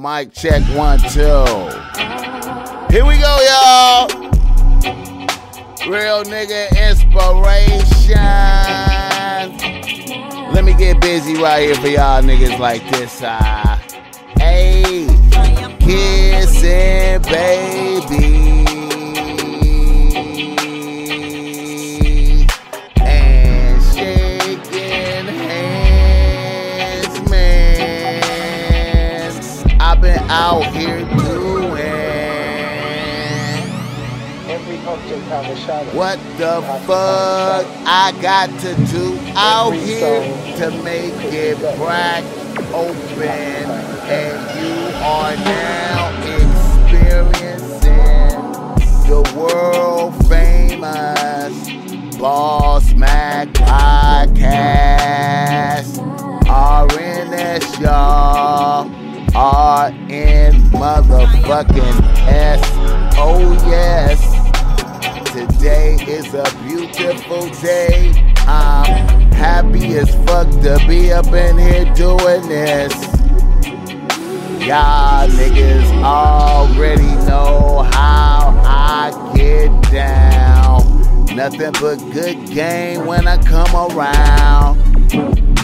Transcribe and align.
Mic 0.00 0.32
check 0.32 0.62
one, 0.74 0.98
two. 0.98 1.44
Here 2.88 3.04
we 3.04 3.18
go, 3.18 3.36
y'all. 3.44 4.08
Real 5.86 6.24
nigga 6.24 6.70
inspiration. 6.88 8.16
Let 10.54 10.64
me 10.64 10.72
get 10.72 11.02
busy 11.02 11.34
right 11.34 11.64
here 11.64 11.74
for 11.74 11.88
y'all 11.88 12.22
niggas 12.22 12.58
like 12.58 12.82
this. 12.90 13.20
Uh, 13.22 13.78
hey, 14.38 15.06
kissing 15.80 17.20
baby. 17.30 18.99
Out 30.30 30.64
here 30.66 31.00
doing. 31.00 31.80
Every 34.48 34.78
object 34.86 35.24
have 35.24 35.44
a 35.44 35.56
shadow. 35.56 35.90
What 35.96 36.18
the 36.38 36.62
fuck 36.86 37.66
I 37.84 38.12
got 38.22 38.48
to 38.60 38.74
do 38.92 39.18
out 39.34 39.72
here 39.72 40.22
to 40.58 40.70
make 40.84 41.14
it 41.34 41.56
crack 41.76 42.22
open? 42.72 43.66
And 44.06 44.38
you 44.60 44.72
are 45.02 45.34
now 45.34 46.10
experiencing 46.38 47.90
the 49.08 49.22
world 49.36 50.14
famous 50.28 51.54
Boss 52.18 52.94
Mac 52.94 53.48
podcast. 53.48 54.80
RNS, 56.46 57.80
y'all. 57.80 58.89
RN 59.34 60.52
motherfucking 60.72 62.02
S. 62.26 62.60
Oh, 63.16 63.52
yes. 63.68 64.20
Today 65.32 65.94
is 66.08 66.34
a 66.34 66.44
beautiful 66.64 67.48
day. 67.60 68.34
I'm 68.48 69.30
happy 69.30 69.94
as 69.94 70.12
fuck 70.26 70.50
to 70.62 70.84
be 70.88 71.12
up 71.12 71.26
in 71.28 71.58
here 71.58 71.84
doing 71.94 72.48
this. 72.48 72.92
Y'all 74.66 75.28
niggas 75.28 76.02
already 76.02 77.14
know 77.28 77.88
how 77.92 78.60
I 78.64 79.32
get 79.36 79.70
down. 79.92 80.80
Nothing 81.36 81.72
but 81.80 81.98
good 82.12 82.46
game 82.48 83.06
when 83.06 83.28
I 83.28 83.40
come 83.44 83.74
around. 83.76 84.78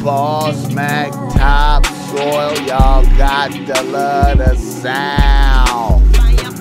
Boss 0.04 0.72
Mac 0.72 1.10
top 1.34 1.84
soil, 2.16 2.56
y'all 2.66 3.04
got 3.18 3.52
to 3.52 3.82
love 3.82 4.38
the 4.38 4.54
sound. 4.56 6.02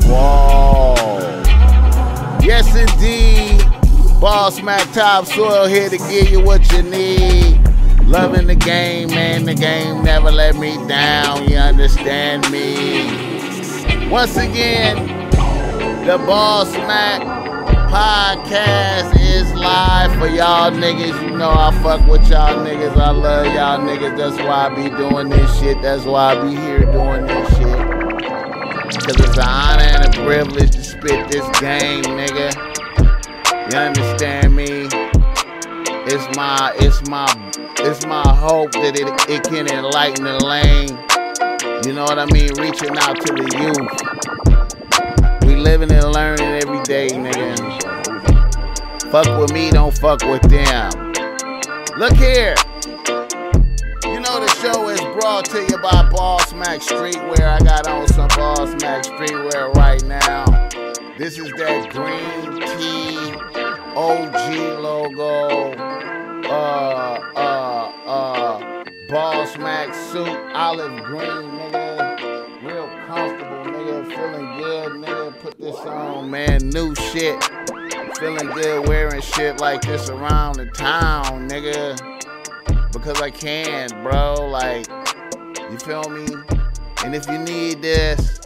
Whoa. 0.03 0.95
Yes, 2.43 2.75
indeed. 2.75 3.63
Boss 4.19 4.61
Mac 4.61 4.81
Topsoil 4.91 5.67
here 5.67 5.89
to 5.89 5.97
give 5.97 6.29
you 6.29 6.41
what 6.41 6.69
you 6.71 6.81
need. 6.81 7.61
Loving 8.05 8.47
the 8.47 8.55
game, 8.55 9.09
man. 9.09 9.45
The 9.45 9.53
game 9.53 10.03
never 10.03 10.29
let 10.29 10.55
me 10.55 10.75
down. 10.87 11.47
You 11.47 11.57
understand 11.57 12.49
me? 12.51 14.09
Once 14.09 14.35
again, 14.35 15.29
the 16.05 16.17
Boss 16.27 16.71
Mac 16.73 17.44
podcast 17.95 19.17
is 19.21 19.53
live 19.53 20.11
for 20.19 20.27
y'all 20.27 20.69
niggas. 20.69 21.15
You 21.23 21.37
know 21.37 21.49
I 21.49 21.71
fuck 21.81 22.05
with 22.05 22.27
y'all 22.29 22.53
niggas. 22.65 22.97
I 22.97 23.11
love 23.11 23.45
y'all 23.45 23.79
niggas. 23.79 24.17
That's 24.17 24.35
why 24.35 24.67
I 24.67 24.75
be 24.75 24.89
doing 24.97 25.29
this 25.29 25.59
shit. 25.59 25.81
That's 25.81 26.03
why 26.03 26.33
I 26.33 26.41
be 26.43 26.57
here 26.57 26.79
doing 26.79 27.25
this 27.25 27.49
shit. 27.55 27.79
Cause 29.01 29.15
it's 29.15 29.37
an 29.37 29.47
honor 29.47 29.83
and 29.83 30.03
a 30.07 30.11
privilege 30.25 30.71
to 30.71 30.83
spit 30.83 31.29
this 31.29 31.47
game, 31.61 32.03
nigga. 32.19 32.51
You 33.71 33.77
understand 33.77 34.53
me? 34.53 34.89
It's 36.05 36.35
my, 36.35 36.73
it's 36.75 37.07
my, 37.09 37.27
it's 37.79 38.05
my 38.05 38.27
hope 38.27 38.73
that 38.73 38.99
it, 38.99 39.07
it 39.29 39.43
can 39.45 39.71
enlighten 39.71 40.25
the 40.25 40.43
lane. 40.43 40.89
You 41.85 41.93
know 41.93 42.03
what 42.03 42.19
I 42.19 42.25
mean? 42.25 42.49
Reaching 42.59 42.97
out 42.97 43.15
to 43.25 43.31
the 43.31 43.47
youth. 43.63 45.47
We 45.47 45.55
living 45.55 45.91
and 45.93 46.11
learning 46.11 46.61
every 46.61 46.83
day. 46.83 47.07
Fuck 49.15 49.39
with 49.39 49.53
me, 49.53 49.71
don't 49.71 49.97
fuck 49.97 50.23
with 50.23 50.41
them. 50.41 50.91
Look 51.97 52.11
here. 52.17 52.53
You 54.03 54.19
know 54.19 54.41
the 54.41 54.53
show 54.61 54.89
is 54.89 54.99
brought 54.99 55.45
to 55.51 55.61
you 55.61 55.77
by 55.77 56.09
Boss 56.11 56.53
Mac 56.53 56.81
Streetwear. 56.81 57.47
I 57.47 57.59
got 57.59 57.87
on 57.87 58.09
some 58.09 58.27
Boss 58.27 58.71
Mac 58.81 59.03
Streetwear 59.03 59.73
right 59.75 60.03
now. 60.03 60.43
This 61.17 61.39
is 61.39 61.49
that 61.53 61.89
green 61.91 62.59
tea 62.75 63.15
OG 63.95 64.81
logo. 64.81 65.71
Uh, 66.49 67.21
uh, 67.37 67.91
uh, 68.05 68.83
Boss 69.07 69.57
Mac 69.57 69.93
suit, 69.93 70.27
olive 70.53 71.03
green, 71.05 71.21
nigga. 71.21 72.61
Real 72.61 72.89
comfortable, 73.07 73.63
nigga. 73.63 74.07
Feeling 74.09 74.57
good, 74.57 74.91
nigga. 74.91 75.39
Put 75.39 75.57
this 75.57 75.77
on, 75.77 76.29
man. 76.29 76.67
New 76.67 76.93
shit. 76.95 77.41
Feeling 78.19 78.49
good 78.51 78.87
wearing 78.87 79.21
shit 79.21 79.59
like 79.59 79.81
this 79.81 80.09
around 80.09 80.55
the 80.55 80.65
town, 80.67 81.49
nigga 81.49 82.15
because 83.05 83.21
I 83.21 83.29
can, 83.29 83.89
bro. 84.03 84.33
Like, 84.49 84.87
you 85.69 85.77
feel 85.77 86.09
me? 86.09 86.25
And 87.03 87.13
if 87.13 87.27
you 87.27 87.37
need 87.37 87.81
this, 87.81 88.39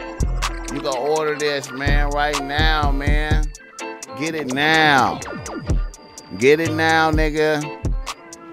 you 0.73 0.81
can 0.81 0.87
order 0.87 1.35
this, 1.35 1.71
man, 1.71 2.09
right 2.09 2.37
now, 2.43 2.91
man. 2.91 3.45
Get 4.19 4.35
it 4.35 4.53
now. 4.53 5.19
Get 6.39 6.59
it 6.59 6.73
now, 6.73 7.11
nigga. 7.11 7.63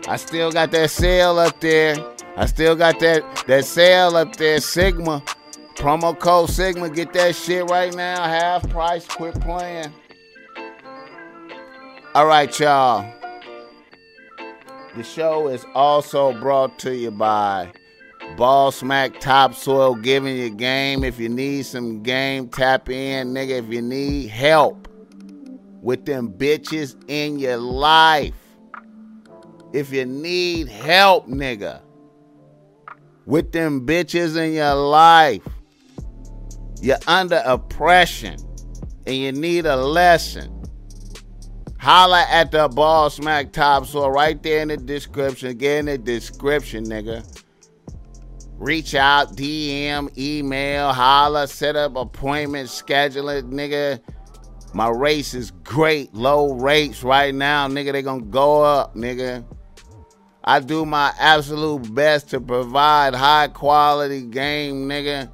I 0.07 0.17
still 0.17 0.53
got 0.53 0.71
that 0.71 0.91
sale 0.91 1.39
up 1.39 1.59
there. 1.61 1.97
I 2.37 2.47
still 2.47 2.77
got 2.77 3.01
that 3.01 3.45
that 3.47 3.65
sale 3.65 4.17
up 4.17 4.37
there, 4.37 4.61
Sigma. 4.61 5.23
Promo 5.75 6.19
code 6.19 6.51
Sigma, 6.51 6.89
get 6.89 7.13
that 7.15 7.35
shit 7.35 7.69
right 7.69 7.95
now. 7.95 8.23
Half 8.23 8.69
price, 8.71 9.07
quit 9.07 9.41
playing. 9.41 9.93
All 12.17 12.25
right, 12.25 12.59
y'all. 12.59 13.07
The 14.97 15.03
show 15.03 15.49
is 15.49 15.67
also 15.75 16.33
brought 16.33 16.79
to 16.79 16.97
you 16.97 17.11
by 17.11 17.71
Boss 18.39 18.83
Mac 18.83 19.21
Topsoil 19.21 19.97
giving 19.97 20.35
you 20.35 20.49
game. 20.49 21.05
If 21.05 21.21
you 21.21 21.29
need 21.29 21.67
some 21.67 22.03
game, 22.03 22.49
tap 22.49 22.89
in, 22.89 23.35
nigga. 23.35 23.59
If 23.59 23.69
you 23.69 23.83
need 23.83 24.31
help 24.31 24.89
with 25.83 26.07
them 26.07 26.33
bitches 26.33 26.97
in 27.07 27.39
your 27.39 27.59
life, 27.59 28.33
if 29.75 29.93
you 29.93 30.07
need 30.07 30.69
help, 30.69 31.29
nigga, 31.29 31.83
with 33.27 33.53
them 33.53 33.87
bitches 33.87 34.43
in 34.43 34.55
your 34.55 34.75
life, 34.75 35.47
you're 36.81 36.97
under 37.07 37.43
oppression 37.45 38.39
and 39.07 39.17
you 39.17 39.33
need 39.33 39.67
a 39.67 39.77
lesson. 39.77 40.56
Holla 41.87 42.27
at 42.29 42.51
the 42.51 42.67
Boss 42.67 43.21
Mac 43.21 43.53
Topsoil 43.53 44.11
right 44.11 44.43
there 44.43 44.61
in 44.61 44.67
the 44.67 44.77
description. 44.77 45.57
Get 45.57 45.79
in 45.79 45.87
the 45.87 45.97
description, 45.97 46.85
nigga. 46.85 47.25
Reach 48.59 48.97
out, 48.97 49.37
DM, 49.37 50.11
email, 50.19 50.93
holla, 50.93 51.47
set 51.47 51.77
up 51.77 51.95
appointment, 51.95 52.71
schedule 52.71 53.29
it, 53.29 53.49
nigga. 53.49 54.01
My 54.75 54.89
race 54.89 55.33
is 55.33 55.53
great, 55.63 56.13
low 56.13 56.55
rates 56.55 57.05
right 57.05 57.33
now, 57.33 57.69
nigga. 57.69 57.93
They 57.93 58.03
gonna 58.03 58.23
go 58.23 58.63
up, 58.63 58.97
nigga. 58.97 59.45
I 60.43 60.59
do 60.59 60.85
my 60.87 61.13
absolute 61.21 61.95
best 61.95 62.31
to 62.31 62.41
provide 62.41 63.15
high 63.15 63.47
quality 63.47 64.23
game, 64.23 64.89
nigga. 64.89 65.31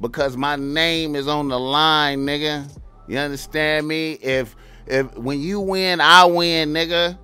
Because 0.00 0.36
my 0.36 0.56
name 0.56 1.14
is 1.14 1.28
on 1.28 1.46
the 1.46 1.60
line, 1.60 2.26
nigga. 2.26 2.68
You 3.06 3.18
understand 3.18 3.86
me? 3.86 4.14
If 4.14 4.56
if 4.86 5.16
when 5.16 5.40
you 5.40 5.60
win, 5.60 6.00
I 6.00 6.24
win, 6.24 6.72
nigga. 6.72 7.18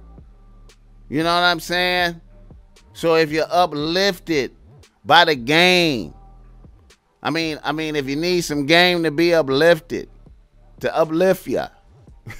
You 1.08 1.22
know 1.22 1.34
what 1.34 1.44
I'm 1.44 1.60
saying? 1.60 2.20
So 2.92 3.16
if 3.16 3.30
you're 3.30 3.46
uplifted 3.50 4.54
by 5.04 5.24
the 5.24 5.34
game, 5.34 6.14
I 7.22 7.30
mean, 7.30 7.58
I 7.62 7.72
mean, 7.72 7.96
if 7.96 8.08
you 8.08 8.16
need 8.16 8.42
some 8.42 8.66
game 8.66 9.02
to 9.02 9.10
be 9.10 9.34
uplifted, 9.34 10.08
to 10.80 10.96
uplift 10.96 11.46
ya. 11.46 11.68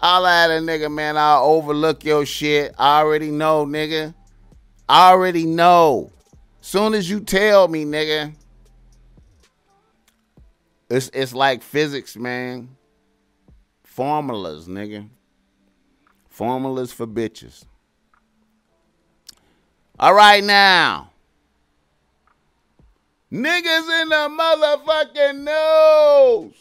I'll 0.00 0.26
add 0.26 0.50
a 0.50 0.60
nigga, 0.60 0.92
man. 0.92 1.16
I'll 1.16 1.44
overlook 1.44 2.04
your 2.04 2.26
shit. 2.26 2.74
I 2.78 3.00
already 3.00 3.30
know, 3.30 3.66
nigga. 3.66 4.14
I 4.88 5.10
already 5.10 5.44
know. 5.44 6.12
Soon 6.60 6.94
as 6.94 7.08
you 7.08 7.20
tell 7.20 7.68
me, 7.68 7.84
nigga, 7.84 8.34
it's 10.90 11.10
it's 11.12 11.34
like 11.34 11.62
physics, 11.62 12.16
man. 12.16 12.76
Formulas, 13.98 14.68
nigga. 14.68 15.08
Formulas 16.28 16.92
for 16.92 17.04
bitches. 17.04 17.64
All 19.98 20.14
right 20.14 20.44
now. 20.44 21.10
Niggas 23.32 24.02
in 24.02 24.08
the 24.08 24.28
motherfucking 24.38 25.38
news. 25.38 26.54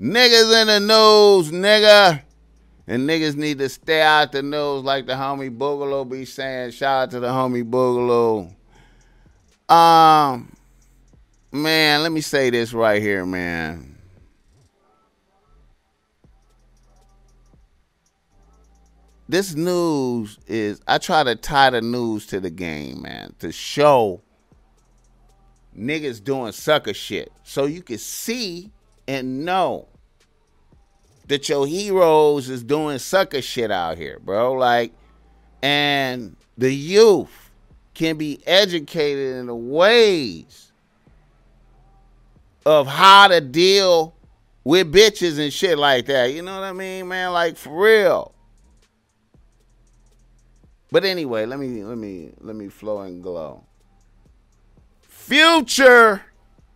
Niggas 0.00 0.62
in 0.62 0.66
the 0.66 0.80
news, 0.80 1.52
nigga. 1.52 2.22
And 2.88 3.08
niggas 3.08 3.36
need 3.36 3.58
to 3.58 3.68
stay 3.68 4.02
out 4.02 4.32
the 4.32 4.42
news 4.42 4.82
like 4.82 5.06
the 5.06 5.12
homie 5.12 5.56
Boogaloo 5.56 6.10
be 6.10 6.24
saying. 6.24 6.72
Shout 6.72 7.02
out 7.02 7.10
to 7.12 7.20
the 7.20 7.28
homie 7.28 7.62
Boogaloo. 7.62 8.52
Um, 9.72 10.52
man, 11.52 12.02
let 12.02 12.10
me 12.10 12.20
say 12.20 12.50
this 12.50 12.72
right 12.72 13.00
here, 13.00 13.24
man. 13.24 13.93
This 19.28 19.54
news 19.54 20.38
is 20.46 20.80
I 20.86 20.98
try 20.98 21.24
to 21.24 21.34
tie 21.34 21.70
the 21.70 21.80
news 21.80 22.26
to 22.26 22.40
the 22.40 22.50
game, 22.50 23.02
man, 23.02 23.34
to 23.38 23.52
show 23.52 24.20
niggas 25.76 26.22
doing 26.22 26.52
sucker 26.52 26.92
shit. 26.92 27.32
So 27.42 27.64
you 27.64 27.82
can 27.82 27.98
see 27.98 28.70
and 29.08 29.44
know 29.44 29.88
that 31.26 31.48
your 31.48 31.66
heroes 31.66 32.50
is 32.50 32.62
doing 32.62 32.98
sucker 32.98 33.40
shit 33.40 33.70
out 33.70 33.96
here, 33.96 34.18
bro. 34.18 34.52
Like, 34.52 34.92
and 35.62 36.36
the 36.58 36.72
youth 36.72 37.50
can 37.94 38.18
be 38.18 38.40
educated 38.46 39.36
in 39.36 39.46
the 39.46 39.54
ways 39.54 40.72
of 42.66 42.86
how 42.86 43.28
to 43.28 43.40
deal 43.40 44.14
with 44.64 44.92
bitches 44.92 45.38
and 45.38 45.52
shit 45.52 45.78
like 45.78 46.06
that. 46.06 46.32
You 46.32 46.42
know 46.42 46.60
what 46.60 46.66
I 46.66 46.72
mean, 46.72 47.08
man? 47.08 47.32
Like 47.32 47.56
for 47.56 47.82
real. 47.82 48.33
But 50.94 51.04
anyway, 51.04 51.44
let 51.44 51.58
me 51.58 51.82
let 51.82 51.98
me 51.98 52.30
let 52.38 52.54
me 52.54 52.68
flow 52.68 53.00
and 53.00 53.20
glow. 53.20 53.64
Future 55.00 56.22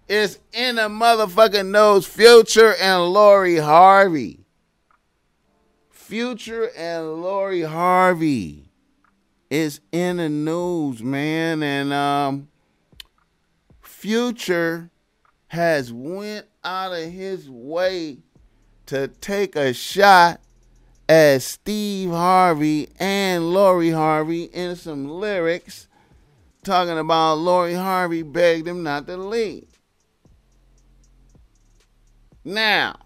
is 0.09 0.41
in 0.53 0.75
the 0.75 0.89
motherfucking 0.89 1.69
nose. 1.69 2.05
Future 2.05 2.75
and 2.81 3.01
Lori 3.01 3.59
Harvey. 3.59 4.41
Future 5.89 6.69
and 6.77 7.23
Lori 7.23 7.63
Harvey 7.63 8.73
is 9.51 9.81
in 9.93 10.17
the 10.17 10.29
news, 10.29 11.01
man. 11.01 11.63
And 11.63 11.93
um 11.93 12.49
Future 13.81 14.91
has 15.47 15.93
went 15.93 16.47
out 16.65 16.93
of 16.93 17.09
his 17.09 17.49
way 17.49 18.19
to 18.87 19.07
take 19.07 19.55
a 19.55 19.73
shot 19.73 20.41
at 21.09 21.43
Steve 21.43 22.11
Harvey 22.11 22.89
and 22.99 23.53
Lori 23.53 23.91
Harvey 23.91 24.45
in 24.45 24.77
some 24.77 25.09
lyrics 25.09 25.89
talking 26.63 26.99
about 26.99 27.37
Lori 27.37 27.75
Harvey 27.75 28.23
begged 28.23 28.69
him 28.69 28.83
not 28.83 29.07
to 29.07 29.17
leave. 29.17 29.67
Now, 32.45 32.97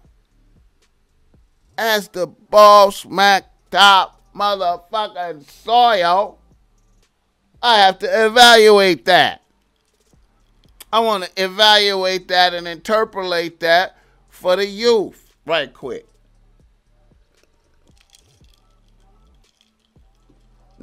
as 1.77 2.09
the 2.09 2.27
Boss 2.27 3.05
Mac 3.05 3.45
top 3.71 4.21
motherfucking 4.35 5.49
soil, 5.49 6.39
I 7.61 7.79
have 7.79 7.99
to 7.99 8.25
evaluate 8.25 9.05
that. 9.05 9.41
I 10.91 10.99
want 10.99 11.23
to 11.23 11.43
evaluate 11.43 12.27
that 12.27 12.53
and 12.53 12.67
interpolate 12.67 13.61
that 13.61 13.97
for 14.29 14.55
the 14.55 14.65
youth 14.65 15.33
right 15.45 15.73
quick. 15.73 16.05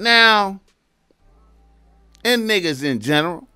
Now, 0.00 0.58
and 2.24 2.48
niggas 2.48 2.82
in 2.82 3.00
general, 3.00 3.46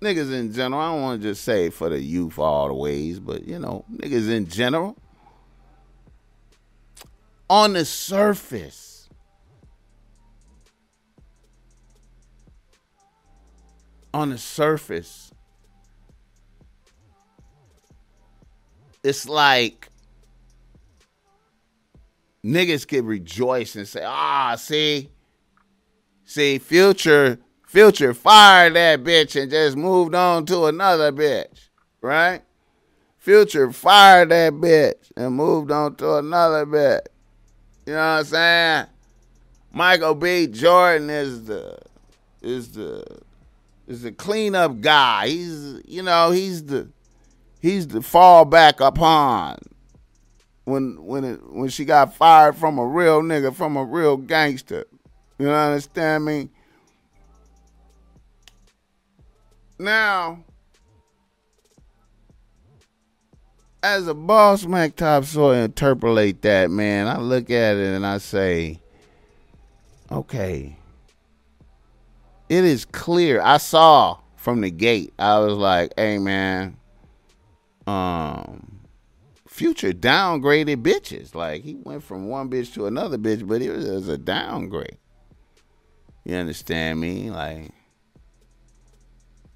niggas 0.00 0.32
in 0.32 0.52
general, 0.52 0.80
I 0.80 0.92
don't 0.92 1.02
want 1.02 1.22
to 1.22 1.28
just 1.28 1.42
say 1.42 1.70
for 1.70 1.88
the 1.88 2.00
youth 2.00 2.38
all 2.38 2.68
the 2.68 2.74
ways, 2.74 3.18
but 3.18 3.44
you 3.44 3.58
know, 3.58 3.84
niggas 3.92 4.30
in 4.30 4.46
general, 4.46 4.96
on 7.48 7.72
the 7.72 7.84
surface, 7.84 9.08
on 14.14 14.30
the 14.30 14.38
surface, 14.38 15.32
it's 19.02 19.28
like 19.28 19.88
niggas 22.44 22.86
could 22.86 23.04
rejoice 23.04 23.74
and 23.74 23.88
say, 23.88 24.04
ah, 24.04 24.54
see, 24.54 25.10
see, 26.30 26.58
future 26.58 27.38
Future 27.70 28.12
fired 28.12 28.74
that 28.74 29.04
bitch 29.04 29.40
and 29.40 29.48
just 29.48 29.76
moved 29.76 30.12
on 30.12 30.44
to 30.44 30.64
another 30.64 31.12
bitch, 31.12 31.68
right? 32.00 32.42
Future 33.16 33.70
fired 33.70 34.30
that 34.30 34.54
bitch 34.54 35.12
and 35.16 35.36
moved 35.36 35.70
on 35.70 35.94
to 35.94 36.16
another 36.16 36.66
bitch. 36.66 37.06
You 37.86 37.92
know 37.92 37.98
what 38.00 38.04
I'm 38.04 38.24
saying? 38.24 38.86
Michael 39.72 40.16
B. 40.16 40.48
Jordan 40.48 41.10
is 41.10 41.44
the 41.44 41.78
is 42.42 42.72
the 42.72 43.04
is 43.86 44.02
the 44.02 44.10
cleanup 44.10 44.80
guy. 44.80 45.28
He's 45.28 45.80
you 45.84 46.02
know 46.02 46.32
he's 46.32 46.64
the 46.64 46.88
he's 47.60 47.86
the 47.86 48.00
fallback 48.00 48.84
upon 48.84 49.58
when 50.64 51.04
when 51.04 51.22
it, 51.22 51.52
when 51.52 51.68
she 51.68 51.84
got 51.84 52.16
fired 52.16 52.56
from 52.56 52.80
a 52.80 52.84
real 52.84 53.22
nigga 53.22 53.54
from 53.54 53.76
a 53.76 53.84
real 53.84 54.16
gangster. 54.16 54.86
You 55.40 55.48
understand 55.48 56.26
me? 56.26 56.50
Now, 59.78 60.44
as 63.82 64.06
a 64.06 64.12
boss, 64.12 64.66
Mac 64.66 64.96
Top 64.96 65.24
so 65.24 65.52
interpolate 65.52 66.42
that, 66.42 66.70
man. 66.70 67.06
I 67.06 67.16
look 67.16 67.48
at 67.48 67.76
it 67.76 67.94
and 67.94 68.04
I 68.04 68.18
say, 68.18 68.82
okay, 70.12 70.76
it 72.50 72.64
is 72.64 72.84
clear. 72.84 73.40
I 73.40 73.56
saw 73.56 74.18
from 74.36 74.60
the 74.60 74.70
gate. 74.70 75.14
I 75.18 75.38
was 75.38 75.56
like, 75.56 75.94
hey, 75.96 76.18
man, 76.18 76.76
um, 77.86 78.80
Future 79.46 79.92
downgraded 79.92 80.82
bitches. 80.82 81.34
Like 81.34 81.62
he 81.62 81.76
went 81.76 82.02
from 82.02 82.28
one 82.28 82.50
bitch 82.50 82.74
to 82.74 82.84
another 82.84 83.16
bitch, 83.16 83.48
but 83.48 83.62
it 83.62 83.70
was 83.70 84.06
a 84.06 84.18
downgrade. 84.18 84.98
You 86.30 86.36
understand 86.36 87.00
me? 87.00 87.28
Like 87.28 87.72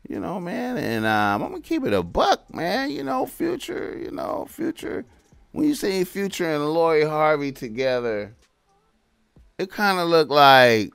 you 0.09 0.19
know, 0.19 0.40
man. 0.40 0.76
And 0.76 1.07
um, 1.07 1.40
I'm 1.40 1.50
gonna 1.50 1.61
keep 1.61 1.85
it 1.85 1.93
a 1.93 2.02
buck, 2.02 2.52
man. 2.52 2.90
You 2.90 3.04
know, 3.04 3.26
future. 3.26 3.97
You 3.97 4.11
know, 4.11 4.49
future. 4.50 5.04
When 5.52 5.69
you 5.69 5.76
see 5.76 6.02
Future 6.02 6.52
and 6.52 6.69
Lori 6.69 7.04
Harvey 7.04 7.52
together, 7.52 8.35
it 9.57 9.71
kind 9.71 10.00
of 10.00 10.09
looked 10.09 10.33
like 10.33 10.93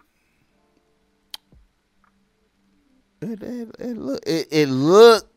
it. 3.22 3.42
It, 3.42 3.76
it 3.80 3.98
look. 3.98 4.22
It, 4.28 4.48
it 4.52 4.68
looked. 4.68 5.32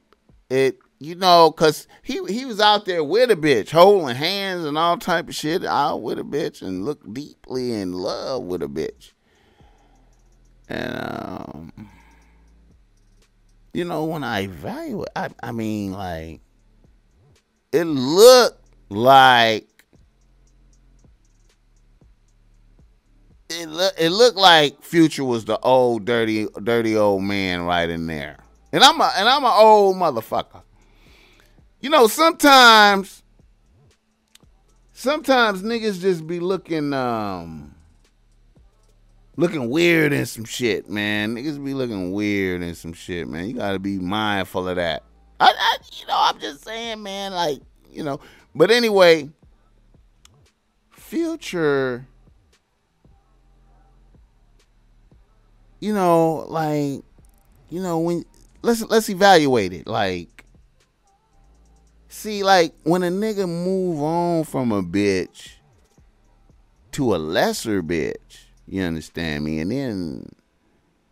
It. 0.50 0.78
You 0.98 1.14
know, 1.14 1.52
cause 1.52 1.86
he 2.02 2.20
he 2.26 2.44
was 2.46 2.58
out 2.58 2.84
there 2.84 3.04
with 3.04 3.30
a 3.30 3.36
bitch, 3.36 3.70
holding 3.70 4.16
hands 4.16 4.64
and 4.64 4.76
all 4.76 4.96
type 4.98 5.28
of 5.28 5.36
shit, 5.36 5.64
out 5.64 6.02
with 6.02 6.18
a 6.18 6.24
bitch, 6.24 6.62
and 6.62 6.84
looked 6.84 7.14
deeply 7.14 7.74
in 7.74 7.92
love 7.92 8.42
with 8.42 8.60
a 8.60 8.68
bitch. 8.68 9.11
And 10.72 10.96
um 10.96 11.72
you 13.74 13.84
know, 13.84 14.04
when 14.04 14.22
I 14.22 14.42
evaluate, 14.42 15.08
I, 15.16 15.30
I 15.42 15.52
mean, 15.52 15.92
like, 15.92 16.40
it 17.72 17.84
looked 17.84 18.60
like 18.90 19.66
it 23.48 23.68
look 23.68 23.94
it 23.98 24.10
looked 24.10 24.36
like 24.36 24.82
Future 24.82 25.24
was 25.24 25.44
the 25.46 25.58
old 25.60 26.04
dirty 26.04 26.46
dirty 26.62 26.96
old 26.96 27.22
man 27.22 27.62
right 27.62 27.88
in 27.88 28.06
there. 28.06 28.38
And 28.72 28.82
I'm 28.82 29.00
a 29.00 29.12
and 29.16 29.28
I'm 29.28 29.44
an 29.44 29.52
old 29.54 29.96
motherfucker. 29.96 30.62
You 31.80 31.90
know, 31.90 32.06
sometimes 32.06 33.22
sometimes 34.92 35.62
niggas 35.62 36.00
just 36.00 36.26
be 36.26 36.40
looking 36.40 36.92
um 36.92 37.71
looking 39.36 39.70
weird 39.70 40.12
and 40.12 40.28
some 40.28 40.44
shit, 40.44 40.88
man. 40.88 41.34
Niggas 41.34 41.62
be 41.62 41.74
looking 41.74 42.12
weird 42.12 42.62
and 42.62 42.76
some 42.76 42.92
shit, 42.92 43.28
man. 43.28 43.48
You 43.48 43.54
gotta 43.54 43.78
be 43.78 43.98
mindful 43.98 44.68
of 44.68 44.76
that. 44.76 45.02
I, 45.40 45.52
I, 45.56 45.76
you 45.92 46.06
know, 46.06 46.16
I'm 46.16 46.38
just 46.38 46.64
saying, 46.64 47.02
man. 47.02 47.32
Like, 47.32 47.60
you 47.90 48.02
know. 48.04 48.20
But 48.54 48.70
anyway, 48.70 49.30
Future. 50.90 52.06
You 55.80 55.92
know, 55.92 56.46
like, 56.48 57.02
you 57.68 57.82
know, 57.82 57.98
when 57.98 58.24
let's 58.62 58.82
let's 58.82 59.08
evaluate 59.08 59.72
it. 59.72 59.88
Like, 59.88 60.44
see, 62.08 62.44
like 62.44 62.72
when 62.84 63.02
a 63.02 63.08
nigga 63.08 63.48
move 63.48 64.00
on 64.00 64.44
from 64.44 64.70
a 64.70 64.82
bitch 64.82 65.54
to 66.92 67.14
a 67.14 67.16
lesser 67.16 67.82
bitch 67.82 68.41
you 68.66 68.82
understand 68.82 69.44
me? 69.44 69.60
And 69.60 69.70
then 69.70 70.28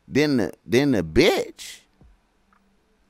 then 0.09 0.37
the 0.39 0.53
then 0.67 0.93
the 0.93 1.03
bitch 1.03 1.81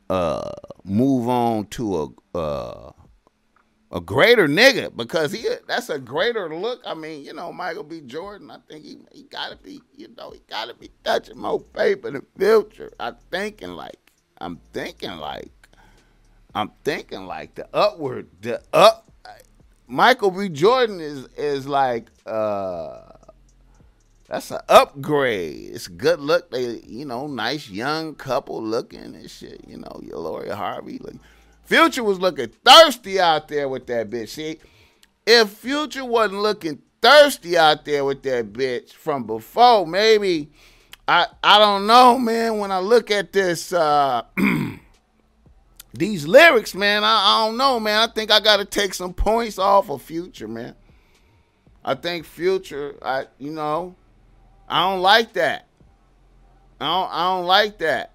uh 0.09 0.50
move 0.85 1.28
on 1.28 1.66
to 1.66 2.14
a 2.35 2.38
uh 2.38 2.92
a 3.92 4.00
greater 4.00 4.47
nigga 4.47 4.94
because 4.94 5.32
he 5.32 5.47
that's 5.66 5.88
a 5.90 5.99
greater 5.99 6.54
look. 6.54 6.80
I 6.87 6.94
mean, 6.94 7.25
you 7.25 7.32
know, 7.35 7.52
Michael 7.52 7.82
B. 7.82 8.00
Jordan. 8.00 8.50
I 8.50 8.59
think 8.68 8.85
he 8.85 8.99
he 9.12 9.25
gotta 9.25 9.56
be, 9.56 9.82
you 9.97 10.09
know, 10.16 10.30
he 10.30 10.40
gotta 10.49 10.75
be 10.75 10.90
touching 11.02 11.38
more 11.38 11.61
paper 11.61 12.11
than 12.11 12.25
future. 12.38 12.92
I'm 13.00 13.16
thinking 13.30 13.70
like, 13.70 14.12
I'm 14.40 14.61
thinking 14.73 15.16
like, 15.16 15.52
I'm 16.54 16.70
thinking 16.85 17.26
like 17.26 17.54
the 17.56 17.68
upward, 17.75 18.28
the 18.40 18.62
up. 18.73 19.06
Michael 19.88 20.30
B. 20.30 20.49
Jordan 20.49 21.00
is 21.00 21.26
is 21.37 21.66
like 21.66 22.11
uh 22.25 23.09
that's 24.30 24.52
an 24.52 24.60
upgrade. 24.68 25.70
It's 25.75 25.88
good 25.88 26.20
look. 26.20 26.52
They, 26.52 26.80
you 26.87 27.04
know, 27.04 27.26
nice 27.26 27.68
young 27.68 28.14
couple 28.14 28.62
looking 28.62 29.16
and 29.16 29.28
shit. 29.28 29.60
You 29.66 29.78
know, 29.78 30.00
your 30.04 30.18
Lori 30.18 30.50
Harvey. 30.50 31.00
Future 31.64 32.04
was 32.04 32.20
looking 32.20 32.52
thirsty 32.64 33.18
out 33.18 33.49
there 33.49 33.68
with 33.68 33.88
that 33.88 34.08
bitch. 34.08 34.28
See, 34.28 34.60
if 35.26 35.50
Future 35.50 36.04
wasn't 36.04 36.42
looking 36.42 36.80
thirsty 37.02 37.58
out 37.58 37.84
there 37.84 38.04
with 38.04 38.22
that 38.22 38.52
bitch 38.52 38.92
from 38.92 39.25
before, 39.25 39.84
maybe 39.84 40.52
I 41.08 41.26
I 41.42 41.58
don't 41.58 41.88
know, 41.88 42.16
man. 42.16 42.58
When 42.58 42.70
I 42.70 42.78
look 42.78 43.10
at 43.10 43.32
this 43.32 43.72
uh 43.72 44.22
these 45.92 46.28
lyrics, 46.28 46.76
man, 46.76 47.02
I, 47.02 47.08
I 47.08 47.46
don't 47.46 47.56
know, 47.56 47.80
man. 47.80 48.08
I 48.08 48.12
think 48.12 48.30
I 48.30 48.38
gotta 48.38 48.64
take 48.64 48.94
some 48.94 49.12
points 49.12 49.58
off 49.58 49.90
of 49.90 50.02
Future, 50.02 50.46
man. 50.46 50.76
I 51.84 51.96
think 51.96 52.25
Future, 52.25 52.94
I 53.02 53.25
you 53.40 53.50
know, 53.50 53.96
I 54.70 54.88
don't 54.88 55.02
like 55.02 55.32
that. 55.32 55.66
I 56.80 56.86
don't, 56.86 57.12
I 57.12 57.22
don't 57.34 57.46
like 57.46 57.78
that. 57.78 58.14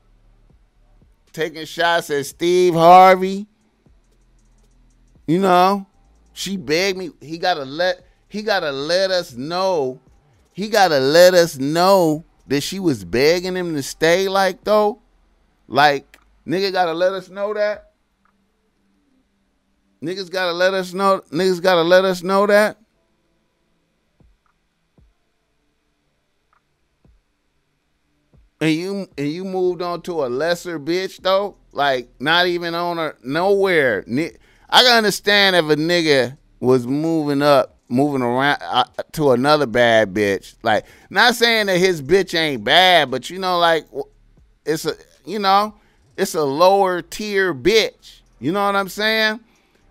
Taking 1.33 1.65
shots 1.65 2.09
at 2.09 2.25
Steve 2.25 2.73
Harvey. 2.73 3.45
You 5.27 5.39
know, 5.39 5.85
she 6.31 6.55
begged 6.55 6.97
me. 6.97 7.11
He 7.19 7.37
gotta 7.37 7.65
let 7.65 8.05
he 8.29 8.41
gotta 8.41 8.71
let 8.71 9.11
us 9.11 9.33
know. 9.33 9.99
He 10.53 10.69
gotta 10.69 10.99
let 10.99 11.33
us 11.33 11.57
know 11.57 12.23
that 12.47 12.61
she 12.61 12.79
was 12.79 13.03
begging 13.03 13.55
him 13.55 13.75
to 13.75 13.83
stay. 13.83 14.29
Like 14.29 14.63
though, 14.63 15.01
like 15.67 16.19
nigga 16.47 16.71
gotta 16.71 16.93
let 16.93 17.11
us 17.11 17.27
know 17.29 17.53
that. 17.53 17.91
Niggas 20.01 20.31
gotta 20.31 20.53
let 20.53 20.73
us 20.73 20.93
know. 20.93 21.21
Niggas 21.31 21.61
gotta 21.61 21.83
let 21.83 22.05
us 22.05 22.23
know 22.23 22.47
that. 22.47 22.77
And 28.65 28.73
you 28.73 29.07
and 29.17 29.27
you 29.27 29.45
moved 29.45 29.81
on 29.81 30.01
to 30.01 30.25
a 30.25 30.27
lesser 30.27 30.79
bitch 30.79 31.21
though, 31.21 31.55
like 31.71 32.09
not 32.19 32.47
even 32.47 32.73
on 32.73 32.97
her 32.97 33.15
nowhere. 33.23 34.03
I 34.07 34.83
can 34.83 34.97
understand 34.97 35.55
if 35.55 35.65
a 35.65 35.75
nigga 35.75 36.37
was 36.59 36.87
moving 36.87 37.43
up, 37.43 37.77
moving 37.89 38.23
around 38.23 38.57
uh, 38.63 38.85
to 39.13 39.31
another 39.31 39.67
bad 39.67 40.15
bitch. 40.15 40.55
Like 40.63 40.85
not 41.11 41.35
saying 41.35 41.67
that 41.67 41.77
his 41.77 42.01
bitch 42.01 42.37
ain't 42.37 42.63
bad, 42.63 43.11
but 43.11 43.29
you 43.29 43.37
know, 43.37 43.59
like 43.59 43.85
it's 44.65 44.85
a 44.85 44.95
you 45.25 45.37
know, 45.37 45.75
it's 46.17 46.33
a 46.33 46.43
lower 46.43 47.03
tier 47.03 47.53
bitch. 47.53 48.21
You 48.39 48.51
know 48.51 48.65
what 48.65 48.75
I'm 48.75 48.89
saying? 48.89 49.41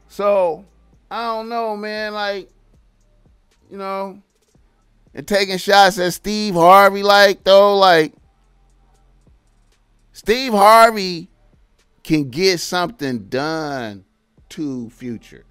So 0.08 0.64
I 1.12 1.26
don't 1.26 1.48
know, 1.48 1.76
man. 1.76 2.12
Like 2.12 2.50
you 3.70 3.78
know, 3.78 4.20
and 5.14 5.28
taking 5.28 5.58
shots 5.58 5.96
at 6.00 6.12
Steve 6.12 6.54
Harvey, 6.54 7.04
like 7.04 7.44
though, 7.44 7.76
like 7.76 8.14
Steve 10.24 10.54
Harvey 10.54 11.28
can 12.02 12.30
get 12.30 12.58
something 12.58 13.28
done 13.28 14.06
to 14.48 14.88
Future. 14.88 15.44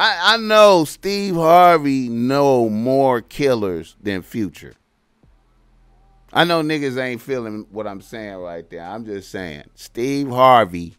I, 0.00 0.34
I 0.34 0.36
know 0.38 0.84
Steve 0.84 1.36
Harvey 1.36 2.08
know 2.08 2.68
more 2.68 3.20
killers 3.20 3.94
than 4.02 4.22
Future. 4.22 4.74
I 6.32 6.42
know 6.42 6.60
niggas 6.60 7.00
ain't 7.00 7.22
feeling 7.22 7.68
what 7.70 7.86
I'm 7.86 8.00
saying 8.00 8.34
right 8.38 8.68
there. 8.68 8.82
I'm 8.82 9.04
just 9.04 9.30
saying 9.30 9.62
Steve 9.76 10.28
Harvey 10.30 10.96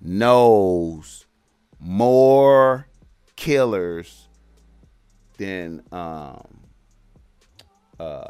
knows 0.00 1.26
more 1.78 2.88
killers 3.36 4.26
than 5.36 5.82
um 5.92 6.46
uh 8.00 8.24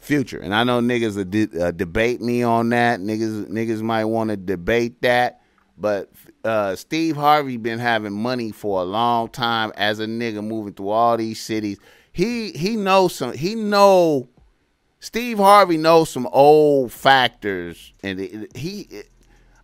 Future. 0.00 0.38
And 0.38 0.54
I 0.54 0.64
know 0.64 0.80
niggas 0.80 1.30
de- 1.30 1.62
uh, 1.62 1.70
debate 1.72 2.20
me 2.20 2.42
on 2.42 2.70
that. 2.70 3.00
Niggas 3.00 3.46
niggas 3.46 3.82
might 3.82 4.06
want 4.06 4.30
to 4.30 4.36
debate 4.36 5.02
that. 5.02 5.42
But 5.76 6.10
uh, 6.42 6.74
Steve 6.76 7.16
Harvey 7.16 7.58
been 7.58 7.78
having 7.78 8.12
money 8.12 8.50
for 8.50 8.80
a 8.80 8.84
long 8.84 9.28
time 9.28 9.72
as 9.76 10.00
a 10.00 10.06
nigga 10.06 10.44
moving 10.44 10.74
through 10.74 10.88
all 10.88 11.16
these 11.16 11.40
cities. 11.40 11.78
He 12.12 12.52
he 12.52 12.76
knows 12.76 13.14
some. 13.14 13.34
He 13.34 13.54
know. 13.54 14.28
Steve 15.00 15.38
Harvey 15.38 15.76
knows 15.78 16.10
some 16.10 16.26
old 16.32 16.92
factors, 16.92 17.92
and 18.02 18.20
it, 18.20 18.56
he. 18.56 18.80
It, 18.82 19.08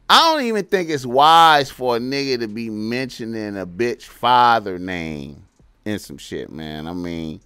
I 0.08 0.32
don't 0.32 0.44
even 0.44 0.64
think 0.66 0.88
it's 0.88 1.04
wise 1.04 1.70
for 1.70 1.96
a 1.96 1.98
nigga 1.98 2.38
to 2.40 2.48
be 2.48 2.70
mentioning 2.70 3.56
a 3.56 3.66
bitch 3.66 4.04
father 4.04 4.78
name 4.78 5.44
in 5.84 5.98
some 5.98 6.16
shit, 6.16 6.50
man. 6.50 6.86
I 6.86 6.92
mean, 6.92 7.40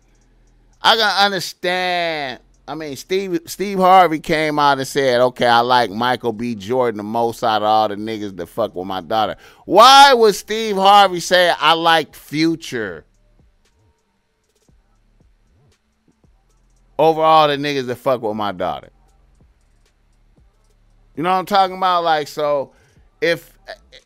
I 0.82 0.96
can 0.96 1.24
understand 1.24 2.40
I 2.70 2.76
mean, 2.76 2.94
Steve 2.94 3.40
Steve 3.46 3.78
Harvey 3.80 4.20
came 4.20 4.60
out 4.60 4.78
and 4.78 4.86
said, 4.86 5.20
"Okay, 5.20 5.48
I 5.48 5.58
like 5.58 5.90
Michael 5.90 6.32
B. 6.32 6.54
Jordan 6.54 6.98
the 6.98 7.02
most 7.02 7.42
out 7.42 7.62
of 7.62 7.66
all 7.66 7.88
the 7.88 7.96
niggas 7.96 8.36
that 8.36 8.46
fuck 8.46 8.76
with 8.76 8.86
my 8.86 9.00
daughter." 9.00 9.34
Why 9.64 10.14
would 10.14 10.36
Steve 10.36 10.76
Harvey 10.76 11.18
say 11.18 11.52
I 11.58 11.72
like 11.72 12.14
Future 12.14 13.04
over 16.96 17.20
all 17.20 17.48
the 17.48 17.56
niggas 17.56 17.86
that 17.86 17.96
fuck 17.96 18.22
with 18.22 18.36
my 18.36 18.52
daughter? 18.52 18.90
You 21.16 21.24
know 21.24 21.30
what 21.30 21.38
I'm 21.38 21.46
talking 21.46 21.76
about? 21.76 22.04
Like, 22.04 22.28
so 22.28 22.70
if 23.20 23.58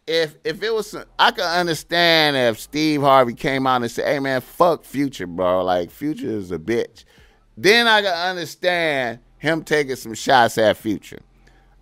if 0.07 0.37
if 0.43 0.63
it 0.63 0.73
was, 0.73 0.97
I 1.19 1.33
could 1.33 1.45
understand 1.45 2.35
if 2.39 2.59
Steve 2.59 3.03
Harvey 3.03 3.35
came 3.35 3.67
out 3.67 3.83
and 3.83 3.91
said, 3.91 4.07
"Hey 4.07 4.21
man, 4.21 4.41
fuck 4.41 4.85
Future, 4.85 5.27
bro. 5.27 5.63
Like 5.63 5.91
Future 5.91 6.31
is 6.31 6.51
a 6.51 6.59
bitch." 6.59 7.05
Then 7.57 7.87
I 7.87 8.03
can 8.03 8.15
understand 8.15 9.21
him 9.39 9.63
taking 9.63 9.97
some 9.97 10.15
shots 10.15 10.59
at 10.59 10.77
Future. 10.77 11.21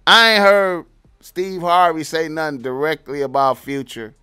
I 0.06 0.32
ain't 0.32 0.42
heard 0.42 0.86
Steve 1.20 1.60
Harvey 1.60 2.04
say 2.04 2.28
nothing 2.28 2.58
directly 2.58 3.22
about 3.22 3.58
Future. 3.58 4.14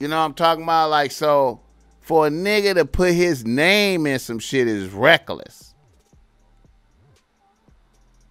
You 0.00 0.08
know 0.08 0.18
I'm 0.18 0.34
talking 0.34 0.64
about? 0.64 0.90
Like, 0.90 1.12
so 1.12 1.60
for 2.00 2.26
a 2.26 2.30
nigga 2.30 2.74
to 2.74 2.84
put 2.84 3.12
his 3.12 3.44
name 3.44 4.06
in 4.06 4.18
some 4.18 4.38
shit 4.38 4.66
is 4.66 4.90
reckless. 4.90 5.74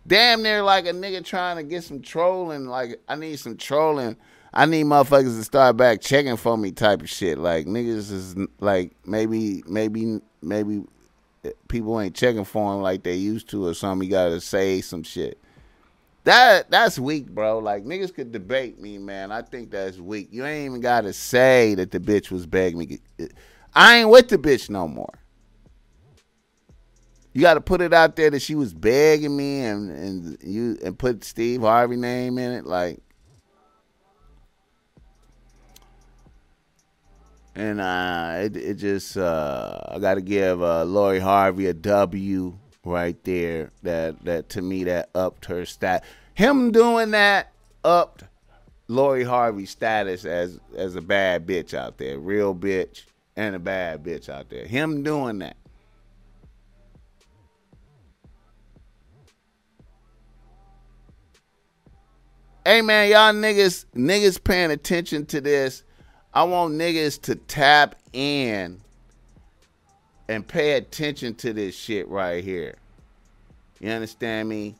Damn 0.05 0.43
near 0.43 0.62
like 0.62 0.86
a 0.86 0.91
nigga 0.91 1.24
trying 1.24 1.58
to 1.58 1.63
get 1.63 1.84
some 1.84 2.01
trolling. 2.01 2.65
Like, 2.67 3.01
I 3.08 3.15
need 3.15 3.38
some 3.39 3.55
trolling. 3.55 4.17
I 4.53 4.65
need 4.65 4.86
motherfuckers 4.86 5.38
to 5.38 5.43
start 5.43 5.77
back 5.77 6.01
checking 6.01 6.38
for 6.38 6.58
me 6.58 6.72
type 6.72 7.01
of 7.01 7.10
shit. 7.10 7.38
Like, 7.38 7.65
niggas 7.65 8.12
is 8.12 8.36
like, 8.60 8.91
maybe, 9.05 9.63
maybe, 9.65 10.20
maybe 10.41 10.84
people 11.67 12.00
ain't 12.00 12.15
checking 12.15 12.45
for 12.45 12.73
him 12.73 12.81
like 12.81 13.03
they 13.03 13.15
used 13.15 13.50
to 13.50 13.65
or 13.67 13.73
something. 13.73 14.07
You 14.07 14.12
gotta 14.12 14.41
say 14.41 14.81
some 14.81 15.03
shit. 15.03 15.39
That 16.23 16.71
that's 16.71 16.97
weak, 16.97 17.27
bro. 17.27 17.59
Like 17.59 17.83
niggas 17.83 18.13
could 18.13 18.31
debate 18.31 18.79
me, 18.79 18.97
man. 18.97 19.31
I 19.31 19.41
think 19.41 19.71
that's 19.71 19.97
weak. 19.97 20.29
You 20.31 20.45
ain't 20.45 20.65
even 20.65 20.81
gotta 20.81 21.13
say 21.13 21.75
that 21.75 21.91
the 21.91 22.00
bitch 22.00 22.31
was 22.31 22.45
begging 22.45 22.79
me. 22.79 23.00
I 23.73 23.97
ain't 23.97 24.09
with 24.09 24.29
the 24.29 24.38
bitch 24.38 24.69
no 24.69 24.88
more. 24.88 25.19
You 27.33 27.41
got 27.41 27.55
to 27.55 27.62
put 27.62 27.81
it 27.81 27.93
out 27.93 28.15
there 28.15 28.29
that 28.29 28.43
she 28.43 28.53
was 28.53 28.73
begging 28.73 29.35
me, 29.35 29.62
and 29.62 29.89
and 29.89 30.38
you 30.43 30.77
and 30.85 30.97
put 30.97 31.23
Steve 31.23 31.62
Harvey 31.62 31.95
name 31.95 32.38
in 32.38 32.51
it. 32.51 32.65
Like 32.65 33.00
and 37.55 37.79
uh, 37.79 38.33
it 38.38 38.55
it 38.57 38.74
just 38.75 39.17
uh, 39.17 39.79
I 39.88 40.00
got 40.00 40.15
to 40.15 40.22
give 40.22 40.62
uh, 40.62 40.83
Lori 40.86 41.19
Harvey 41.19 41.67
a 41.67 41.74
W 41.74 42.57
right 42.83 43.22
there. 43.24 43.72
That 43.83 44.24
that 44.25 44.50
to 44.50 44.62
me 44.62 44.86
that 44.86 45.10
upped 45.13 45.45
her 45.45 45.65
stat. 45.65 46.03
Him 46.33 46.72
doing 46.72 47.12
that 47.12 47.53
upped 47.83 48.24
Lori 48.88 49.24
Harvey's 49.24 49.69
status 49.69 50.25
as 50.25 50.60
as 50.75 50.95
a 50.95 51.01
bad 51.01 51.45
bitch 51.45 51.74
out 51.74 51.98
there, 51.98 52.17
real 52.17 52.55
bitch 52.55 53.03
and 53.36 53.55
a 53.55 53.60
bad 53.60 54.03
bitch 54.03 54.29
out 54.29 54.50
there. 54.50 54.65
Him 54.65 55.03
doing 55.03 55.39
that. 55.39 55.57
Hey 62.65 62.81
man, 62.81 63.12
y'all 63.12 63.33
niggas 63.33 63.86
niggas 63.93 64.41
paying 64.41 64.72
attention 64.72 65.25
to 65.27 65.41
this 65.41 65.83
I 66.33 66.43
want 66.43 66.73
niggas 66.73 67.21
to 67.23 67.35
tap 67.35 67.95
in 68.11 68.81
and 70.27 70.47
pay 70.47 70.73
attention 70.73 71.35
to 71.35 71.53
this 71.53 71.75
shit 71.75 72.07
right 72.07 72.43
here. 72.43 72.75
You 73.79 73.89
understand 73.89 74.49
me? 74.49 74.75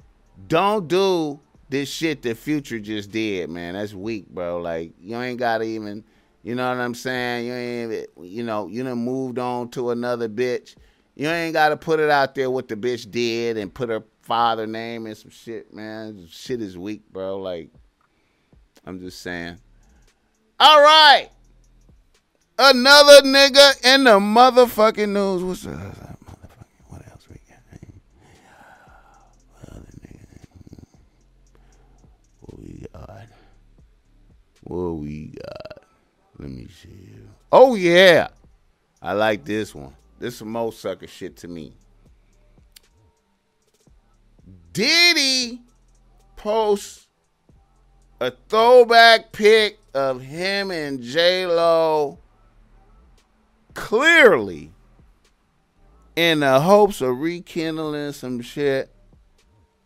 don't 0.48 0.88
do 0.88 1.39
this 1.69 1.89
shit 1.89 2.22
that 2.24 2.38
Future 2.38 2.79
just 2.79 3.12
did, 3.12 3.50
man. 3.50 3.74
That's 3.74 3.93
weak, 3.93 4.27
bro. 4.29 4.60
Like 4.60 4.93
you 5.00 5.19
ain't 5.19 5.39
gotta 5.39 5.63
even, 5.63 6.03
you 6.43 6.55
know 6.55 6.67
what 6.67 6.77
I'm 6.77 6.93
saying? 6.93 7.48
You 7.48 7.53
ain't, 7.53 8.07
you 8.22 8.43
know, 8.43 8.67
you 8.67 8.83
done 8.83 9.00
moved 9.00 9.39
on 9.39 9.69
to 9.69 9.91
another 9.91 10.29
bitch. 10.29 10.75
You 11.15 11.27
ain't 11.29 11.53
gotta 11.53 11.77
put 11.77 12.00
it 12.00 12.10
out 12.10 12.36
there 12.36 12.50
what 12.50 12.67
the 12.67 12.75
bitch 12.75 13.10
did 13.10 13.57
and 13.57 13.74
put 13.74 13.89
her 13.89 14.03
father 14.22 14.67
name 14.67 15.05
and 15.05 15.17
some 15.17 15.31
shit, 15.31 15.74
man. 15.74 16.27
Shit 16.29 16.62
is 16.62 16.77
weak, 16.77 17.01
bro. 17.12 17.38
Like 17.38 17.69
I'm 18.86 19.00
just 19.00 19.22
saying. 19.22 19.57
All 20.60 20.81
right. 20.81 21.29
Another 22.65 23.24
nigga 23.24 23.93
in 23.93 24.05
the 24.05 24.12
motherfucking 24.12 25.10
news. 25.10 25.43
What's 25.43 25.67
up? 25.67 26.17
What 26.88 27.05
else 27.12 27.27
we 27.29 27.36
got? 27.50 27.60
What 32.39 32.60
we 32.62 32.88
got? 32.93 33.27
What 34.62 34.91
we 34.91 35.27
got? 35.27 35.84
Let 36.39 36.51
me 36.51 36.67
see. 36.70 37.10
Oh 37.51 37.75
yeah. 37.75 38.29
I 39.01 39.12
like 39.12 39.43
this 39.43 39.75
one. 39.75 39.93
This 40.17 40.36
is 40.36 40.43
most 40.43 40.79
sucker 40.79 41.08
shit 41.08 41.36
to 41.38 41.50
me. 41.50 41.74
Diddy 44.72 45.60
posts 46.38 47.10
a 48.22 48.32
throwback 48.48 49.34
pic 49.34 49.79
of 49.93 50.22
him 50.22 50.72
and 50.72 51.01
J 51.01 51.46
Lo 51.46 52.20
clearly 53.74 54.72
in 56.15 56.42
the 56.42 56.60
hopes 56.60 57.01
of 57.01 57.20
rekindling 57.20 58.13
some 58.13 58.42
shit. 58.42 58.89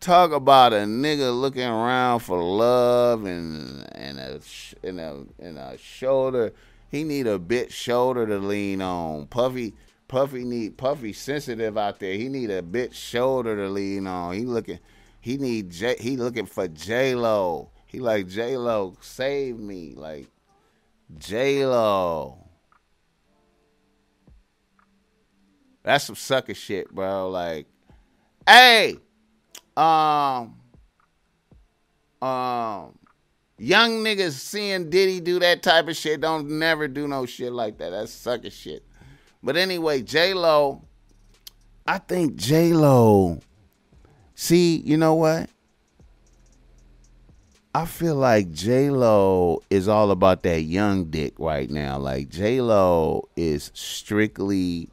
Talk 0.00 0.30
about 0.30 0.72
a 0.72 0.76
nigga 0.76 1.38
looking 1.38 1.64
around 1.64 2.20
for 2.20 2.40
love 2.40 3.24
and 3.24 3.84
and 3.96 4.18
a 4.18 4.40
and 4.84 5.00
a 5.00 5.24
and 5.40 5.58
a 5.58 5.76
shoulder. 5.76 6.52
He 6.90 7.02
need 7.02 7.26
a 7.26 7.38
bit 7.38 7.72
shoulder 7.72 8.26
to 8.26 8.38
lean 8.38 8.80
on. 8.80 9.26
Puffy 9.26 9.74
Puffy 10.06 10.44
need 10.44 10.78
Puffy 10.78 11.12
sensitive 11.12 11.76
out 11.76 11.98
there. 11.98 12.14
He 12.14 12.28
need 12.28 12.50
a 12.50 12.62
bit 12.62 12.94
shoulder 12.94 13.56
to 13.56 13.68
lean 13.68 14.06
on. 14.06 14.34
He 14.34 14.44
looking 14.44 14.78
he 15.20 15.36
need 15.36 15.70
J 15.70 15.96
he 15.98 16.16
looking 16.16 16.46
for 16.46 16.68
J 16.68 17.14
Lo. 17.14 17.70
He 17.86 17.98
like 17.98 18.28
J 18.28 18.56
Lo 18.56 18.96
save 19.00 19.58
me 19.58 19.94
like 19.96 20.28
J 21.18 21.66
Lo. 21.66 22.47
That's 25.88 26.04
some 26.04 26.16
sucker 26.16 26.52
shit, 26.52 26.94
bro. 26.94 27.30
Like, 27.30 27.66
hey, 28.46 28.96
um, 29.74 30.54
um, 32.20 32.98
young 33.56 34.04
niggas 34.04 34.32
seeing 34.32 34.90
Diddy 34.90 35.18
do 35.20 35.38
that 35.38 35.62
type 35.62 35.88
of 35.88 35.96
shit 35.96 36.20
don't 36.20 36.58
never 36.58 36.88
do 36.88 37.08
no 37.08 37.24
shit 37.24 37.54
like 37.54 37.78
that. 37.78 37.88
That's 37.88 38.12
sucker 38.12 38.50
shit. 38.50 38.84
But 39.42 39.56
anyway, 39.56 40.02
J 40.02 40.34
Lo, 40.34 40.84
I 41.86 41.96
think 41.96 42.36
J 42.36 42.74
Lo. 42.74 43.40
See, 44.34 44.82
you 44.84 44.98
know 44.98 45.14
what? 45.14 45.48
I 47.74 47.86
feel 47.86 48.16
like 48.16 48.52
J 48.52 48.90
Lo 48.90 49.62
is 49.70 49.88
all 49.88 50.10
about 50.10 50.42
that 50.42 50.64
young 50.64 51.06
dick 51.06 51.32
right 51.38 51.70
now. 51.70 51.96
Like 51.96 52.28
J 52.28 52.60
Lo 52.60 53.30
is 53.36 53.70
strictly 53.72 54.90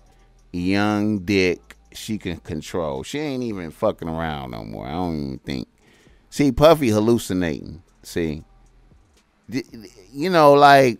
young 0.55 1.19
dick 1.19 1.75
she 1.93 2.17
can 2.17 2.37
control. 2.37 3.03
She 3.03 3.19
ain't 3.19 3.43
even 3.43 3.71
fucking 3.71 4.07
around 4.07 4.51
no 4.51 4.63
more. 4.63 4.87
I 4.87 4.91
don't 4.91 5.15
even 5.15 5.39
think. 5.39 5.67
See, 6.29 6.51
Puffy 6.51 6.89
hallucinating. 6.89 7.81
See, 8.03 8.43
you 10.11 10.29
know, 10.29 10.53
like 10.53 10.99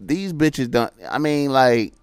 these 0.00 0.32
bitches 0.32 0.70
don't. 0.70 0.92
I 1.08 1.18
mean, 1.18 1.50
like, 1.50 1.94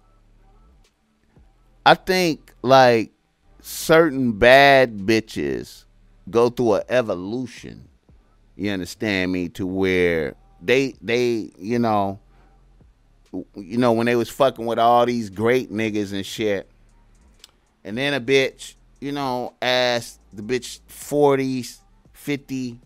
I 1.84 1.94
think 1.94 2.52
like 2.62 3.12
certain 3.60 4.32
bad 4.32 4.98
bitches 4.98 5.84
go 6.30 6.48
through 6.48 6.74
an 6.74 6.82
evolution. 6.88 7.88
You 8.56 8.70
understand 8.70 9.32
me? 9.32 9.48
To 9.50 9.66
where 9.66 10.36
they 10.60 10.94
they 11.00 11.50
you 11.58 11.78
know 11.78 12.20
you 13.32 13.78
know, 13.78 13.92
when 13.92 14.06
they 14.06 14.16
was 14.16 14.28
fucking 14.28 14.66
with 14.66 14.78
all 14.78 15.06
these 15.06 15.30
great 15.30 15.72
niggas 15.72 16.12
and 16.12 16.24
shit. 16.24 16.68
And 17.84 17.96
then 17.98 18.14
a 18.14 18.20
bitch, 18.20 18.74
you 19.00 19.12
know, 19.12 19.54
asked 19.60 20.20
the 20.32 20.42
bitch 20.42 20.80
40s, 20.88 21.78
50, 22.12 22.80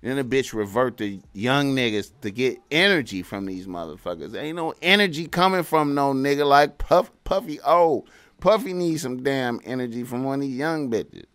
then 0.00 0.18
a 0.18 0.24
bitch 0.24 0.52
revert 0.52 0.96
to 0.96 1.20
young 1.32 1.76
niggas 1.76 2.10
to 2.22 2.30
get 2.30 2.58
energy 2.70 3.22
from 3.22 3.46
these 3.46 3.66
motherfuckers. 3.66 4.34
Ain't 4.34 4.56
no 4.56 4.74
energy 4.82 5.28
coming 5.28 5.62
from 5.62 5.94
no 5.94 6.12
nigga 6.12 6.46
like 6.46 6.78
Puff, 6.78 7.10
Puffy. 7.22 7.60
Oh, 7.64 8.04
Puffy 8.40 8.72
needs 8.72 9.02
some 9.02 9.22
damn 9.22 9.60
energy 9.64 10.02
from 10.02 10.24
one 10.24 10.40
of 10.40 10.40
these 10.40 10.56
young 10.56 10.90
bitches. 10.90 11.26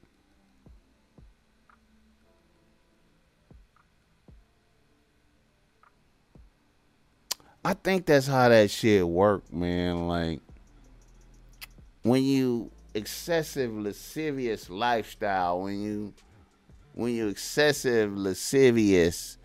I 7.67 7.73
think 7.73 8.06
that's 8.06 8.27
how 8.27 8.47
that 8.47 8.71
shit 8.71 9.06
work, 9.06 9.51
man. 9.51 10.08
Like 10.08 10.39
when 12.03 12.23
you 12.23 12.71
excessive 12.93 13.77
lascivious 13.77 14.69
lifestyle, 14.69 15.63
when 15.63 15.82
you 15.82 16.13
when 16.93 17.13
you 17.13 17.27
excessive 17.27 18.17
lascivious 18.17 19.38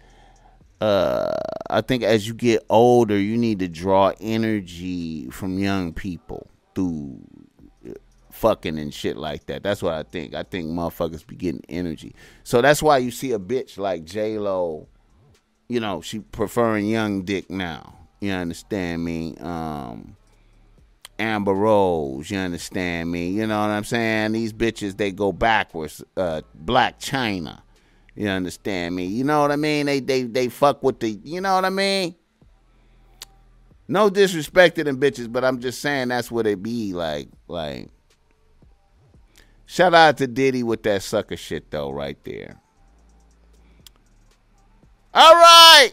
uh 0.80 1.32
I 1.68 1.80
think 1.80 2.04
as 2.04 2.28
you 2.28 2.34
get 2.34 2.64
older, 2.70 3.18
you 3.18 3.36
need 3.36 3.58
to 3.58 3.66
draw 3.66 4.12
energy 4.20 5.28
from 5.30 5.58
young 5.58 5.92
people 5.92 6.46
through 6.76 7.18
uh, 7.84 7.94
fucking 8.30 8.78
and 8.78 8.94
shit 8.94 9.16
like 9.16 9.46
that. 9.46 9.64
That's 9.64 9.82
what 9.82 9.94
I 9.94 10.04
think. 10.04 10.36
I 10.36 10.44
think 10.44 10.68
motherfuckers 10.68 11.26
be 11.26 11.34
getting 11.34 11.64
energy. 11.68 12.14
So 12.44 12.62
that's 12.62 12.84
why 12.84 12.98
you 12.98 13.10
see 13.10 13.32
a 13.32 13.40
bitch 13.40 13.78
like 13.78 14.04
J 14.04 14.38
Lo, 14.38 14.86
you 15.68 15.80
know, 15.80 16.02
she 16.02 16.20
preferring 16.20 16.86
young 16.86 17.24
dick 17.24 17.50
now. 17.50 17.98
You 18.22 18.30
understand 18.30 19.04
me? 19.04 19.34
Um, 19.40 20.16
Amber 21.18 21.54
Rose, 21.54 22.30
you 22.30 22.38
understand 22.38 23.10
me? 23.10 23.30
You 23.30 23.48
know 23.48 23.60
what 23.60 23.70
I'm 23.70 23.82
saying? 23.82 24.30
These 24.30 24.52
bitches, 24.52 24.96
they 24.96 25.10
go 25.10 25.32
backwards. 25.32 26.04
Uh, 26.16 26.42
Blac 26.64 27.00
Chyna, 27.00 27.62
you 28.14 28.28
understand 28.28 28.94
me? 28.94 29.06
You 29.06 29.24
know 29.24 29.40
what 29.40 29.50
I 29.50 29.56
mean? 29.56 29.86
They 29.86 29.98
they 29.98 30.22
they 30.22 30.48
fuck 30.48 30.84
with 30.84 31.00
the, 31.00 31.18
you 31.24 31.40
know 31.40 31.56
what 31.56 31.64
I 31.64 31.70
mean? 31.70 32.14
No 33.88 34.08
disrespect 34.08 34.76
to 34.76 34.84
them 34.84 35.00
bitches, 35.00 35.30
but 35.30 35.44
I'm 35.44 35.58
just 35.58 35.80
saying 35.80 36.06
that's 36.06 36.30
what 36.30 36.46
it 36.46 36.62
be 36.62 36.92
like. 36.92 37.26
Like, 37.48 37.88
shout 39.66 39.94
out 39.94 40.18
to 40.18 40.28
Diddy 40.28 40.62
with 40.62 40.84
that 40.84 41.02
sucker 41.02 41.36
shit 41.36 41.72
though, 41.72 41.90
right 41.90 42.22
there. 42.22 42.60
All 45.12 45.34
right. 45.34 45.90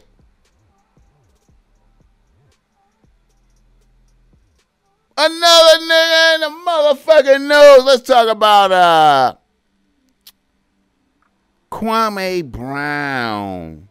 Another 5.21 5.79
nigga 5.83 6.35
in 6.35 6.41
the 6.41 6.47
motherfucking 6.65 7.41
news. 7.41 7.85
Let's 7.85 8.03
talk 8.03 8.29
about 8.29 8.71
uh 8.71 9.35
Kwame 11.69 12.49
Brown 12.49 13.89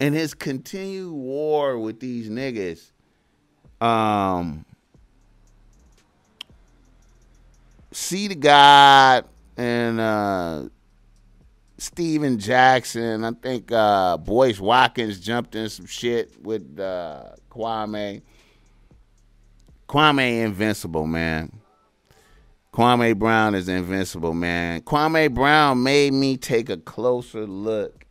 and 0.00 0.14
his 0.14 0.32
continued 0.32 1.12
war 1.12 1.78
with 1.78 2.00
these 2.00 2.30
niggas. 2.30 2.90
Um 3.86 4.64
See 7.92 8.28
the 8.28 8.36
God 8.36 9.26
and 9.58 10.00
uh 10.00 10.62
Stephen 11.76 12.38
Jackson. 12.38 13.24
I 13.26 13.32
think 13.32 13.70
uh 13.70 14.16
Boyce 14.16 14.58
Watkins 14.58 15.20
jumped 15.20 15.54
in 15.54 15.68
some 15.68 15.84
shit 15.84 16.42
with 16.42 16.80
uh 16.80 17.32
Kwame. 17.50 18.22
Kwame 19.90 20.44
invincible, 20.44 21.04
man. 21.04 21.50
Kwame 22.72 23.18
Brown 23.18 23.56
is 23.56 23.68
invincible, 23.68 24.34
man. 24.34 24.82
Kwame 24.82 25.34
Brown 25.34 25.82
made 25.82 26.12
me 26.12 26.36
take 26.36 26.70
a 26.70 26.76
closer 26.76 27.44
look 27.44 28.06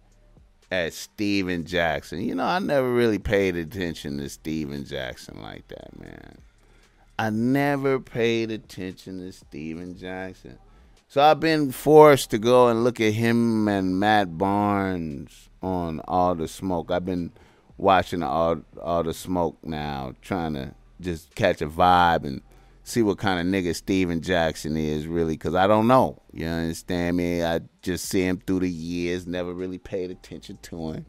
at 0.69 0.91
Stephen 0.91 1.63
Jackson. 1.63 2.19
You 2.19 2.35
know, 2.35 2.43
I 2.43 2.59
never 2.59 2.91
really 2.91 3.17
paid 3.17 3.55
attention 3.55 4.17
to 4.17 4.27
Stephen 4.27 4.83
Jackson 4.83 5.41
like 5.41 5.69
that, 5.69 5.97
man. 5.97 6.39
I 7.17 7.29
never 7.29 7.97
paid 8.01 8.51
attention 8.51 9.19
to 9.19 9.31
Stephen 9.31 9.97
Jackson. 9.97 10.57
So 11.07 11.21
I've 11.21 11.39
been 11.39 11.71
forced 11.71 12.29
to 12.31 12.37
go 12.39 12.67
and 12.67 12.83
look 12.83 12.99
at 12.99 13.13
him 13.13 13.69
and 13.69 13.97
Matt 13.97 14.37
Barnes 14.37 15.47
on 15.63 16.01
All 16.09 16.35
the 16.35 16.49
Smoke. 16.49 16.91
I've 16.91 17.05
been 17.05 17.31
watching 17.77 18.21
all 18.21 18.57
all 18.81 19.03
the 19.03 19.13
smoke 19.13 19.57
now, 19.63 20.13
trying 20.21 20.53
to 20.55 20.73
just 21.01 21.33
catch 21.35 21.61
a 21.61 21.67
vibe 21.67 22.25
and 22.25 22.41
see 22.83 23.01
what 23.01 23.17
kind 23.17 23.39
of 23.39 23.45
nigga 23.53 23.75
Stephen 23.75 24.21
Jackson 24.21 24.75
is 24.75 25.07
really, 25.07 25.37
cause 25.37 25.55
I 25.55 25.67
don't 25.67 25.87
know. 25.87 26.21
You 26.33 26.47
understand 26.47 27.17
me? 27.17 27.43
I 27.43 27.61
just 27.81 28.05
see 28.05 28.21
him 28.21 28.41
through 28.45 28.61
the 28.61 28.69
years, 28.69 29.27
never 29.27 29.53
really 29.53 29.77
paid 29.77 30.11
attention 30.11 30.57
to 30.63 30.91
him. 30.91 31.05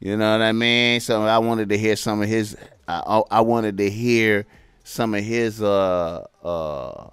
You 0.00 0.16
know 0.16 0.32
what 0.32 0.42
I 0.42 0.52
mean? 0.52 1.00
So 1.00 1.22
I 1.22 1.38
wanted 1.38 1.68
to 1.68 1.78
hear 1.78 1.94
some 1.94 2.22
of 2.22 2.28
his. 2.28 2.56
I, 2.88 3.22
I 3.30 3.40
wanted 3.42 3.78
to 3.78 3.88
hear 3.88 4.46
some 4.82 5.14
of 5.14 5.22
his 5.22 5.62
uh 5.62 6.26
uh 6.42 7.08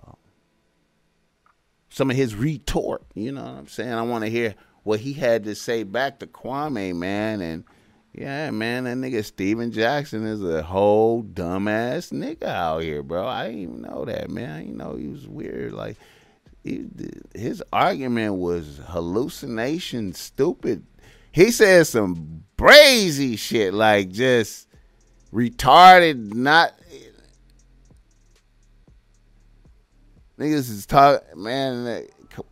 some 1.89 2.09
of 2.09 2.15
his 2.15 2.33
retort. 2.33 3.03
You 3.13 3.31
know 3.31 3.43
what 3.43 3.51
I'm 3.51 3.67
saying? 3.67 3.93
I 3.93 4.01
want 4.01 4.23
to 4.23 4.29
hear 4.29 4.55
what 4.83 5.01
he 5.01 5.13
had 5.13 5.43
to 5.43 5.53
say 5.53 5.83
back 5.83 6.17
to 6.19 6.27
Kwame, 6.27 6.95
man, 6.95 7.41
and 7.41 7.63
yeah, 8.13 8.49
man, 8.51 8.85
that 8.85 8.97
nigga 8.97 9.23
Stephen 9.23 9.71
Jackson 9.71 10.25
is 10.25 10.43
a 10.43 10.63
whole 10.63 11.23
dumbass 11.23 12.11
nigga 12.11 12.47
out 12.47 12.79
here, 12.79 13.03
bro. 13.03 13.27
I 13.27 13.47
didn't 13.47 13.61
even 13.61 13.81
know 13.81 14.05
that, 14.05 14.29
man. 14.29 14.49
I 14.49 14.59
didn't 14.61 14.77
know 14.77 14.95
he 14.95 15.07
was 15.07 15.27
weird. 15.27 15.73
Like, 15.73 15.97
he, 16.63 16.85
his 17.33 17.63
argument 17.71 18.35
was 18.35 18.81
hallucination, 18.87 20.13
stupid. 20.13 20.85
He 21.31 21.51
said 21.51 21.85
some 21.87 22.43
crazy 22.57 23.35
shit, 23.35 23.73
like 23.73 24.09
just 24.09 24.67
retarded, 25.31 26.33
not. 26.33 26.73
Niggas 30.39 30.69
is 30.69 30.85
talking, 30.85 31.43
man. 31.43 32.07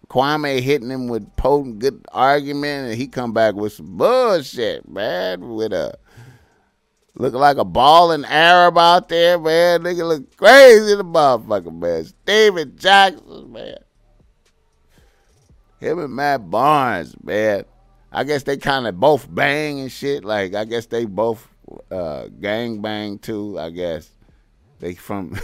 Kwame 0.10 0.62
hitting 0.62 0.89
him 0.89 1.08
with 1.08 1.36
potent 1.36 1.80
good 1.80 2.06
argument, 2.12 2.89
and 2.89 2.98
he 2.98 3.08
come 3.08 3.34
back 3.34 3.56
with 3.56 3.74
some 3.74 3.98
bullshit, 3.98 4.88
man. 4.88 5.56
With 5.56 5.74
a 5.74 5.98
look 7.15 7.34
like 7.34 7.58
a 7.58 7.65
balling 7.65 8.24
Arab 8.26 8.78
out 8.78 9.10
there, 9.10 9.38
man. 9.38 9.84
Nigga 9.84 10.08
look 10.08 10.38
crazy, 10.38 10.96
the 10.96 11.04
motherfucker, 11.04 11.78
man. 11.78 12.06
Stephen 12.06 12.78
Jackson, 12.78 13.52
man. 13.52 13.78
Him 15.80 16.00
and 16.00 16.15
Matt 16.15 16.50
Barnes, 16.50 17.15
man. 17.22 17.65
I 18.12 18.24
guess 18.24 18.43
they 18.43 18.58
kind 18.58 18.88
of 18.88 19.00
both 19.00 19.28
bang 19.34 19.82
and 19.82 19.91
shit. 19.91 20.24
Like 20.24 20.56
I 20.56 20.63
guess 20.65 20.86
they 20.86 21.06
both 21.06 21.48
uh, 21.91 22.28
gang 22.39 22.82
bang 22.82 23.20
too. 23.20 23.60
I 23.60 23.70
guess 23.72 24.10
they 24.80 24.96
from. 24.96 25.38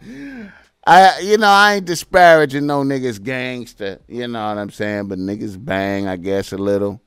I 0.86 1.20
you 1.20 1.38
know 1.38 1.48
I 1.48 1.76
ain't 1.76 1.86
disparaging 1.86 2.66
no 2.66 2.82
niggas 2.82 3.22
gangster, 3.22 4.00
you 4.06 4.28
know 4.28 4.46
what 4.48 4.58
I'm 4.58 4.70
saying, 4.70 5.08
but 5.08 5.18
niggas 5.18 5.62
bang 5.62 6.06
I 6.06 6.16
guess 6.16 6.52
a 6.52 6.58
little. 6.58 7.00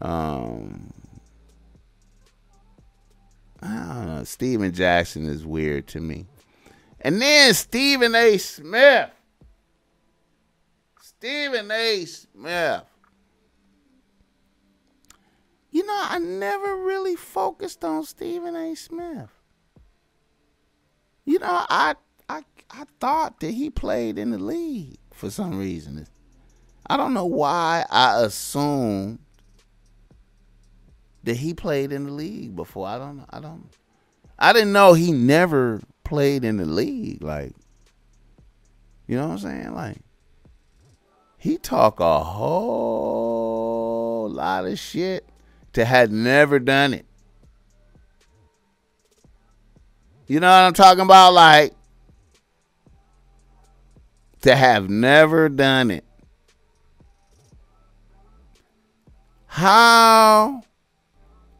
Um, 0.00 0.92
I 3.62 3.94
don't 3.94 4.06
know. 4.06 4.24
Stephen 4.24 4.72
Jackson 4.72 5.26
is 5.26 5.46
weird 5.46 5.86
to 5.88 6.00
me, 6.00 6.26
and 7.00 7.22
then 7.22 7.54
Stephen 7.54 8.14
A. 8.14 8.36
Smith. 8.38 9.10
Stephen 11.00 11.70
A. 11.70 12.04
Smith. 12.04 12.82
You 15.70 15.86
know, 15.86 16.02
I 16.04 16.18
never 16.18 16.76
really 16.76 17.16
focused 17.16 17.84
on 17.84 18.04
Stephen 18.04 18.56
A. 18.56 18.74
Smith. 18.74 19.30
You 21.24 21.38
know, 21.38 21.64
I 21.68 21.94
I 22.28 22.42
I 22.70 22.84
thought 23.00 23.40
that 23.40 23.52
he 23.52 23.70
played 23.70 24.18
in 24.18 24.30
the 24.30 24.38
league 24.38 24.98
for 25.12 25.30
some 25.30 25.58
reason. 25.58 26.06
I 26.86 26.96
don't 26.96 27.14
know 27.14 27.26
why 27.26 27.84
I 27.90 28.22
assumed 28.22 29.20
that 31.24 31.36
he 31.36 31.54
played 31.54 31.92
in 31.92 32.04
the 32.04 32.12
league 32.12 32.56
before. 32.56 32.86
I 32.88 32.98
don't 32.98 33.24
I 33.30 33.40
don't 33.40 33.68
I 34.38 34.52
didn't 34.52 34.72
know 34.72 34.94
he 34.94 35.12
never 35.12 35.80
played 36.04 36.44
in 36.44 36.56
the 36.56 36.66
league 36.66 37.22
like 37.22 37.52
you 39.06 39.16
know 39.16 39.28
what 39.28 39.32
I'm 39.34 39.38
saying? 39.38 39.74
Like 39.74 39.98
he 41.38 41.58
talk 41.58 42.00
a 42.00 42.20
whole 42.20 43.62
lot 44.30 44.66
of 44.66 44.78
shit 44.78 45.28
to 45.72 45.84
had 45.84 46.10
never 46.12 46.58
done 46.58 46.94
it. 46.94 47.06
You 50.32 50.40
know 50.40 50.48
what 50.48 50.62
I'm 50.62 50.72
talking 50.72 51.02
about? 51.02 51.34
Like, 51.34 51.74
to 54.40 54.56
have 54.56 54.88
never 54.88 55.50
done 55.50 55.90
it. 55.90 56.06
How 59.44 60.62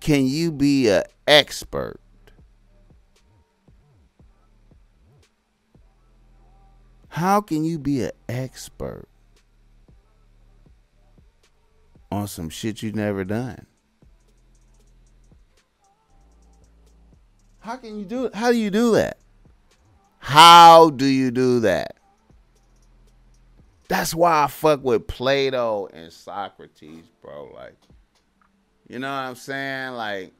can 0.01 0.27
you 0.27 0.51
be 0.51 0.89
an 0.89 1.03
expert? 1.29 2.01
How 7.09 7.43
can 7.43 7.67
you 7.67 7.79
be 7.79 8.05
an 8.05 8.13
expert 8.27 9.07
on 12.11 12.27
some 12.27 12.49
shit 12.49 12.83
you've 12.83 12.95
never 12.95 13.23
done? 13.23 13.67
How 17.62 17.77
can 17.77 17.96
you 17.96 18.05
do 18.05 18.25
it? 18.25 18.35
How 18.35 18.51
do 18.51 18.59
you 18.59 18.70
do 18.70 18.92
that? 18.92 19.18
How 20.18 20.90
do 20.90 21.07
you 21.07 21.31
do 21.31 21.61
that? 21.61 21.96
That's 23.87 24.14
why 24.14 24.44
I 24.44 24.46
fuck 24.48 24.83
with 24.83 25.07
Plato 25.07 25.88
and 25.92 26.12
Socrates, 26.12 27.05
bro. 27.20 27.53
Like, 27.55 27.77
you 28.88 28.98
know 28.98 29.09
what 29.09 29.20
I'm 29.20 29.37
saying? 29.37 29.92
Like, 29.92 30.33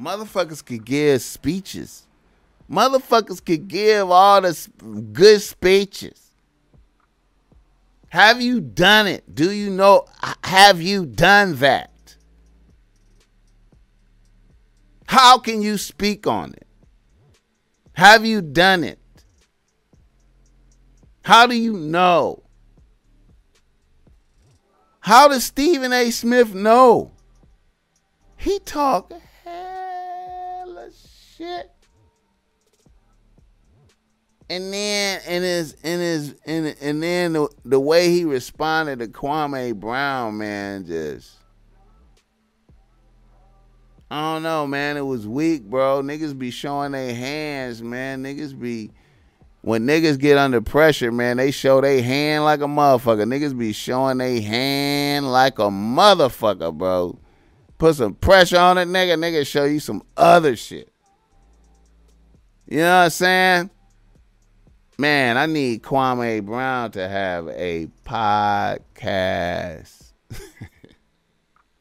motherfuckers 0.00 0.64
could 0.64 0.84
give 0.84 1.22
speeches. 1.22 2.06
Motherfuckers 2.68 3.44
could 3.44 3.68
give 3.68 4.10
all 4.10 4.40
the 4.40 4.68
good 5.12 5.40
speeches. 5.40 6.32
Have 8.08 8.40
you 8.40 8.60
done 8.60 9.06
it? 9.06 9.34
Do 9.34 9.52
you 9.52 9.70
know? 9.70 10.06
Have 10.42 10.82
you 10.82 11.06
done 11.06 11.56
that? 11.56 11.92
How 15.06 15.38
can 15.38 15.62
you 15.62 15.78
speak 15.78 16.26
on 16.26 16.52
it? 16.52 16.66
Have 17.94 18.26
you 18.26 18.42
done 18.42 18.84
it? 18.84 18.98
How 21.22 21.46
do 21.46 21.56
you 21.56 21.72
know? 21.72 22.42
How 25.00 25.28
does 25.28 25.44
Stephen 25.44 25.92
A. 25.92 26.10
Smith 26.10 26.54
know? 26.54 27.12
He 28.36 28.58
talk 28.60 29.12
hella 29.44 30.90
shit. 31.36 31.70
And 34.48 34.72
then 34.72 35.20
in 35.26 35.42
his 35.42 35.72
in 35.82 36.00
his 36.00 36.34
in 36.44 36.66
and 36.80 37.02
then 37.02 37.32
the, 37.32 37.48
the 37.64 37.80
way 37.80 38.10
he 38.10 38.24
responded 38.24 39.00
to 39.00 39.08
Kwame 39.08 39.74
Brown, 39.74 40.38
man, 40.38 40.86
just 40.86 41.32
I 44.10 44.34
don't 44.34 44.42
know, 44.42 44.66
man. 44.66 44.96
It 44.96 45.06
was 45.06 45.26
weak, 45.26 45.64
bro. 45.64 46.02
Niggas 46.02 46.38
be 46.38 46.50
showing 46.50 46.92
their 46.92 47.14
hands, 47.14 47.82
man. 47.82 48.22
Niggas 48.22 48.58
be 48.58 48.90
when 49.66 49.84
niggas 49.84 50.20
get 50.20 50.38
under 50.38 50.60
pressure, 50.60 51.10
man, 51.10 51.38
they 51.38 51.50
show 51.50 51.80
their 51.80 52.00
hand 52.00 52.44
like 52.44 52.60
a 52.60 52.66
motherfucker. 52.66 53.24
Niggas 53.24 53.58
be 53.58 53.72
showing 53.72 54.18
their 54.18 54.40
hand 54.40 55.32
like 55.32 55.58
a 55.58 55.62
motherfucker, 55.62 56.72
bro. 56.72 57.18
Put 57.76 57.96
some 57.96 58.14
pressure 58.14 58.58
on 58.58 58.78
it, 58.78 58.86
nigga. 58.86 59.18
Nigga 59.18 59.44
show 59.44 59.64
you 59.64 59.80
some 59.80 60.04
other 60.16 60.54
shit. 60.54 60.92
You 62.68 62.78
know 62.78 62.98
what 62.98 63.04
I'm 63.04 63.10
saying? 63.10 63.70
Man, 64.98 65.36
I 65.36 65.46
need 65.46 65.82
Kwame 65.82 66.46
Brown 66.46 66.92
to 66.92 67.08
have 67.08 67.48
a 67.48 67.88
podcast. 68.04 70.12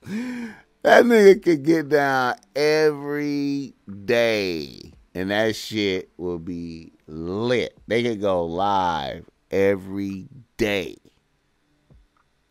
That 0.85 1.03
nigga 1.05 1.41
could 1.41 1.63
get 1.63 1.89
down 1.89 2.35
every 2.55 3.73
day 4.05 4.93
and 5.15 5.31
that 5.31 5.55
shit 5.55 6.11
will 6.15 6.37
be 6.37 6.93
lit. 7.07 7.75
They 7.87 8.03
could 8.03 8.21
go 8.21 8.45
live 8.45 9.25
every 9.49 10.27
day. 10.57 10.97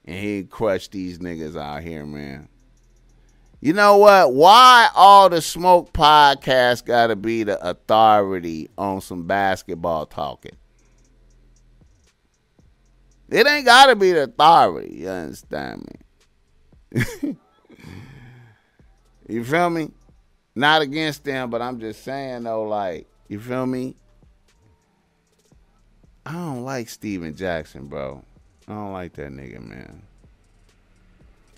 And 0.04 0.16
he'd 0.16 0.50
crush 0.50 0.88
these 0.88 1.20
niggas 1.20 1.56
out 1.56 1.84
here, 1.84 2.04
man. 2.04 2.48
You 3.60 3.72
know 3.72 3.98
what? 3.98 4.34
Why 4.34 4.88
all 4.96 5.28
the 5.28 5.40
smoke 5.40 5.92
podcasts 5.92 6.84
gotta 6.84 7.14
be 7.14 7.44
the 7.44 7.64
authority 7.64 8.68
on 8.76 9.00
some 9.00 9.28
basketball 9.28 10.06
talking? 10.06 10.56
It 13.28 13.46
ain't 13.46 13.64
gotta 13.64 13.94
be 13.94 14.10
the 14.10 14.24
authority, 14.24 14.92
you 15.02 15.08
understand 15.08 15.86
me? 16.92 17.36
You 19.28 19.44
feel 19.44 19.70
me? 19.70 19.90
Not 20.54 20.82
against 20.82 21.24
them, 21.24 21.50
but 21.50 21.60
I'm 21.62 21.80
just 21.80 22.04
saying 22.04 22.44
though, 22.44 22.64
like, 22.64 23.06
you 23.28 23.40
feel 23.40 23.66
me? 23.66 23.96
I 26.26 26.32
don't 26.32 26.64
like 26.64 26.88
Stephen 26.88 27.34
Jackson, 27.36 27.86
bro. 27.86 28.22
I 28.68 28.72
don't 28.72 28.92
like 28.92 29.12
that 29.14 29.30
nigga, 29.30 29.60
man. 29.60 30.02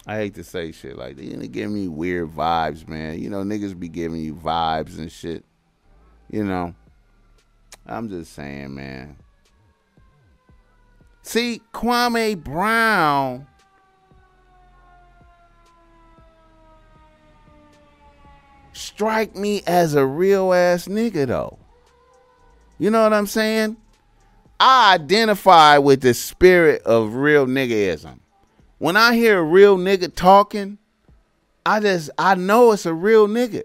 I 0.06 0.16
hate 0.16 0.34
to 0.36 0.44
say 0.44 0.72
shit 0.72 0.96
like 0.96 1.16
that. 1.16 1.24
You 1.24 1.36
give 1.48 1.70
me 1.70 1.88
weird 1.88 2.30
vibes, 2.30 2.86
man. 2.86 3.20
You 3.20 3.28
know, 3.28 3.42
niggas 3.42 3.78
be 3.78 3.88
giving 3.88 4.20
you 4.20 4.34
vibes 4.34 4.98
and 4.98 5.10
shit. 5.10 5.44
You 6.30 6.44
know. 6.44 6.74
I'm 7.88 8.08
just 8.08 8.32
saying, 8.32 8.74
man. 8.74 9.16
See, 11.22 11.60
Kwame 11.72 12.42
Brown 12.42 13.46
strike 18.76 19.34
me 19.34 19.62
as 19.66 19.94
a 19.94 20.06
real 20.06 20.52
ass 20.52 20.86
nigga 20.86 21.26
though. 21.26 21.58
You 22.78 22.90
know 22.90 23.02
what 23.02 23.12
I'm 23.12 23.26
saying? 23.26 23.76
I 24.60 24.94
identify 24.94 25.78
with 25.78 26.02
the 26.02 26.14
spirit 26.14 26.82
of 26.82 27.14
real 27.14 27.46
niggaism. 27.46 28.20
When 28.78 28.96
I 28.96 29.14
hear 29.14 29.38
a 29.38 29.42
real 29.42 29.78
nigga 29.78 30.14
talking, 30.14 30.78
I 31.64 31.80
just 31.80 32.10
I 32.18 32.34
know 32.34 32.72
it's 32.72 32.86
a 32.86 32.94
real 32.94 33.26
nigga. 33.26 33.64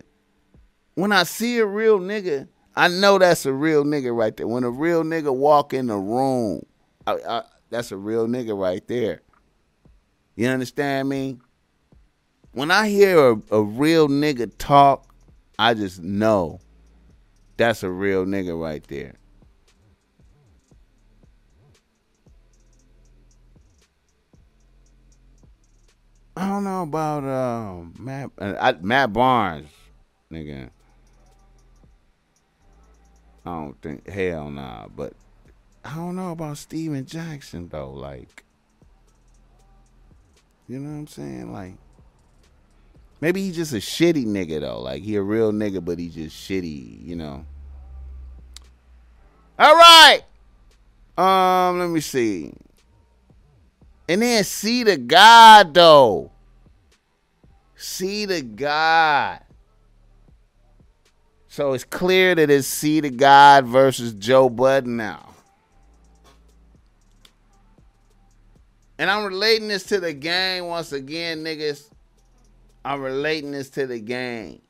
When 0.96 1.12
I 1.12 1.24
see 1.24 1.60
a 1.60 1.66
real 1.66 2.00
nigga, 2.00 2.48
I 2.76 2.88
know 2.88 3.18
that's 3.18 3.46
a 3.46 3.54
real 3.54 3.84
nigga 3.84 4.16
right 4.16 4.36
there. 4.36 4.48
When 4.48 4.64
a 4.64 4.70
real 4.70 5.04
nigga 5.04 5.34
walk 5.36 5.74
in 5.74 5.88
the 5.88 5.98
room, 5.98 6.66
I, 7.06 7.14
I, 7.28 7.44
that's 7.70 7.92
a 7.92 7.98
real 7.98 8.28
nigga 8.28 8.58
right 8.58 8.86
there. 8.88 9.22
You 10.36 10.48
understand 10.48 11.10
me? 11.10 11.40
When 12.54 12.70
I 12.70 12.90
hear 12.90 13.32
a, 13.32 13.42
a 13.52 13.62
real 13.62 14.10
nigga 14.10 14.52
talk, 14.58 15.08
I 15.58 15.74
just 15.74 16.02
know 16.02 16.60
that's 17.58 17.84
a 17.84 17.90
real 17.90 18.26
nigga 18.26 18.60
right 18.60 18.84
there. 18.88 19.16
I 26.36 26.48
don't 26.48 26.64
know 26.64 26.84
about 26.84 27.24
uh, 27.24 27.84
Matt 28.00 28.32
uh, 28.38 28.74
Matt 28.82 29.14
Barnes, 29.14 29.70
nigga. 30.32 30.70
I 33.46 33.50
don't 33.50 33.82
think 33.82 34.08
hell 34.10 34.50
nah, 34.50 34.88
but 34.88 35.14
I 35.86 35.96
don't 35.96 36.16
know 36.16 36.32
about 36.32 36.58
Stephen 36.58 37.06
Jackson 37.06 37.70
though. 37.70 37.92
Like, 37.92 38.44
you 40.68 40.80
know 40.80 40.92
what 40.92 41.00
I'm 41.00 41.08
saying? 41.08 41.52
Like, 41.52 41.76
maybe 43.22 43.42
he's 43.44 43.56
just 43.56 43.74
a 43.74 43.78
shitty 43.78 44.26
nigga 44.26 44.60
though. 44.60 44.82
Like 44.82 45.04
he 45.04 45.16
a 45.16 45.22
real 45.22 45.52
nigga, 45.52 45.84
but 45.84 46.00
he 46.00 46.10
just 46.10 46.36
shitty. 46.36 47.06
You 47.06 47.16
know. 47.16 47.46
All 49.58 49.76
right. 49.76 50.22
Um, 51.18 51.80
let 51.80 51.90
me 51.90 52.02
see. 52.02 52.52
And 54.10 54.22
then 54.22 54.44
see 54.44 54.84
the 54.84 54.98
God 54.98 55.74
though. 55.74 56.32
See 57.76 58.26
the 58.26 58.42
God. 58.42 59.42
So 61.48 61.74
it's 61.74 61.84
clear 61.84 62.34
that 62.34 62.50
it's 62.50 62.68
see 62.68 63.02
the 63.02 63.10
God 63.10 63.66
versus 63.66 64.14
Joe 64.14 64.50
Budden 64.50 64.98
now. 64.98 65.30
And 68.98 69.10
I'm 69.10 69.26
relating 69.26 69.68
this 69.68 69.84
to 69.86 70.00
the 70.00 70.14
game 70.14 70.68
once 70.68 70.92
again, 70.92 71.44
niggas. 71.44 71.90
I'm 72.84 73.02
relating 73.02 73.52
this 73.52 73.70
to 73.72 73.88
the 73.88 74.00
game. 74.00 74.62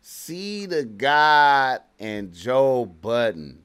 See 0.00 0.66
the 0.66 0.84
God 0.84 1.80
and 1.98 2.32
Joe 2.32 2.84
Budden 2.86 3.64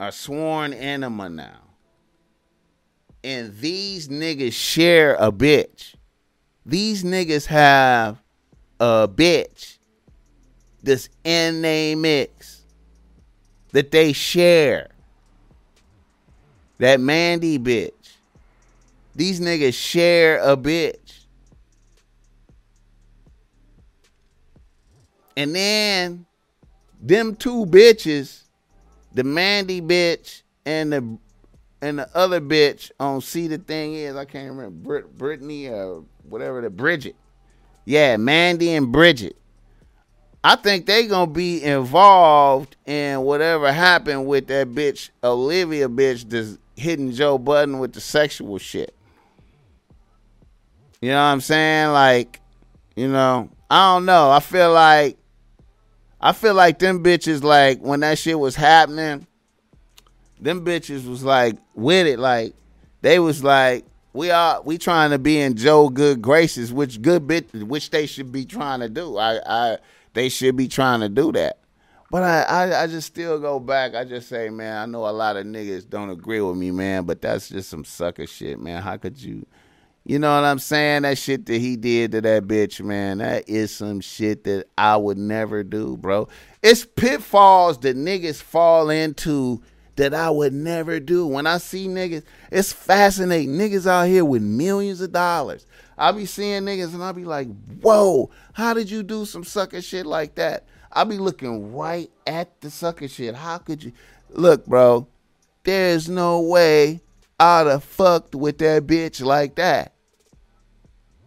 are 0.00 0.12
sworn 0.12 0.72
enema 0.72 1.28
now 1.28 1.62
and 3.24 3.56
these 3.58 4.08
niggas 4.08 4.52
share 4.52 5.14
a 5.14 5.30
bitch. 5.30 5.94
These 6.66 7.04
niggas 7.04 7.46
have 7.46 8.22
a 8.80 9.08
bitch 9.08 9.78
this 10.82 11.08
in 11.22 11.60
mix 12.00 12.62
that 13.70 13.90
they 13.90 14.12
share. 14.12 14.88
That 16.78 16.98
Mandy 16.98 17.58
bitch. 17.58 17.92
These 19.14 19.40
niggas 19.40 19.74
share 19.74 20.40
a 20.40 20.56
bitch. 20.56 20.96
And 25.36 25.54
then 25.54 26.26
them 27.00 27.36
two 27.36 27.66
bitches, 27.66 28.42
the 29.12 29.24
Mandy 29.24 29.80
bitch 29.80 30.42
and 30.64 30.92
the 30.92 31.18
and 31.80 31.98
the 31.98 32.08
other 32.16 32.40
bitch 32.40 32.92
on 33.00 33.20
See 33.20 33.48
the 33.48 33.58
Thing 33.58 33.94
Is, 33.94 34.14
I 34.14 34.24
can't 34.24 34.50
remember, 34.50 34.70
Brit- 34.70 35.18
Brittany 35.18 35.66
or 35.66 36.04
whatever, 36.28 36.60
the 36.60 36.70
Bridget. 36.70 37.16
Yeah, 37.84 38.16
Mandy 38.16 38.72
and 38.74 38.92
Bridget. 38.92 39.36
I 40.44 40.56
think 40.56 40.86
they 40.86 41.06
gonna 41.06 41.30
be 41.30 41.62
involved 41.62 42.76
in 42.86 43.22
whatever 43.22 43.72
happened 43.72 44.26
with 44.26 44.46
that 44.48 44.68
bitch, 44.68 45.10
Olivia 45.22 45.88
bitch, 45.88 46.28
that's 46.28 46.58
hitting 46.76 47.12
Joe 47.12 47.38
Budden 47.38 47.78
with 47.78 47.92
the 47.92 48.00
sexual 48.00 48.58
shit. 48.58 48.94
You 51.00 51.10
know 51.10 51.16
what 51.16 51.22
I'm 51.22 51.40
saying? 51.40 51.90
Like, 51.92 52.40
you 52.94 53.08
know, 53.08 53.50
I 53.70 53.94
don't 53.94 54.04
know. 54.04 54.30
I 54.30 54.40
feel 54.40 54.72
like, 54.72 55.16
I 56.22 56.32
feel 56.32 56.54
like 56.54 56.78
them 56.78 57.02
bitches, 57.02 57.42
like, 57.42 57.80
when 57.80 58.00
that 58.00 58.18
shit 58.18 58.38
was 58.38 58.54
happening, 58.54 59.26
them 60.42 60.64
bitches 60.64 61.08
was 61.08 61.22
like 61.22 61.56
with 61.74 62.06
it. 62.06 62.18
Like 62.18 62.54
they 63.00 63.18
was 63.18 63.42
like, 63.42 63.84
we 64.12 64.30
are 64.30 64.60
we 64.62 64.76
trying 64.76 65.10
to 65.10 65.18
be 65.18 65.38
in 65.40 65.56
Joe 65.56 65.88
good 65.88 66.20
graces, 66.20 66.72
which 66.72 67.00
good 67.00 67.26
bit 67.26 67.52
which 67.54 67.90
they 67.90 68.06
should 68.06 68.32
be 68.32 68.44
trying 68.44 68.80
to 68.80 68.88
do. 68.88 69.16
I 69.16 69.40
I 69.46 69.78
they 70.12 70.28
should 70.28 70.56
be 70.56 70.68
trying 70.68 71.00
to 71.00 71.08
do 71.08 71.32
that. 71.32 71.58
But 72.10 72.24
I, 72.24 72.42
I, 72.42 72.82
I 72.82 72.86
just 72.88 73.06
still 73.06 73.38
go 73.38 73.58
back. 73.58 73.94
I 73.94 74.04
just 74.04 74.28
say, 74.28 74.50
man, 74.50 74.76
I 74.76 74.84
know 74.84 75.08
a 75.08 75.10
lot 75.10 75.38
of 75.38 75.46
niggas 75.46 75.88
don't 75.88 76.10
agree 76.10 76.42
with 76.42 76.58
me, 76.58 76.70
man, 76.70 77.04
but 77.04 77.22
that's 77.22 77.48
just 77.48 77.70
some 77.70 77.86
sucker 77.86 78.26
shit, 78.26 78.60
man. 78.60 78.82
How 78.82 78.98
could 78.98 79.18
you 79.18 79.46
you 80.04 80.18
know 80.18 80.34
what 80.34 80.44
I'm 80.44 80.58
saying? 80.58 81.02
That 81.02 81.16
shit 81.16 81.46
that 81.46 81.60
he 81.60 81.76
did 81.76 82.12
to 82.12 82.20
that 82.22 82.48
bitch, 82.48 82.80
man, 82.84 83.18
that 83.18 83.48
is 83.48 83.74
some 83.74 84.00
shit 84.00 84.44
that 84.44 84.66
I 84.76 84.96
would 84.96 85.18
never 85.18 85.62
do, 85.62 85.96
bro. 85.96 86.28
It's 86.62 86.84
pitfalls 86.84 87.78
that 87.80 87.96
niggas 87.96 88.42
fall 88.42 88.90
into 88.90 89.62
that 89.96 90.14
I 90.14 90.30
would 90.30 90.52
never 90.52 90.98
do. 90.98 91.26
When 91.26 91.46
I 91.46 91.58
see 91.58 91.86
niggas, 91.86 92.24
it's 92.50 92.72
fascinating. 92.72 93.56
Niggas 93.56 93.86
out 93.86 94.08
here 94.08 94.24
with 94.24 94.42
millions 94.42 95.00
of 95.00 95.12
dollars. 95.12 95.66
I 95.96 96.10
be 96.10 96.26
seeing 96.26 96.62
niggas 96.62 96.94
and 96.94 97.04
I 97.04 97.12
be 97.12 97.24
like, 97.24 97.48
whoa, 97.80 98.30
how 98.54 98.74
did 98.74 98.90
you 98.90 99.02
do 99.02 99.24
some 99.24 99.44
sucker 99.44 99.80
shit 99.80 100.06
like 100.06 100.34
that? 100.36 100.64
I 100.90 101.04
be 101.04 101.18
looking 101.18 101.74
right 101.74 102.10
at 102.26 102.60
the 102.60 102.70
sucker 102.70 103.06
shit. 103.06 103.34
How 103.34 103.58
could 103.58 103.84
you? 103.84 103.92
Look, 104.30 104.66
bro, 104.66 105.06
there's 105.64 106.08
no 106.08 106.40
way 106.40 107.00
I'd 107.38 107.66
have 107.66 107.84
fucked 107.84 108.34
with 108.34 108.58
that 108.58 108.86
bitch 108.86 109.22
like 109.24 109.56
that. 109.56 109.94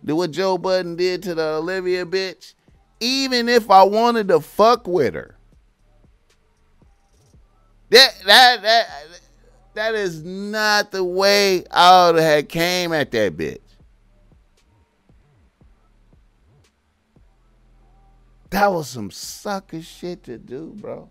Do 0.04 0.15
what 0.15 0.32
Joe 0.32 0.58
Budden 0.58 0.96
did 0.96 1.24
to 1.24 1.36
the 1.36 1.44
Olivia 1.56 2.06
bitch? 2.06 2.54
Even 3.00 3.50
if 3.50 3.70
I 3.70 3.84
wanted 3.84 4.28
to 4.30 4.39
fuck 4.39 4.88
with 4.88 5.15
her, 5.15 5.36
that 7.89 8.13
that 8.26 8.62
that 8.62 8.88
that 9.74 9.96
is 9.96 10.24
not 10.24 10.91
the 10.91 11.04
way 11.04 11.65
I 11.70 12.12
would 12.12 12.22
have 12.22 12.48
came 12.48 12.94
at 12.94 13.12
that 13.12 13.36
bitch. 13.36 13.60
That 18.52 18.72
was 18.72 18.88
some 18.88 19.12
sucker 19.12 19.82
shit 19.82 20.24
to 20.24 20.38
do, 20.38 20.74
bro. 20.78 21.10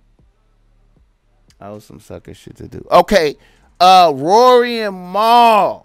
That 1.58 1.68
was 1.68 1.84
some 1.84 2.00
sucker 2.00 2.32
shit 2.32 2.56
to 2.56 2.68
do. 2.68 2.86
Okay, 2.90 3.36
uh, 3.80 4.12
Rory 4.14 4.80
and 4.80 5.12
Mal. 5.12 5.84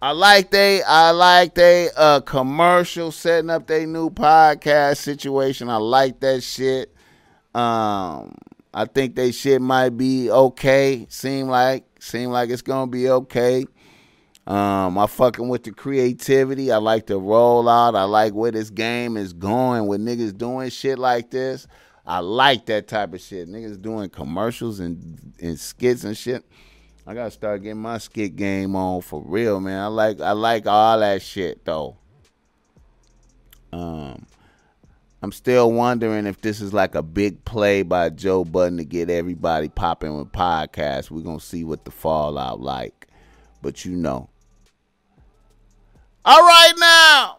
I 0.00 0.12
like 0.12 0.52
they 0.52 0.80
I 0.84 1.10
like 1.10 1.56
they 1.56 1.90
uh 1.96 2.20
commercial 2.20 3.10
setting 3.10 3.50
up 3.50 3.66
their 3.66 3.84
new 3.84 4.10
podcast 4.10 4.98
situation. 4.98 5.68
I 5.68 5.76
like 5.78 6.20
that 6.20 6.42
shit. 6.44 6.94
Um 7.52 8.32
I 8.72 8.84
think 8.84 9.16
they 9.16 9.32
shit 9.32 9.60
might 9.60 9.96
be 9.96 10.30
okay. 10.30 11.04
Seem 11.08 11.48
like 11.48 11.84
seem 11.98 12.30
like 12.30 12.50
it's 12.50 12.62
gonna 12.62 12.86
be 12.88 13.10
okay. 13.10 13.64
Um, 14.46 14.96
I 14.96 15.06
fucking 15.06 15.48
with 15.48 15.64
the 15.64 15.72
creativity. 15.72 16.72
I 16.72 16.78
like 16.78 17.06
the 17.06 17.20
rollout. 17.20 17.94
I 17.94 18.04
like 18.04 18.32
where 18.32 18.50
this 18.50 18.70
game 18.70 19.16
is 19.16 19.34
going 19.34 19.86
with 19.88 20.00
niggas 20.00 20.38
doing 20.38 20.70
shit 20.70 20.98
like 20.98 21.30
this. 21.30 21.66
I 22.08 22.20
like 22.20 22.64
that 22.66 22.88
type 22.88 23.12
of 23.12 23.20
shit. 23.20 23.48
Niggas 23.48 23.82
doing 23.82 24.08
commercials 24.08 24.80
and, 24.80 25.34
and 25.40 25.60
skits 25.60 26.04
and 26.04 26.16
shit. 26.16 26.42
I 27.06 27.12
gotta 27.12 27.30
start 27.30 27.62
getting 27.62 27.82
my 27.82 27.98
skit 27.98 28.34
game 28.34 28.74
on 28.74 29.02
for 29.02 29.22
real, 29.24 29.60
man. 29.60 29.78
I 29.78 29.86
like 29.88 30.20
I 30.20 30.32
like 30.32 30.66
all 30.66 31.00
that 31.00 31.20
shit 31.20 31.64
though. 31.66 31.98
Um, 33.72 34.26
I'm 35.22 35.32
still 35.32 35.70
wondering 35.70 36.26
if 36.26 36.40
this 36.40 36.62
is 36.62 36.72
like 36.72 36.94
a 36.94 37.02
big 37.02 37.44
play 37.44 37.82
by 37.82 38.08
Joe 38.08 38.42
Budden 38.42 38.78
to 38.78 38.84
get 38.86 39.10
everybody 39.10 39.68
popping 39.68 40.16
with 40.16 40.32
podcasts. 40.32 41.10
We're 41.10 41.20
gonna 41.20 41.40
see 41.40 41.62
what 41.62 41.84
the 41.84 41.90
fallout 41.90 42.60
like. 42.60 43.06
But 43.60 43.84
you 43.84 43.96
know. 43.96 44.30
All 46.24 46.40
right 46.40 46.72
now. 46.78 47.37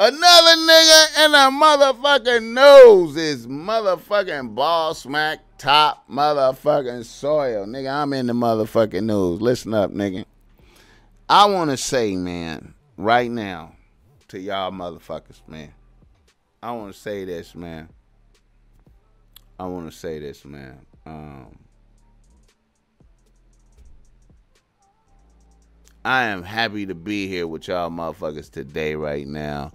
Another 0.00 0.56
nigga 0.56 1.24
in 1.24 1.30
the 1.30 1.38
motherfucking 1.38 2.52
nose 2.52 3.16
is 3.16 3.46
motherfucking 3.46 4.52
Boss 4.52 5.06
Mac 5.06 5.38
top 5.56 6.08
motherfucking 6.10 7.04
soil. 7.04 7.64
Nigga, 7.64 8.02
I'm 8.02 8.12
in 8.12 8.26
the 8.26 8.32
motherfucking 8.32 9.04
nose. 9.04 9.40
Listen 9.40 9.72
up, 9.72 9.92
nigga. 9.92 10.24
I 11.28 11.44
want 11.46 11.70
to 11.70 11.76
say, 11.76 12.16
man, 12.16 12.74
right 12.96 13.30
now 13.30 13.76
to 14.28 14.40
y'all 14.40 14.72
motherfuckers, 14.72 15.40
man. 15.46 15.72
I 16.60 16.72
want 16.72 16.92
to 16.92 17.00
say 17.00 17.24
this, 17.24 17.54
man. 17.54 17.88
I 19.60 19.66
want 19.66 19.88
to 19.88 19.96
say 19.96 20.18
this, 20.18 20.44
man. 20.44 20.84
Um, 21.06 21.56
I 26.04 26.24
am 26.24 26.42
happy 26.42 26.84
to 26.86 26.94
be 26.94 27.28
here 27.28 27.46
with 27.46 27.68
y'all 27.68 27.88
motherfuckers 27.88 28.50
today, 28.50 28.94
right 28.94 29.26
now. 29.26 29.72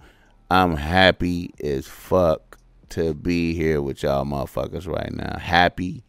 I'm 0.48 0.76
happy 0.76 1.52
as 1.62 1.88
fuck 1.88 2.58
to 2.90 3.14
be 3.14 3.54
here 3.54 3.82
with 3.82 4.04
y'all 4.04 4.24
motherfuckers 4.24 4.86
right 4.86 5.12
now. 5.12 5.38
Happy 5.38 6.04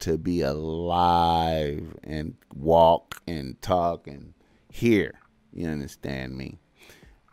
to 0.00 0.18
be 0.18 0.42
alive 0.42 1.96
and 2.04 2.34
walk 2.54 3.22
and 3.26 3.60
talk 3.62 4.06
and 4.06 4.34
hear. 4.70 5.14
You 5.54 5.68
understand 5.68 6.36
me? 6.36 6.58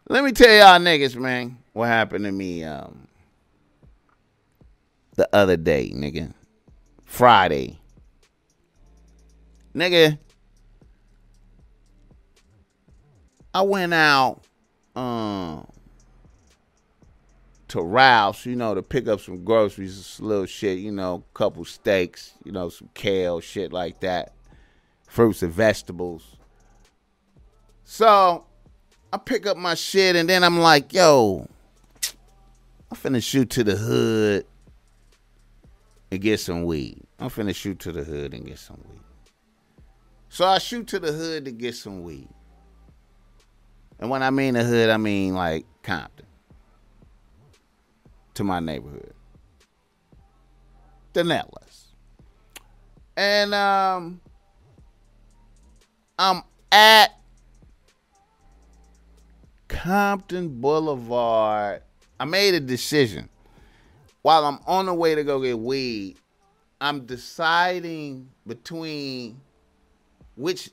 Let 0.07 0.23
me 0.23 0.31
tell 0.31 0.49
y'all 0.49 0.79
niggas, 0.79 1.17
man, 1.17 1.57
what 1.73 1.87
happened 1.87 2.23
to 2.23 2.31
me 2.31 2.63
um 2.63 3.07
the 5.15 5.27
other 5.33 5.57
day, 5.57 5.91
nigga. 5.93 6.33
Friday. 7.03 7.79
Nigga, 9.75 10.17
I 13.53 13.61
went 13.61 13.93
out 13.93 14.41
um 14.95 15.67
to 17.69 17.81
Ralph's, 17.81 18.45
you 18.45 18.55
know, 18.55 18.73
to 18.73 18.81
pick 18.81 19.07
up 19.07 19.19
some 19.21 19.43
groceries, 19.43 20.19
little 20.19 20.47
shit, 20.47 20.79
you 20.79 20.91
know, 20.91 21.23
couple 21.33 21.63
steaks, 21.65 22.33
you 22.43 22.51
know, 22.51 22.69
some 22.69 22.89
kale, 22.93 23.39
shit 23.39 23.71
like 23.71 23.99
that, 24.01 24.33
fruits 25.07 25.43
and 25.43 25.53
vegetables. 25.53 26.35
So 27.83 28.45
I 29.13 29.17
pick 29.17 29.45
up 29.45 29.55
my 29.55 29.75
shit 29.75 30.15
and 30.15 30.27
then 30.27 30.43
I'm 30.43 30.59
like, 30.59 30.93
yo, 30.93 31.47
I'm 32.91 32.97
finna 32.97 33.23
shoot 33.23 33.51
to 33.51 33.63
the 33.63 33.75
hood 33.75 34.45
and 36.11 36.21
get 36.21 36.39
some 36.39 36.63
weed. 36.63 37.03
I'm 37.19 37.29
finna 37.29 37.55
shoot 37.55 37.79
to 37.79 37.91
the 37.91 38.03
hood 38.03 38.33
and 38.33 38.45
get 38.45 38.57
some 38.57 38.77
weed. 38.89 39.01
So 40.29 40.45
I 40.45 40.57
shoot 40.57 40.87
to 40.87 40.99
the 40.99 41.11
hood 41.11 41.45
to 41.45 41.51
get 41.51 41.75
some 41.75 42.03
weed. 42.03 42.29
And 43.99 44.09
when 44.09 44.23
I 44.23 44.29
mean 44.29 44.53
the 44.53 44.63
hood, 44.63 44.89
I 44.89 44.97
mean 44.97 45.33
like 45.35 45.65
Compton. 45.83 46.25
To 48.35 48.43
my 48.43 48.59
neighborhood. 48.59 49.13
Netless. 51.13 51.87
And 53.17 53.53
um 53.53 54.21
I'm 56.17 56.43
at 56.71 57.09
Compton 59.67 60.61
Boulevard. 60.61 61.81
I 62.19 62.25
made 62.25 62.53
a 62.53 62.59
decision. 62.61 63.29
While 64.21 64.45
I'm 64.45 64.59
on 64.67 64.85
the 64.85 64.93
way 64.93 65.15
to 65.15 65.23
go 65.23 65.41
get 65.41 65.59
weed, 65.59 66.17
I'm 66.81 67.05
deciding 67.05 68.29
between 68.47 69.41
which 70.35 70.69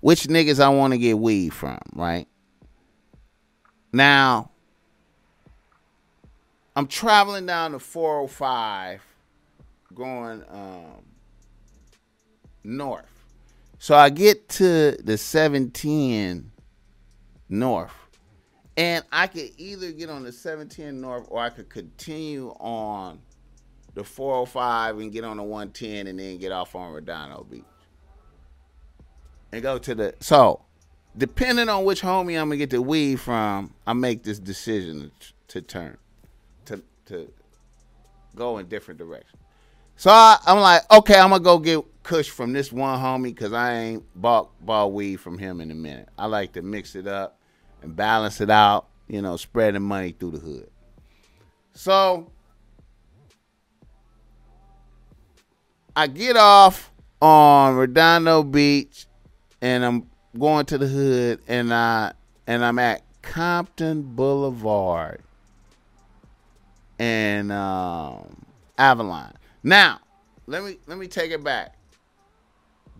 which 0.00 0.24
niggas 0.24 0.60
I 0.60 0.68
want 0.68 0.92
to 0.92 0.98
get 0.98 1.18
weed 1.18 1.52
from, 1.52 1.78
right? 1.94 2.28
Now, 3.92 4.50
I'm 6.76 6.86
traveling 6.86 7.46
down 7.46 7.72
the 7.72 7.80
405 7.80 9.02
going 9.94 10.44
um, 10.50 11.02
north. 12.62 13.06
So 13.78 13.94
I 13.94 14.10
get 14.10 14.48
to 14.50 14.92
the 15.02 15.16
710 15.16 16.50
north. 17.48 17.92
And 18.76 19.04
I 19.10 19.26
could 19.26 19.50
either 19.56 19.90
get 19.90 20.08
on 20.08 20.22
the 20.22 20.30
710 20.30 21.00
north 21.00 21.26
or 21.30 21.40
I 21.40 21.50
could 21.50 21.68
continue 21.68 22.50
on 22.60 23.18
the 23.94 24.04
405 24.04 24.98
and 24.98 25.12
get 25.12 25.24
on 25.24 25.38
the 25.38 25.42
110 25.42 26.06
and 26.06 26.18
then 26.18 26.38
get 26.38 26.52
off 26.52 26.76
on 26.76 26.92
Redondo 26.92 27.44
Beach. 27.50 27.64
And 29.50 29.62
go 29.62 29.78
to 29.78 29.94
the 29.94 30.14
so 30.20 30.64
depending 31.18 31.68
on 31.68 31.84
which 31.84 32.00
homie 32.00 32.40
I'm 32.40 32.48
gonna 32.48 32.56
get 32.56 32.70
the 32.70 32.80
weed 32.80 33.16
from, 33.16 33.74
I 33.86 33.92
make 33.92 34.22
this 34.22 34.38
decision 34.38 35.10
to, 35.48 35.60
turn, 35.60 35.98
to 36.66 36.82
to 37.06 37.30
go 38.36 38.58
in 38.58 38.68
different 38.68 38.98
direction. 38.98 39.38
So 39.96 40.10
I, 40.10 40.38
am 40.46 40.60
like, 40.60 40.90
okay, 40.92 41.18
I'm 41.18 41.30
gonna 41.30 41.42
go 41.42 41.58
get 41.58 41.84
Kush 42.04 42.30
from 42.30 42.52
this 42.52 42.72
one 42.72 42.98
homie 42.98 43.34
because 43.34 43.52
I 43.52 43.74
ain't 43.74 44.04
bought 44.14 44.50
bought 44.64 44.92
weed 44.92 45.16
from 45.16 45.38
him 45.38 45.60
in 45.60 45.72
a 45.72 45.74
minute. 45.74 46.08
I 46.16 46.26
like 46.26 46.52
to 46.52 46.62
mix 46.62 46.94
it 46.94 47.08
up 47.08 47.40
and 47.82 47.96
balance 47.96 48.40
it 48.40 48.48
out, 48.48 48.86
you 49.08 49.20
know, 49.20 49.36
spreading 49.36 49.82
money 49.82 50.12
through 50.12 50.30
the 50.32 50.38
hood. 50.38 50.70
So 51.72 52.30
I 55.96 56.06
get 56.06 56.36
off 56.36 56.92
on 57.20 57.74
Redondo 57.74 58.44
Beach 58.44 59.06
and 59.60 59.84
I'm 59.84 60.07
going 60.36 60.66
to 60.66 60.78
the 60.78 60.86
hood 60.86 61.40
and 61.46 61.72
I 61.72 62.12
and 62.46 62.64
I'm 62.64 62.78
at 62.78 63.02
Compton 63.22 64.02
Boulevard 64.02 65.22
and 66.98 67.52
um, 67.52 68.44
Avalon. 68.76 69.32
Now, 69.62 70.00
let 70.46 70.64
me 70.64 70.78
let 70.86 70.98
me 70.98 71.06
take 71.06 71.30
it 71.30 71.44
back. 71.44 71.76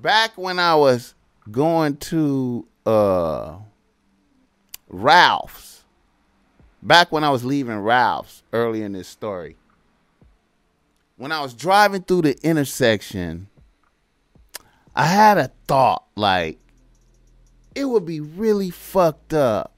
Back 0.01 0.37
when 0.37 0.59
I 0.59 0.75
was 0.77 1.15
going 1.51 1.97
to 1.97 2.67
uh, 2.87 3.57
Ralph's, 4.89 5.83
back 6.83 7.11
when 7.11 7.25
I 7.25 7.31
was 7.31 7.45
leaving 7.45 7.79
Ralph's 7.79 8.43
early 8.53 8.83
in 8.83 8.93
this 8.93 9.09
story, 9.09 9.57
when 11.17 11.33
I 11.33 11.41
was 11.41 11.53
driving 11.53 12.03
through 12.03 12.23
the 12.23 12.39
intersection, 12.47 13.49
I 14.95 15.07
had 15.07 15.37
a 15.39 15.51
thought 15.67 16.05
like, 16.15 16.59
it 17.79 17.85
would 17.85 18.05
be 18.05 18.19
really 18.19 18.71
fucked 18.71 19.33
up 19.33 19.73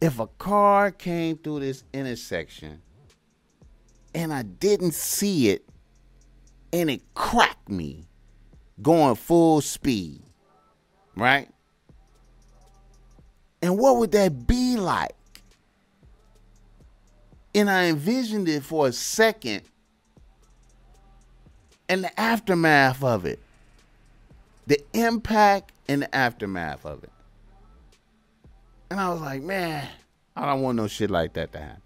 if 0.00 0.20
a 0.20 0.28
car 0.28 0.92
came 0.92 1.36
through 1.36 1.58
this 1.58 1.82
intersection 1.92 2.80
and 4.14 4.32
I 4.32 4.42
didn't 4.42 4.94
see 4.94 5.48
it 5.48 5.68
and 6.72 6.88
it 6.88 7.02
cracked 7.14 7.68
me 7.68 8.04
going 8.80 9.16
full 9.16 9.60
speed, 9.60 10.22
right? 11.16 11.48
And 13.60 13.76
what 13.76 13.96
would 13.96 14.12
that 14.12 14.46
be 14.46 14.76
like? 14.76 15.16
And 17.52 17.68
I 17.68 17.86
envisioned 17.86 18.48
it 18.48 18.62
for 18.62 18.86
a 18.86 18.92
second 18.92 19.62
and 21.88 22.04
the 22.04 22.20
aftermath 22.20 23.02
of 23.02 23.26
it, 23.26 23.40
the 24.66 24.80
impact 24.92 25.72
and 25.88 26.02
the 26.02 26.14
aftermath 26.14 26.84
of 26.86 27.02
it. 27.04 27.10
And 28.90 29.00
I 29.00 29.10
was 29.10 29.20
like, 29.20 29.42
man, 29.42 29.88
I 30.36 30.46
don't 30.46 30.62
want 30.62 30.76
no 30.76 30.88
shit 30.88 31.10
like 31.10 31.34
that 31.34 31.52
to 31.52 31.58
happen. 31.58 31.82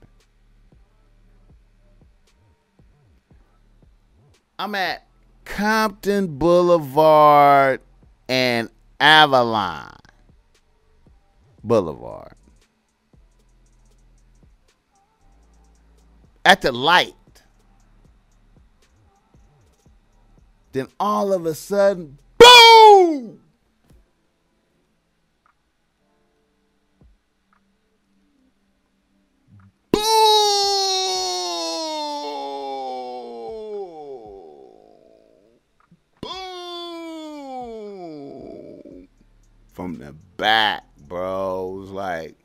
I'm 4.59 4.75
at 4.75 5.07
Compton 5.45 6.39
Boulevard 6.39 7.81
and 8.29 8.71
Avalon 9.01 9.97
Boulevard. 11.63 12.35
At 16.45 16.61
the 16.63 16.73
light. 16.73 17.15
Then 20.73 20.89
all 20.99 21.33
of 21.33 21.47
a 21.47 21.55
sudden, 21.55 22.19
boom! 22.55 23.41
from 39.73 39.99
the 39.99 40.13
back, 40.37 40.85
bro. 41.09 41.75
It 41.75 41.81
was 41.81 41.91
like 41.91 42.37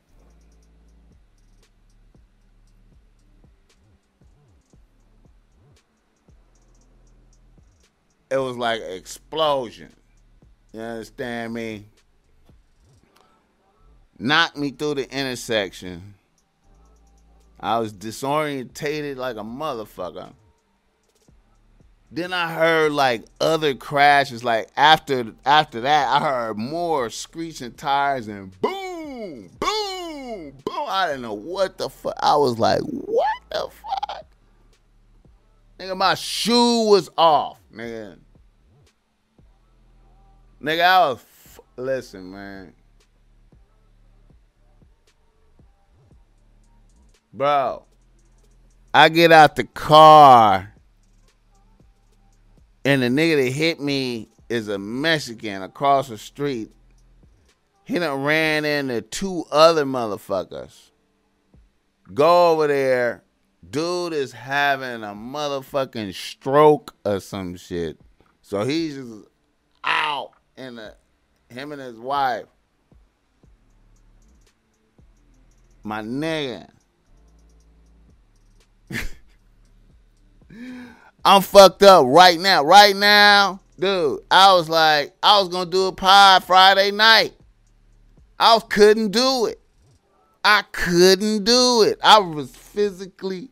it 8.32 8.38
was 8.38 8.58
like 8.58 8.82
explosion. 8.82 9.94
You 10.74 10.82
understand 10.82 11.54
me? 11.54 11.86
Knocked 14.18 14.58
me 14.58 14.72
through 14.72 14.96
the 14.96 15.10
intersection. 15.12 16.14
I 17.60 17.80
was 17.80 17.94
disorientated 17.94 19.18
like 19.18 19.38
a 19.38 19.42
motherfucker. 19.42 20.34
Then 22.12 22.34
I 22.34 22.54
heard 22.54 22.92
like 22.92 23.26
other 23.40 23.76
crashes. 23.76 24.44
Like 24.44 24.70
after 24.76 25.34
after 25.46 25.82
that, 25.82 26.08
I 26.10 26.26
heard 26.26 26.58
more 26.58 27.10
screeching 27.10 27.74
tires 27.74 28.28
and 28.28 28.60
boom, 28.62 29.50
boom, 29.60 30.54
boom. 30.66 30.86
I 30.88 31.08
didn't 31.08 31.22
know 31.22 31.34
what 31.34 31.78
the 31.78 31.90
fuck. 31.90 32.16
I 32.20 32.36
was 32.36 32.58
like, 32.58 32.82
what 32.82 33.38
the 33.52 33.70
fuck? 33.70 34.26
Nigga, 35.80 35.96
my 35.96 36.16
shoe 36.16 36.86
was 36.90 37.10
off, 37.18 37.60
nigga. 37.74 38.18
Nigga, 40.62 40.82
I 40.82 41.00
was. 41.10 41.18
F- 41.18 41.60
Listen, 41.78 42.32
man. 42.32 42.74
Bro, 47.32 47.86
I 48.94 49.08
get 49.10 49.32
out 49.32 49.56
the 49.56 49.64
car, 49.64 50.74
and 52.84 53.02
the 53.04 53.08
nigga 53.08 53.46
that 53.46 53.52
hit 53.52 53.80
me 53.80 54.30
is 54.50 54.68
a 54.68 54.80
Mexican 54.80 55.62
across 55.62 56.10
the 56.10 56.18
street. 56.18 56.72
He 57.86 57.98
done 58.00 58.24
ran 58.24 58.66
into 58.66 59.02
two 59.02 59.46
other 59.52 59.86
motherfuckers. 59.86 60.90
Go 62.14 62.52
over 62.52 62.68
there. 62.68 63.24
Dude 63.70 64.14
is 64.14 64.32
having 64.32 65.04
a 65.04 65.14
motherfucking 65.14 66.14
stroke 66.14 66.96
or 67.06 67.20
some 67.20 67.56
shit. 67.56 68.00
So 68.42 68.64
he's 68.64 68.96
just 68.96 69.26
out 69.84 70.32
in 70.60 70.76
the 70.76 70.84
uh, 70.84 70.94
him 71.50 71.72
and 71.72 71.82
his 71.82 71.98
wife. 71.98 72.46
My 75.84 76.02
nigga. 76.02 76.70
I'm 81.26 81.42
fucked 81.42 81.84
up 81.84 82.06
right 82.08 82.40
now. 82.40 82.64
Right 82.64 82.96
now, 82.96 83.62
dude, 83.80 84.20
I 84.30 84.54
was 84.54 84.70
like, 84.70 85.16
I 85.24 85.40
was 85.40 85.50
gonna 85.50 85.70
do 85.70 85.88
a 85.88 85.92
pod 85.92 86.44
Friday 86.44 86.92
night. 86.92 87.34
I 88.38 88.60
couldn't 88.70 89.12
do 89.12 89.48
it. 89.48 89.60
I 90.44 90.64
couldn't 90.72 91.44
do 91.46 91.84
it. 91.84 92.00
I 92.04 92.20
was 92.20 92.56
physically 92.56 93.50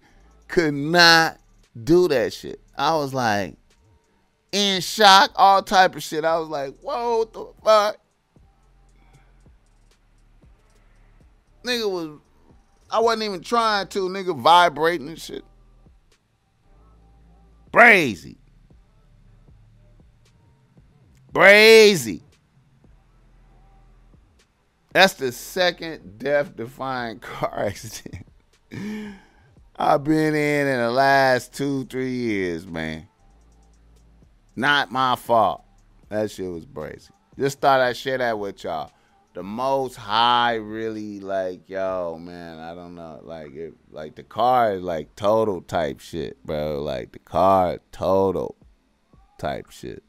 could 0.47 0.73
not 0.73 1.39
do 1.83 2.07
that 2.07 2.33
shit. 2.33 2.61
I 2.77 2.95
was 2.95 3.13
like 3.13 3.55
in 4.57 4.81
shock, 4.81 5.31
all 5.35 5.61
type 5.61 5.95
of 5.95 6.03
shit. 6.03 6.25
I 6.25 6.37
was 6.39 6.49
like, 6.49 6.75
whoa, 6.79 7.19
what 7.19 7.33
the 7.33 7.47
fuck? 7.63 7.97
Nigga 11.63 11.89
was 11.89 12.19
I 12.89 12.99
wasn't 12.99 13.23
even 13.23 13.41
trying 13.41 13.87
to, 13.89 14.07
nigga 14.07 14.37
vibrating 14.39 15.09
and 15.09 15.19
shit. 15.19 15.43
Crazy. 17.73 18.37
Crazy. 21.33 22.23
That's 24.93 25.13
the 25.15 25.31
second 25.31 26.17
death 26.17 26.55
defying 26.55 27.19
car 27.19 27.65
accident 27.67 28.25
I've 29.75 30.03
been 30.03 30.33
in 30.33 30.67
in 30.67 30.79
the 30.79 30.89
last 30.89 31.53
two, 31.53 31.85
three 31.85 32.13
years, 32.15 32.65
man. 32.65 33.07
Not 34.57 34.91
my 34.91 35.15
fault. 35.15 35.63
That 36.09 36.31
shit 36.31 36.51
was 36.51 36.65
crazy. 36.73 37.11
Just 37.37 37.61
thought 37.61 37.79
I'd 37.79 37.95
share 37.95 38.17
that 38.17 38.39
with 38.39 38.63
y'all. 38.63 38.91
The 39.35 39.43
most 39.43 39.95
high 39.95 40.55
really 40.55 41.19
like, 41.19 41.69
yo, 41.69 42.17
man, 42.19 42.57
I 42.57 42.73
don't 42.73 42.95
know. 42.95 43.19
Like 43.21 43.53
it 43.53 43.75
like 43.91 44.15
the 44.15 44.23
car 44.23 44.73
is 44.73 44.81
like 44.81 45.15
total 45.15 45.61
type 45.61 45.99
shit, 45.99 46.43
bro. 46.43 46.81
Like 46.81 47.11
the 47.11 47.19
car 47.19 47.77
total 47.91 48.55
type 49.37 49.69
shit. 49.69 50.03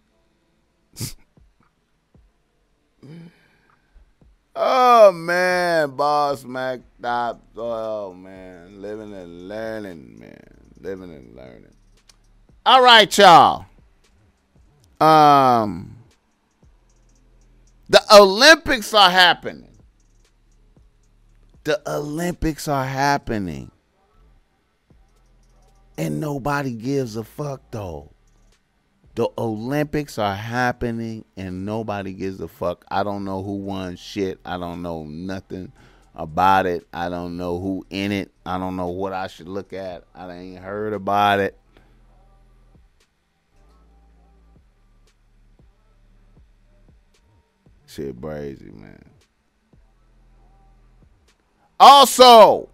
Oh 4.60 5.12
man, 5.12 5.90
boss 5.90 6.42
Mac 6.42 6.80
stop. 6.98 7.40
Oh 7.56 8.12
man, 8.12 8.82
living 8.82 9.14
and 9.14 9.48
learning, 9.48 10.18
man. 10.18 10.72
Living 10.80 11.14
and 11.14 11.36
learning. 11.36 11.76
All 12.66 12.82
right, 12.82 13.16
y'all. 13.16 13.66
Um 15.00 15.98
the 17.88 18.02
Olympics 18.14 18.92
are 18.92 19.10
happening. 19.10 19.78
The 21.64 21.80
Olympics 21.90 22.68
are 22.68 22.84
happening. 22.84 23.70
And 25.96 26.20
nobody 26.20 26.72
gives 26.72 27.16
a 27.16 27.24
fuck 27.24 27.62
though. 27.70 28.12
The 29.14 29.28
Olympics 29.36 30.18
are 30.18 30.34
happening 30.34 31.24
and 31.36 31.64
nobody 31.66 32.12
gives 32.12 32.40
a 32.40 32.46
fuck. 32.46 32.84
I 32.88 33.02
don't 33.02 33.24
know 33.24 33.42
who 33.42 33.54
won 33.56 33.96
shit. 33.96 34.38
I 34.44 34.58
don't 34.58 34.82
know 34.82 35.04
nothing 35.04 35.72
about 36.14 36.66
it. 36.66 36.86
I 36.92 37.08
don't 37.08 37.36
know 37.36 37.58
who 37.58 37.86
in 37.90 38.12
it. 38.12 38.30
I 38.44 38.58
don't 38.58 38.76
know 38.76 38.88
what 38.88 39.12
I 39.12 39.26
should 39.26 39.48
look 39.48 39.72
at. 39.72 40.04
I 40.14 40.30
ain't 40.32 40.62
heard 40.62 40.92
about 40.92 41.40
it. 41.40 41.58
Shit 47.98 48.22
crazy, 48.22 48.70
man. 48.70 49.04
Also, 51.80 52.68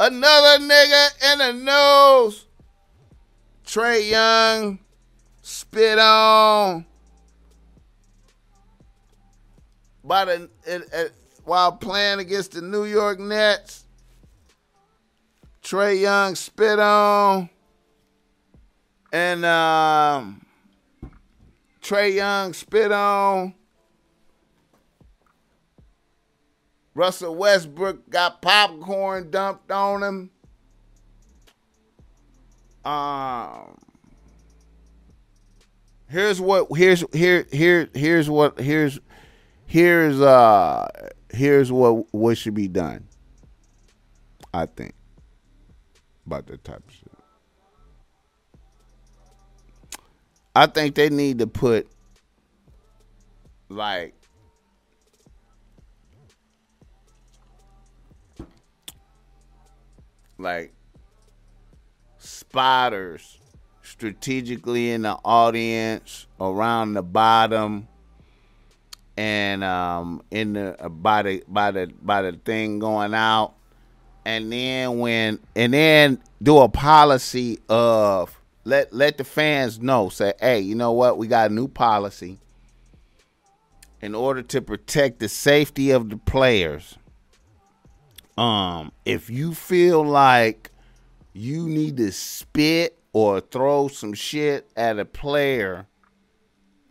another 0.00 0.64
nigga 0.64 1.32
in 1.32 1.38
the 1.38 1.52
news. 1.52 2.46
Trae 3.66 4.08
Young 4.08 4.78
spit 5.42 5.98
on 5.98 6.86
by 10.02 10.24
the 10.24 10.48
while 11.44 11.72
playing 11.72 12.20
against 12.20 12.52
the 12.52 12.62
New 12.62 12.84
York 12.84 13.20
Nets. 13.20 13.84
Trae 15.62 16.00
Young 16.00 16.34
spit 16.36 16.78
on, 16.78 17.50
and 19.12 19.44
um, 19.44 20.46
Trae 21.82 22.14
Young 22.14 22.54
spit 22.54 22.90
on. 22.90 23.52
Russell 26.94 27.34
Westbrook 27.34 28.08
got 28.08 28.40
popcorn 28.40 29.30
dumped 29.30 29.70
on 29.70 30.02
him. 30.02 30.30
Um, 32.84 33.76
here's 36.08 36.40
what 36.40 36.68
here's 36.76 37.04
here 37.12 37.46
here 37.50 37.88
here's 37.94 38.28
what 38.28 38.60
here's 38.60 39.00
here's 39.66 40.20
uh 40.20 40.86
here's 41.32 41.72
what 41.72 42.12
what 42.14 42.38
should 42.38 42.54
be 42.54 42.68
done. 42.68 43.08
I 44.52 44.66
think 44.66 44.94
about 46.26 46.46
that 46.46 46.62
type 46.62 46.82
of 46.86 46.94
shit. 46.94 47.10
I 50.54 50.66
think 50.66 50.94
they 50.94 51.08
need 51.08 51.40
to 51.40 51.48
put 51.48 51.88
like 53.68 54.14
like 60.38 60.72
spotters 62.18 63.38
strategically 63.82 64.90
in 64.90 65.02
the 65.02 65.16
audience 65.24 66.26
around 66.40 66.94
the 66.94 67.02
bottom 67.02 67.86
and 69.16 69.62
um 69.62 70.22
in 70.30 70.54
the 70.54 70.84
uh, 70.84 70.88
by 70.88 71.22
the 71.22 71.44
by 71.46 71.70
the 71.70 71.92
by 72.02 72.22
the 72.22 72.32
thing 72.32 72.78
going 72.78 73.14
out. 73.14 73.54
And 74.26 74.50
then 74.50 74.98
when 74.98 75.38
and 75.54 75.74
then 75.74 76.20
do 76.42 76.58
a 76.58 76.68
policy 76.68 77.60
of 77.68 78.40
let 78.64 78.92
let 78.92 79.18
the 79.18 79.24
fans 79.24 79.78
know 79.78 80.08
say 80.08 80.32
hey 80.40 80.60
you 80.60 80.74
know 80.74 80.92
what? 80.92 81.18
We 81.18 81.26
got 81.28 81.50
a 81.50 81.54
new 81.54 81.68
policy. 81.68 82.38
In 84.00 84.14
order 84.14 84.42
to 84.42 84.60
protect 84.60 85.20
the 85.20 85.28
safety 85.28 85.90
of 85.90 86.10
the 86.10 86.16
players 86.16 86.98
um 88.36 88.90
if 89.04 89.30
you 89.30 89.54
feel 89.54 90.04
like 90.04 90.70
you 91.32 91.68
need 91.68 91.96
to 91.96 92.10
spit 92.10 92.98
or 93.12 93.40
throw 93.40 93.88
some 93.88 94.12
shit 94.12 94.68
at 94.76 94.98
a 94.98 95.04
player 95.04 95.86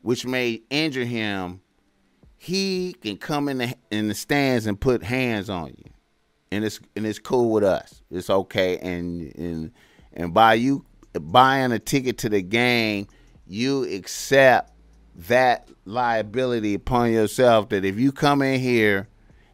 which 0.01 0.25
may 0.25 0.61
injure 0.69 1.05
him 1.05 1.61
he 2.43 2.93
can 3.01 3.15
come 3.15 3.47
in 3.47 3.59
the 3.59 3.73
in 3.89 4.09
the 4.09 4.13
stands 4.13 4.65
and 4.65 4.77
put 4.77 5.01
hands 5.01 5.49
on 5.49 5.67
you. 5.67 5.91
And 6.51 6.65
it's 6.65 6.77
and 6.93 7.05
it's 7.07 7.17
cool 7.17 7.51
with 7.51 7.63
us. 7.63 8.01
It's 8.11 8.29
okay. 8.29 8.77
And 8.79 9.33
and 9.37 9.71
and 10.11 10.33
by 10.33 10.55
you 10.55 10.83
buying 11.13 11.71
a 11.71 11.79
ticket 11.79 12.17
to 12.17 12.27
the 12.27 12.41
game 12.41 13.07
you 13.47 13.83
accept 13.83 14.73
that 15.15 15.69
liability 15.85 16.73
upon 16.73 17.13
yourself 17.13 17.69
that 17.69 17.85
if 17.85 17.97
you 17.97 18.11
come 18.11 18.41
in 18.41 18.59
here 18.59 19.07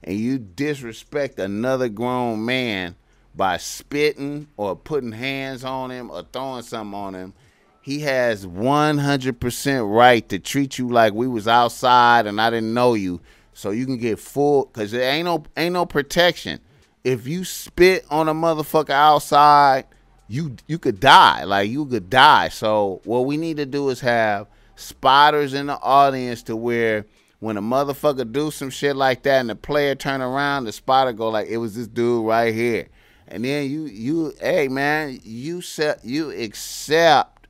and 0.04 0.18
you 0.18 0.40
disrespect 0.40 1.40
another 1.40 1.90
grown 1.90 2.46
man 2.46 2.96
by 3.36 3.58
spitting 3.58 4.48
or 4.58 4.76
putting 4.76 5.12
hands 5.12 5.64
on 5.64 5.92
him 5.92 6.10
or 6.12 6.24
throwing 6.32 6.64
something 6.64 6.94
on 6.98 7.14
him, 7.16 7.34
he 7.82 8.00
has 8.02 8.46
100% 8.46 9.96
right 9.96 10.28
to 10.30 10.40
treat 10.40 10.78
you 10.78 10.90
like 10.90 11.14
we 11.14 11.28
was 11.28 11.48
outside 11.48 12.28
and 12.28 12.40
I 12.40 12.50
didn't 12.50 12.74
know 12.74 12.94
you. 12.94 13.22
So 13.54 13.72
you 13.72 13.86
can 13.86 13.98
get 13.98 14.20
full 14.20 14.66
cuz 14.66 14.92
there 14.92 15.12
ain't 15.12 15.26
no 15.26 15.44
ain't 15.58 15.74
no 15.74 15.86
protection. 15.86 16.60
If 17.04 17.28
you 17.28 17.44
spit 17.44 18.06
on 18.10 18.30
a 18.30 18.34
motherfucker 18.34 18.92
outside, 18.92 19.86
you 20.28 20.56
you 20.68 20.78
could 20.78 21.00
die. 21.00 21.44
Like 21.44 21.70
you 21.70 21.86
could 21.86 22.10
die. 22.10 22.50
So 22.50 23.02
what 23.04 23.26
we 23.26 23.38
need 23.38 23.58
to 23.58 23.66
do 23.66 23.90
is 23.90 24.00
have 24.02 24.48
spotters 24.76 25.54
in 25.54 25.66
the 25.68 25.80
audience 25.80 26.44
to 26.44 26.56
where 26.56 27.06
when 27.40 27.58
a 27.58 27.62
motherfucker 27.62 28.30
do 28.30 28.52
some 28.52 28.70
shit 28.70 28.96
like 28.96 29.24
that 29.24 29.40
and 29.40 29.50
the 29.50 29.56
player 29.56 29.96
turn 29.96 30.22
around, 30.22 30.66
the 30.66 30.72
spotter 30.72 31.14
go 31.14 31.30
like, 31.30 31.48
it 31.48 31.58
was 31.58 31.76
this 31.76 31.88
dude 31.88 32.26
right 32.26 32.54
here. 32.54 32.88
And 33.28 33.46
then 33.46 33.70
you 33.70 33.86
you 33.86 34.34
hey 34.42 34.68
man, 34.68 35.20
you 35.24 35.62
set 35.62 36.04
you 36.04 36.32
accept 36.32 37.48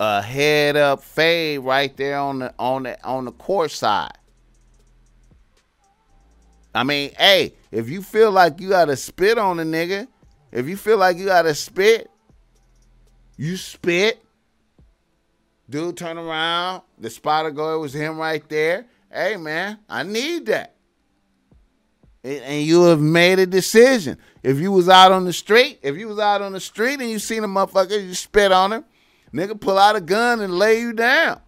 a 0.00 0.20
head 0.20 0.76
up 0.76 1.04
fade 1.04 1.60
right 1.60 1.96
there 1.96 2.18
on 2.18 2.40
the 2.40 2.54
on 2.58 2.82
the 2.82 3.02
on 3.04 3.24
the 3.24 3.32
court 3.32 3.70
side. 3.70 4.18
I 6.74 6.82
mean, 6.82 7.12
hey, 7.16 7.54
if 7.70 7.88
you 7.88 8.02
feel 8.02 8.32
like 8.32 8.60
you 8.60 8.70
gotta 8.70 8.96
spit 8.96 9.38
on 9.38 9.60
a 9.60 9.62
nigga, 9.62 10.08
if 10.50 10.68
you 10.68 10.76
feel 10.76 10.98
like 10.98 11.16
you 11.16 11.26
gotta 11.26 11.54
spit, 11.54 12.10
you 13.36 13.56
spit. 13.56 14.20
Dude 15.70 15.96
turn 15.96 16.18
around, 16.18 16.82
the 16.98 17.08
spotter 17.08 17.50
go, 17.50 17.76
it 17.76 17.78
was 17.78 17.94
him 17.94 18.18
right 18.18 18.46
there. 18.48 18.86
Hey 19.14 19.36
man, 19.36 19.78
I 19.88 20.02
need 20.02 20.46
that. 20.46 20.74
And 22.24 22.66
you 22.66 22.84
have 22.84 23.00
made 23.00 23.38
a 23.38 23.46
decision. 23.46 24.18
If 24.42 24.58
you 24.58 24.72
was 24.72 24.88
out 24.88 25.12
on 25.12 25.24
the 25.24 25.32
street, 25.32 25.78
if 25.82 25.96
you 25.96 26.08
was 26.08 26.18
out 26.18 26.42
on 26.42 26.52
the 26.52 26.58
street 26.58 27.00
and 27.00 27.08
you 27.08 27.20
seen 27.20 27.44
a 27.44 27.46
motherfucker, 27.46 28.02
you 28.02 28.14
spit 28.14 28.50
on 28.50 28.72
him, 28.72 28.84
nigga 29.32 29.60
pull 29.60 29.78
out 29.78 29.94
a 29.94 30.00
gun 30.00 30.40
and 30.40 30.58
lay 30.58 30.80
you 30.80 30.92
down. 30.92 31.40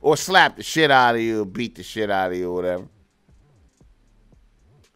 Or 0.00 0.16
slap 0.16 0.56
the 0.56 0.62
shit 0.62 0.90
out 0.90 1.16
of 1.16 1.20
you 1.20 1.42
or 1.42 1.44
beat 1.44 1.74
the 1.74 1.82
shit 1.82 2.08
out 2.08 2.30
of 2.30 2.38
you 2.38 2.50
or 2.50 2.54
whatever. 2.54 2.88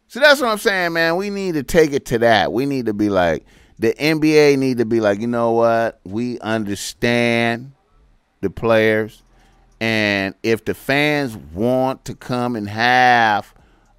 So 0.07 0.20
that's 0.20 0.40
what 0.40 0.49
I'm 0.49 0.59
saying, 0.59 0.93
man. 0.93 1.16
We 1.16 1.28
need 1.28 1.55
to 1.55 1.64
take 1.64 1.93
it 1.93 2.07
to 2.07 2.18
that. 2.20 2.53
We 2.53 2.64
need 2.64 2.86
to 2.86 2.95
be 2.95 3.11
like, 3.11 3.45
the 3.78 3.93
NBA 3.95 4.59
need 4.59 4.78
to 4.78 4.86
be 4.86 5.01
like, 5.01 5.20
you 5.20 5.26
know 5.26 5.51
what? 5.53 6.01
We 6.05 6.38
understand 6.38 7.72
the 8.40 8.49
players. 8.49 9.22
And 9.82 10.36
if 10.44 10.64
the 10.64 10.74
fans 10.74 11.36
want 11.36 12.04
to 12.04 12.14
come 12.14 12.54
and 12.54 12.68
have 12.68 13.52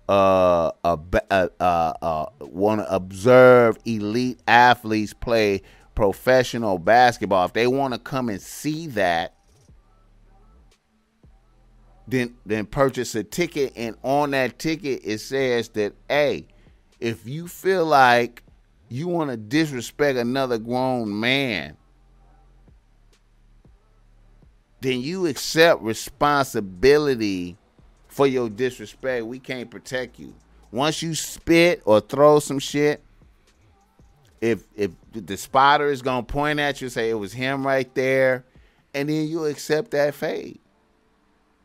uh, 0.08 0.72
a, 0.82 0.98
a, 1.30 1.50
a, 1.60 1.94
a 2.02 2.28
want 2.40 2.80
to 2.80 2.96
observe 2.96 3.78
elite 3.84 4.40
athletes 4.48 5.12
play 5.12 5.62
professional 5.94 6.80
basketball, 6.80 7.44
if 7.44 7.52
they 7.52 7.68
want 7.68 7.94
to 7.94 8.00
come 8.00 8.30
and 8.30 8.42
see 8.42 8.88
that, 8.88 9.36
then 12.08 12.34
then 12.46 12.66
purchase 12.66 13.14
a 13.16 13.24
ticket, 13.26 13.74
and 13.76 13.98
on 14.04 14.32
that 14.32 14.60
ticket 14.60 15.02
it 15.04 15.20
says 15.20 15.68
that, 15.70 15.96
hey, 16.08 16.48
if 17.02 17.28
you 17.28 17.46
feel 17.46 17.86
like 17.86 18.42
you 18.88 19.10
want 19.10 19.32
to 19.32 19.36
disrespect 19.36 20.18
another 20.18 20.58
grown 20.58 21.20
man 21.20 21.76
then 24.84 25.00
you 25.00 25.28
accept 25.28 25.82
responsibility 25.82 27.58
for 28.10 28.28
your 28.28 28.50
disrespect. 28.50 29.26
We 29.26 29.40
can't 29.40 29.72
protect 29.72 30.20
you. 30.20 30.36
Once 30.72 31.02
you 31.02 31.16
spit 31.16 31.82
or 31.86 32.02
throw 32.02 32.40
some 32.40 32.60
shit, 32.60 33.02
if 34.42 34.66
if 34.76 34.92
the 35.14 35.38
spotter 35.38 35.88
is 35.88 36.02
gonna 36.02 36.24
point 36.24 36.60
at 36.60 36.82
you, 36.82 36.90
say 36.90 37.10
it 37.10 37.14
was 37.14 37.32
him 37.32 37.66
right 37.66 37.94
there, 37.96 38.44
and 38.94 39.08
then 39.08 39.28
you 39.28 39.46
accept 39.46 39.92
that 39.92 40.16
fade. 40.16 40.60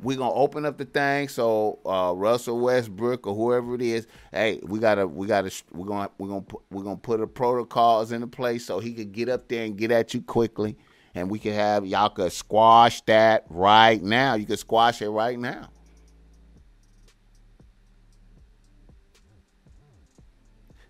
We're 0.00 0.18
gonna 0.18 0.32
open 0.32 0.64
up 0.64 0.78
the 0.78 0.84
thing 0.84 1.26
so 1.28 1.80
uh, 1.84 2.12
Russell 2.14 2.60
Westbrook 2.60 3.26
or 3.26 3.34
whoever 3.34 3.74
it 3.74 3.82
is, 3.82 4.06
hey, 4.30 4.60
we 4.62 4.78
gotta 4.78 5.08
we 5.08 5.26
gotta 5.26 5.50
we're 5.72 5.86
gonna 5.86 6.10
we're 6.18 6.28
gonna 6.28 6.42
put, 6.42 6.62
we're 6.70 6.84
gonna 6.84 6.96
put 6.96 7.18
the 7.18 7.26
protocols 7.26 8.12
into 8.12 8.28
place 8.28 8.64
so 8.64 8.78
he 8.78 8.92
could 8.92 9.10
get 9.10 9.28
up 9.28 9.48
there 9.48 9.64
and 9.64 9.76
get 9.76 9.90
at 9.90 10.14
you 10.14 10.22
quickly 10.22 10.76
and 11.14 11.30
we 11.30 11.38
could 11.38 11.54
have 11.54 11.86
y'all 11.86 12.10
could 12.10 12.32
squash 12.32 13.00
that 13.02 13.44
right 13.48 14.02
now. 14.02 14.34
You 14.34 14.46
could 14.46 14.58
squash 14.58 15.02
it 15.02 15.10
right 15.10 15.38
now. 15.38 15.68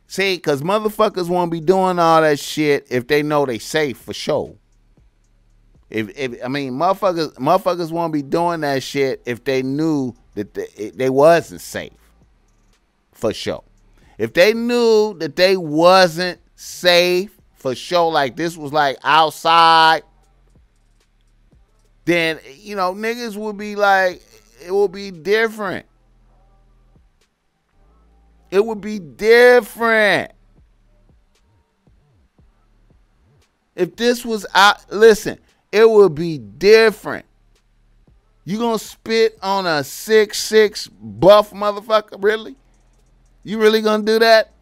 See, 0.06 0.36
because 0.36 0.62
motherfuckers 0.62 1.28
won't 1.28 1.52
be 1.52 1.60
doing 1.60 1.98
all 1.98 2.22
that 2.22 2.38
shit 2.38 2.86
if 2.90 3.06
they 3.06 3.22
know 3.22 3.44
they 3.44 3.58
safe 3.58 3.98
for 3.98 4.14
sure. 4.14 4.54
If, 5.90 6.10
if 6.18 6.42
I 6.44 6.48
mean 6.48 6.72
motherfuckers 6.72 7.34
motherfuckers 7.34 7.90
won't 7.90 8.12
be 8.12 8.22
doing 8.22 8.60
that 8.60 8.82
shit 8.82 9.22
if 9.26 9.44
they 9.44 9.62
knew 9.62 10.14
that 10.34 10.54
they, 10.54 10.90
they 10.94 11.10
wasn't 11.10 11.60
safe 11.60 11.92
for 13.12 13.32
sure. 13.32 13.64
If 14.18 14.32
they 14.32 14.52
knew 14.52 15.14
that 15.18 15.36
they 15.36 15.56
wasn't 15.56 16.40
safe 16.56 17.37
for 17.58 17.74
sure, 17.74 18.10
like 18.10 18.36
this 18.36 18.56
was 18.56 18.72
like 18.72 18.96
outside 19.04 20.02
then 22.08 22.40
you 22.56 22.74
know 22.74 22.94
niggas 22.94 23.36
would 23.36 23.58
be 23.58 23.76
like 23.76 24.22
it 24.64 24.72
would 24.74 24.92
be 24.92 25.10
different. 25.10 25.84
It 28.50 28.64
would 28.64 28.80
be 28.80 28.98
different. 28.98 30.32
If 33.76 33.94
this 33.94 34.24
was 34.24 34.46
out, 34.54 34.90
listen, 34.90 35.38
it 35.70 35.88
would 35.88 36.14
be 36.14 36.38
different. 36.38 37.26
You 38.46 38.56
gonna 38.56 38.78
spit 38.78 39.38
on 39.42 39.66
a 39.66 39.84
six 39.84 40.38
six 40.38 40.88
buff 40.88 41.50
motherfucker? 41.50 42.24
Really? 42.24 42.56
You 43.44 43.60
really 43.60 43.82
gonna 43.82 44.02
do 44.02 44.18
that? 44.18 44.52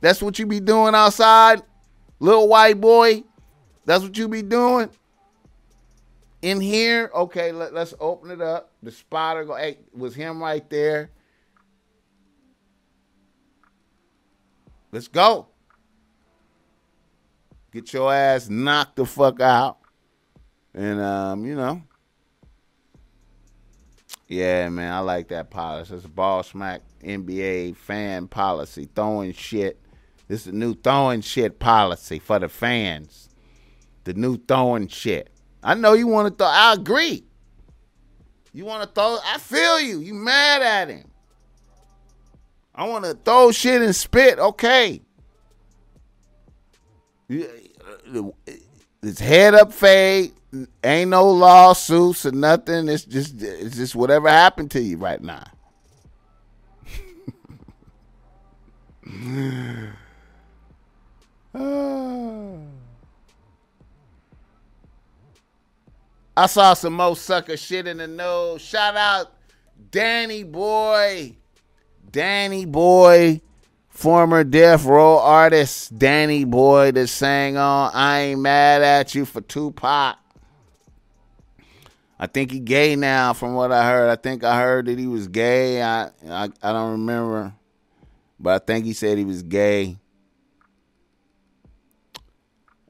That's 0.00 0.22
what 0.22 0.38
you 0.38 0.46
be 0.46 0.60
doing 0.60 0.94
outside, 0.94 1.60
little 2.24 2.48
white 2.48 2.80
boy. 2.80 3.24
That's 3.84 4.02
what 4.02 4.16
you 4.16 4.28
be 4.28 4.42
doing 4.42 4.90
in 6.44 6.60
here, 6.60 7.10
okay, 7.14 7.52
let, 7.52 7.74
us 7.74 7.94
open 7.98 8.30
it 8.30 8.42
up. 8.42 8.70
The 8.82 8.90
spotter 8.90 9.46
go, 9.46 9.54
hey, 9.56 9.78
was 9.94 10.14
him 10.14 10.42
right 10.42 10.68
there. 10.68 11.10
Let's 14.92 15.08
go. 15.08 15.46
Get 17.72 17.94
your 17.94 18.12
ass 18.12 18.50
knocked 18.50 18.96
the 18.96 19.06
fuck 19.06 19.40
out. 19.40 19.78
And 20.74 21.00
um, 21.00 21.46
you 21.46 21.54
know. 21.54 21.82
Yeah, 24.28 24.68
man, 24.68 24.92
I 24.92 24.98
like 24.98 25.28
that 25.28 25.50
policy. 25.50 25.94
It's 25.94 26.04
a 26.04 26.08
Boss 26.08 26.54
Mac 26.54 26.82
NBA 27.02 27.76
fan 27.76 28.28
policy. 28.28 28.86
Throwing 28.94 29.32
shit. 29.32 29.80
This 30.28 30.40
is 30.40 30.46
the 30.46 30.52
new 30.52 30.74
throwing 30.74 31.20
shit 31.20 31.58
policy 31.58 32.18
for 32.18 32.38
the 32.38 32.48
fans. 32.48 33.28
The 34.04 34.14
new 34.14 34.38
throwing 34.38 34.88
shit. 34.88 35.30
I 35.62 35.74
know 35.74 35.92
you 35.92 36.06
want 36.06 36.28
to 36.28 36.34
throw. 36.34 36.50
I 36.50 36.74
agree. 36.74 37.24
You 38.52 38.64
want 38.64 38.82
to 38.82 38.88
throw. 38.88 39.18
I 39.24 39.38
feel 39.38 39.80
you. 39.80 40.00
You 40.00 40.14
mad 40.14 40.62
at 40.62 40.88
him. 40.88 41.10
I 42.74 42.88
want 42.88 43.04
to 43.04 43.14
throw 43.14 43.52
shit 43.52 43.82
and 43.82 43.94
spit. 43.94 44.38
Okay. 44.38 45.00
Uh, 47.30 48.30
it's 49.02 49.20
head 49.20 49.54
up 49.54 49.72
fade. 49.72 50.32
Ain't 50.84 51.10
no 51.10 51.28
lawsuits 51.30 52.26
or 52.26 52.32
nothing. 52.32 52.88
It's 52.88 53.04
just 53.04 53.42
it's 53.42 53.76
just 53.76 53.94
whatever 53.94 54.28
happened 54.28 54.70
to 54.72 54.80
you 54.80 54.96
right 54.98 55.20
now. 55.20 55.44
I 66.36 66.46
saw 66.46 66.74
some 66.74 66.94
more 66.94 67.14
sucker 67.14 67.56
shit 67.56 67.86
in 67.86 67.98
the 67.98 68.08
nose. 68.08 68.60
Shout 68.60 68.96
out 68.96 69.32
Danny 69.90 70.42
Boy. 70.42 71.36
Danny 72.10 72.64
Boy, 72.64 73.40
former 73.88 74.42
Death 74.42 74.84
Row 74.84 75.18
artist. 75.18 75.96
Danny 75.96 76.44
Boy 76.44 76.90
that 76.92 77.06
sang 77.08 77.56
on 77.56 77.90
I 77.94 78.20
Ain't 78.20 78.40
Mad 78.40 78.82
at 78.82 79.14
You 79.14 79.24
for 79.24 79.40
Tupac. 79.40 80.16
I 82.18 82.26
think 82.26 82.50
he 82.50 82.58
gay 82.60 82.96
now 82.96 83.32
from 83.32 83.54
what 83.54 83.70
I 83.70 83.84
heard. 83.84 84.10
I 84.10 84.16
think 84.16 84.42
I 84.44 84.60
heard 84.60 84.86
that 84.86 84.98
he 84.98 85.06
was 85.06 85.28
gay. 85.28 85.82
I 85.82 86.10
I, 86.28 86.48
I 86.62 86.72
don't 86.72 86.92
remember. 86.92 87.52
But 88.40 88.62
I 88.62 88.64
think 88.64 88.84
he 88.86 88.92
said 88.92 89.18
he 89.18 89.24
was 89.24 89.42
gay. 89.42 89.98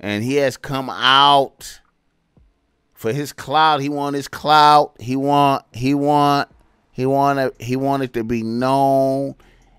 And 0.05 0.23
he 0.23 0.35
has 0.35 0.59
come 0.59 0.91
out 0.91 1.81
for 2.93 3.11
his 3.11 3.33
clout. 3.33 3.81
He 3.81 3.89
want 3.89 4.15
his 4.15 4.29
clout. 4.29 4.97
He 5.01 5.17
want 5.17 5.65
he 5.73 5.95
want 5.95 6.51
he 6.93 7.07
wanted 7.07 7.55
he 7.59 7.75
wanted 7.75 8.13
to 8.13 8.23
be 8.23 8.43
known. 8.43 9.35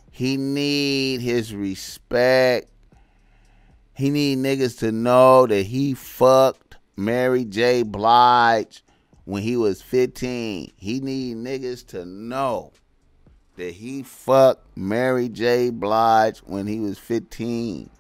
He 0.10 0.36
need 0.36 1.22
his 1.22 1.54
respect. 1.54 2.72
He 3.94 4.10
need 4.10 4.40
niggas 4.40 4.80
to 4.80 4.92
know 4.92 5.46
that 5.46 5.68
he 5.68 5.94
fucked 5.94 6.78
Mary 6.96 7.46
J. 7.46 7.84
Blige 7.84 8.84
when 9.26 9.44
he 9.44 9.56
was 9.56 9.84
15. 9.84 10.74
He 10.76 11.00
need 11.02 11.38
niggas 11.38 11.86
to 11.90 12.04
know 12.04 12.72
that 13.58 13.76
he 13.76 14.02
fucked 14.02 14.76
Mary 14.76 15.30
J. 15.30 15.70
Blige 15.70 16.40
when 16.40 16.66
he 16.66 16.80
was 16.80 16.98
15. 16.98 17.92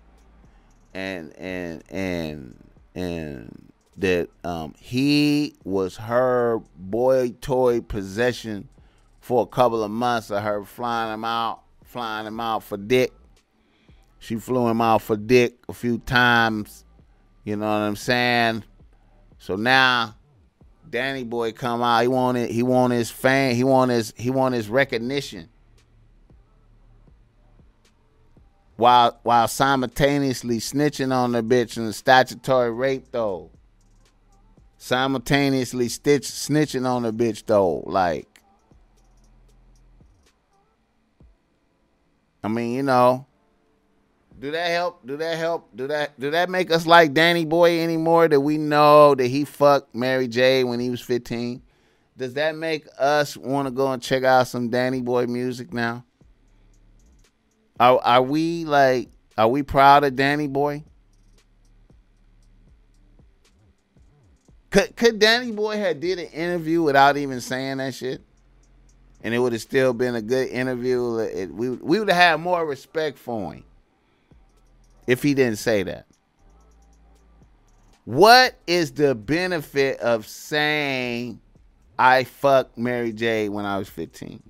And 0.95 1.37
and 1.37 1.83
and 1.89 2.55
and 2.95 3.73
that 3.97 4.29
um, 4.45 4.73
he 4.79 5.55
was 5.65 5.97
her 5.97 6.61
boy 6.77 7.35
toy 7.41 7.81
possession 7.81 8.69
for 9.19 9.43
a 9.43 9.45
couple 9.45 9.83
of 9.83 9.91
months 9.91 10.31
of 10.31 10.41
her 10.41 10.63
flying 10.63 11.13
him 11.13 11.25
out, 11.25 11.63
flying 11.83 12.27
him 12.27 12.39
out 12.39 12.63
for 12.63 12.77
dick. 12.77 13.11
She 14.19 14.37
flew 14.37 14.67
him 14.67 14.79
out 14.79 15.01
for 15.01 15.17
dick 15.17 15.57
a 15.67 15.73
few 15.73 15.97
times. 15.97 16.85
You 17.43 17.57
know 17.57 17.65
what 17.65 17.85
I'm 17.85 17.95
saying? 17.95 18.63
So 19.37 19.55
now 19.55 20.15
Danny 20.89 21.23
Boy 21.23 21.51
come 21.51 21.81
out. 21.81 22.01
He 22.01 22.07
wanted 22.07 22.49
he 22.49 22.63
want 22.63 22.93
his 22.93 23.11
fame. 23.11 23.55
He 23.55 23.63
want 23.63 23.91
his 23.91 24.13
he 24.17 24.29
want 24.29 24.55
his 24.55 24.69
recognition. 24.69 25.49
While 28.77 29.19
while 29.23 29.47
simultaneously 29.47 30.57
snitching 30.57 31.15
on 31.15 31.31
the 31.31 31.41
bitch 31.41 31.77
in 31.77 31.85
the 31.85 31.93
statutory 31.93 32.71
rape 32.71 33.05
though. 33.11 33.51
Simultaneously 34.77 35.87
stitch 35.87 36.23
snitching 36.23 36.85
on 36.85 37.03
the 37.03 37.13
bitch 37.13 37.45
though. 37.45 37.83
Like 37.85 38.27
I 42.43 42.47
mean, 42.47 42.73
you 42.73 42.83
know, 42.83 43.25
do 44.39 44.51
that 44.51 44.67
help? 44.67 45.05
Do 45.07 45.17
that 45.17 45.37
help? 45.37 45.75
Do 45.75 45.87
that 45.87 46.19
do 46.19 46.29
that 46.31 46.49
make 46.49 46.69
us 46.69 46.85
like 46.85 47.13
Danny 47.13 47.45
Boy 47.45 47.81
anymore? 47.81 48.27
That 48.27 48.41
we 48.41 48.57
know 48.57 49.15
that 49.15 49.27
he 49.27 49.45
fucked 49.45 49.95
Mary 49.95 50.27
J 50.27 50.63
when 50.63 50.79
he 50.79 50.89
was 50.89 51.01
15? 51.01 51.61
Does 52.17 52.33
that 52.35 52.55
make 52.55 52.85
us 52.99 53.35
want 53.35 53.67
to 53.67 53.71
go 53.71 53.91
and 53.91 54.01
check 54.01 54.23
out 54.23 54.47
some 54.47 54.69
Danny 54.69 55.01
Boy 55.01 55.25
music 55.25 55.73
now? 55.73 56.03
Are 57.79 57.99
are 58.03 58.21
we 58.21 58.65
like 58.65 59.09
are 59.37 59.47
we 59.47 59.63
proud 59.63 60.03
of 60.03 60.15
Danny 60.15 60.47
Boy? 60.47 60.83
Could 64.69 64.95
could 64.95 65.19
Danny 65.19 65.51
Boy 65.51 65.77
have 65.77 65.99
did 65.99 66.19
an 66.19 66.27
interview 66.27 66.81
without 66.81 67.17
even 67.17 67.41
saying 67.41 67.77
that 67.77 67.93
shit? 67.93 68.21
And 69.23 69.33
it 69.33 69.39
would 69.39 69.53
have 69.53 69.61
still 69.61 69.93
been 69.93 70.15
a 70.15 70.21
good 70.21 70.49
interview. 70.49 71.17
It, 71.17 71.53
we 71.53 71.69
we 71.71 71.99
would 71.99 72.09
have 72.09 72.17
had 72.17 72.39
more 72.39 72.65
respect 72.65 73.17
for 73.17 73.53
him 73.53 73.63
if 75.07 75.21
he 75.23 75.33
didn't 75.33 75.57
say 75.57 75.83
that. 75.83 76.05
What 78.05 78.55
is 78.67 78.91
the 78.91 79.15
benefit 79.15 79.99
of 79.99 80.27
saying 80.27 81.41
I 81.97 82.23
fucked 82.23 82.77
Mary 82.77 83.11
J 83.11 83.49
when 83.49 83.65
I 83.65 83.79
was 83.79 83.89
15? 83.89 84.43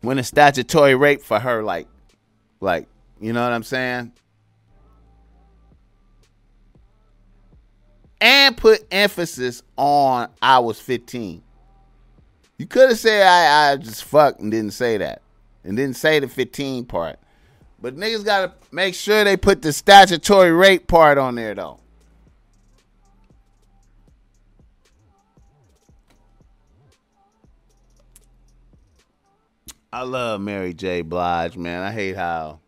When 0.00 0.18
a 0.18 0.24
statutory 0.24 0.94
rape 0.94 1.22
for 1.22 1.38
her, 1.38 1.62
like, 1.62 1.86
like, 2.60 2.86
you 3.20 3.32
know 3.32 3.42
what 3.42 3.52
I'm 3.52 3.62
saying? 3.62 4.12
And 8.20 8.56
put 8.56 8.86
emphasis 8.90 9.62
on 9.76 10.28
I 10.40 10.58
was 10.58 10.78
15. 10.80 11.42
You 12.58 12.66
could 12.66 12.90
have 12.90 12.98
said 12.98 13.26
I, 13.26 13.72
I 13.72 13.76
just 13.76 14.04
fucked 14.04 14.40
and 14.40 14.50
didn't 14.50 14.72
say 14.72 14.98
that 14.98 15.22
and 15.64 15.76
didn't 15.76 15.96
say 15.96 16.18
the 16.20 16.28
15 16.28 16.84
part. 16.84 17.18
But 17.80 17.96
niggas 17.96 18.24
gotta 18.24 18.52
make 18.70 18.94
sure 18.94 19.24
they 19.24 19.36
put 19.36 19.62
the 19.62 19.72
statutory 19.72 20.52
rape 20.52 20.86
part 20.86 21.16
on 21.16 21.34
there 21.34 21.54
though. 21.54 21.80
I 29.92 30.02
love 30.02 30.40
Mary 30.40 30.72
J. 30.72 31.02
Blige, 31.02 31.56
man. 31.56 31.82
I 31.82 31.90
hate 31.90 32.14
how 32.14 32.60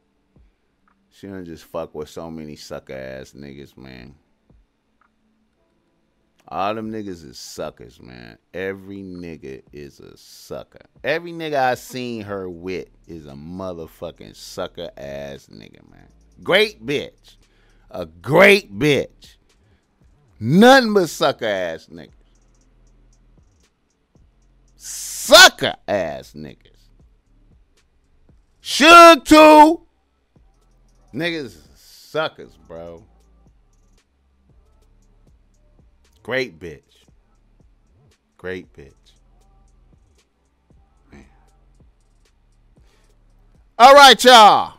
she 1.11 1.29
don't 1.29 1.45
just 1.45 1.65
fuck 1.65 1.95
with 1.95 2.09
so 2.09 2.29
many 2.29 2.57
sucker 2.57 2.95
ass 2.95 3.33
niggas, 3.33 3.77
man. 3.77 4.17
All 6.49 6.75
them 6.75 6.91
niggas 6.91 7.25
is 7.25 7.39
suckers, 7.39 8.01
man. 8.01 8.39
Every 8.53 9.03
nigga 9.03 9.63
is 9.73 10.01
a 10.01 10.17
sucker. 10.17 10.81
Every 11.05 11.33
nigga 11.33 11.55
I 11.55 11.75
seen 11.77 12.23
her 12.23 12.51
with 12.51 12.89
is 13.07 13.27
a 13.27 13.35
motherfucking 13.35 14.35
sucker 14.35 14.91
ass 14.97 15.47
nigga, 15.47 15.89
man. 15.89 16.09
Great 16.43 16.85
bitch. 16.85 17.37
A 17.93 18.05
great 18.05 18.77
bitch. 18.77 19.37
Nothing 20.41 20.93
but 20.93 21.09
sucker 21.09 21.47
ass 21.47 21.87
niggas. 21.87 22.11
Sucker 24.75 25.77
ass 25.87 26.33
niggas. 26.33 26.72
Should 28.65 29.27
too. 29.27 29.81
Niggas 31.13 31.59
suckers, 31.75 32.57
bro. 32.69 33.03
Great 36.23 36.61
bitch. 36.61 36.81
Great 38.37 38.73
bitch. 38.73 38.93
Man. 41.11 41.27
All 43.81 43.95
right, 43.95 44.23
y'all. 44.23 44.75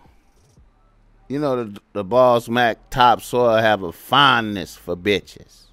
You 1.27 1.39
know 1.39 1.65
the 1.65 1.81
the 1.91 2.05
Boss 2.05 2.47
Mac 2.47 2.89
Topsoil 2.89 3.57
have 3.57 3.83
a 3.83 3.91
fondness 3.91 4.77
for 4.77 4.95
bitches. 4.95 5.63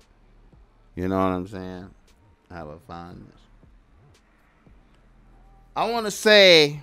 You 0.96 1.06
know 1.06 1.16
what 1.16 1.26
I'm 1.26 1.46
saying? 1.46 1.90
Have 2.50 2.66
a 2.66 2.78
fondness. 2.80 3.38
I 5.76 5.88
want 5.88 6.06
to 6.06 6.10
say 6.10 6.82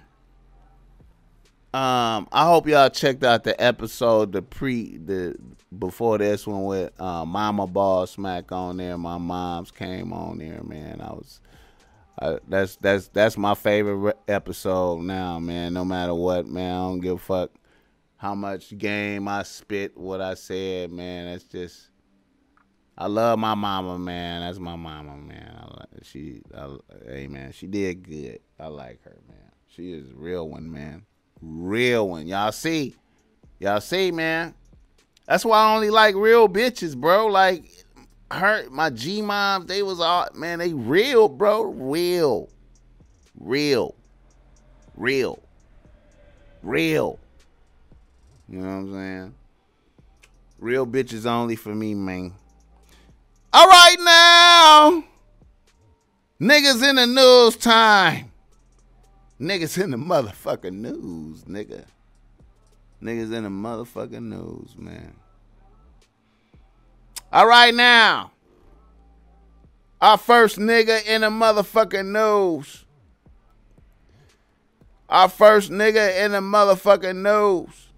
um, 1.77 2.27
I 2.31 2.45
hope 2.45 2.67
y'all 2.67 2.89
checked 2.89 3.23
out 3.23 3.43
the 3.43 3.61
episode, 3.61 4.31
the 4.31 4.41
pre, 4.41 4.97
the 4.97 5.35
before 5.77 6.17
this 6.17 6.47
one 6.47 6.65
with 6.65 6.99
uh, 6.99 7.23
Mama 7.23 7.67
Boss 7.67 8.17
Mac 8.17 8.51
on 8.51 8.77
there. 8.77 8.97
My 8.97 9.19
mom's 9.19 9.69
came 9.69 10.11
on 10.11 10.39
there, 10.39 10.63
man. 10.63 11.01
I 11.01 11.11
was, 11.11 11.39
uh, 12.19 12.37
that's 12.47 12.77
that's 12.77 13.09
that's 13.09 13.37
my 13.37 13.53
favorite 13.53 14.17
episode 14.27 15.01
now, 15.01 15.37
man. 15.37 15.73
No 15.73 15.85
matter 15.85 16.15
what, 16.15 16.47
man, 16.47 16.73
I 16.73 16.79
don't 16.79 16.99
give 16.99 17.15
a 17.15 17.19
fuck 17.19 17.51
how 18.15 18.33
much 18.33 18.75
game 18.75 19.27
I 19.27 19.43
spit, 19.43 19.95
what 19.95 20.19
I 20.19 20.33
said, 20.33 20.91
man. 20.91 21.31
That's 21.31 21.43
just, 21.43 21.91
I 22.97 23.05
love 23.05 23.37
my 23.37 23.53
mama, 23.53 23.99
man. 23.99 24.41
That's 24.41 24.57
my 24.57 24.75
mama, 24.75 25.15
man. 25.15 25.53
I, 25.55 25.85
she, 26.01 26.41
I, 26.57 26.75
hey, 27.05 27.27
man, 27.27 27.51
she 27.51 27.67
did 27.67 28.01
good. 28.01 28.39
I 28.59 28.65
like 28.65 29.03
her, 29.03 29.17
man. 29.27 29.51
She 29.67 29.93
is 29.93 30.09
a 30.09 30.15
real 30.15 30.49
one, 30.49 30.71
man 30.71 31.05
real 31.41 32.09
one. 32.09 32.27
Y'all 32.27 32.51
see? 32.51 32.95
Y'all 33.59 33.81
see, 33.81 34.11
man? 34.11 34.53
That's 35.27 35.43
why 35.43 35.59
I 35.59 35.75
only 35.75 35.89
like 35.89 36.15
real 36.15 36.47
bitches, 36.47 36.95
bro. 36.95 37.27
Like 37.27 37.85
her, 38.31 38.69
my 38.69 38.89
G 38.89 39.21
moms, 39.21 39.65
they 39.65 39.83
was 39.83 39.99
all 39.99 40.27
man, 40.33 40.59
they 40.59 40.73
real, 40.73 41.27
bro. 41.27 41.63
Real. 41.63 42.49
Real. 43.39 43.95
Real. 44.95 45.39
Real. 46.63 47.19
You 48.49 48.59
know 48.59 48.67
what 48.67 48.73
I'm 48.73 48.93
saying? 48.93 49.35
Real 50.59 50.87
bitches 50.87 51.25
only 51.25 51.55
for 51.55 51.75
me, 51.75 51.93
man. 51.93 52.33
All 53.53 53.67
right 53.67 53.95
now. 53.99 55.03
Niggas 56.39 56.87
in 56.87 56.95
the 56.95 57.07
news 57.07 57.57
time. 57.57 58.31
Niggas 59.39 59.81
in 59.81 59.91
the 59.91 59.97
motherfucking 59.97 60.73
news, 60.73 61.43
nigga. 61.43 61.85
Niggas 63.01 63.33
in 63.33 63.43
the 63.43 63.49
motherfucking 63.49 64.23
news, 64.23 64.75
man. 64.77 65.13
All 67.31 67.47
right, 67.47 67.73
now. 67.73 68.31
Our 70.01 70.17
first 70.17 70.57
nigga 70.57 71.05
in 71.05 71.21
the 71.21 71.29
motherfucking 71.29 72.05
news. 72.05 72.85
Our 75.09 75.29
first 75.29 75.71
nigga 75.71 76.25
in 76.25 76.31
the 76.31 76.39
motherfucking 76.39 77.15
news. 77.15 77.89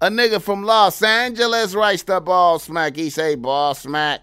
A 0.00 0.08
nigga 0.08 0.40
from 0.40 0.62
Los 0.62 1.02
Angeles 1.02 1.74
writes 1.74 2.02
the 2.02 2.20
Boss 2.20 2.68
Mac. 2.70 2.96
He 2.96 3.10
say 3.10 3.34
Boss 3.34 3.86
Mac. 3.86 4.22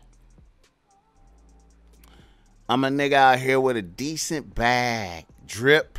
I'm 2.69 2.83
a 2.83 2.89
nigga 2.89 3.13
out 3.13 3.39
here 3.39 3.61
with 3.61 3.77
a 3.77 3.81
decent 3.81 4.53
bag, 4.53 5.25
drip, 5.45 5.97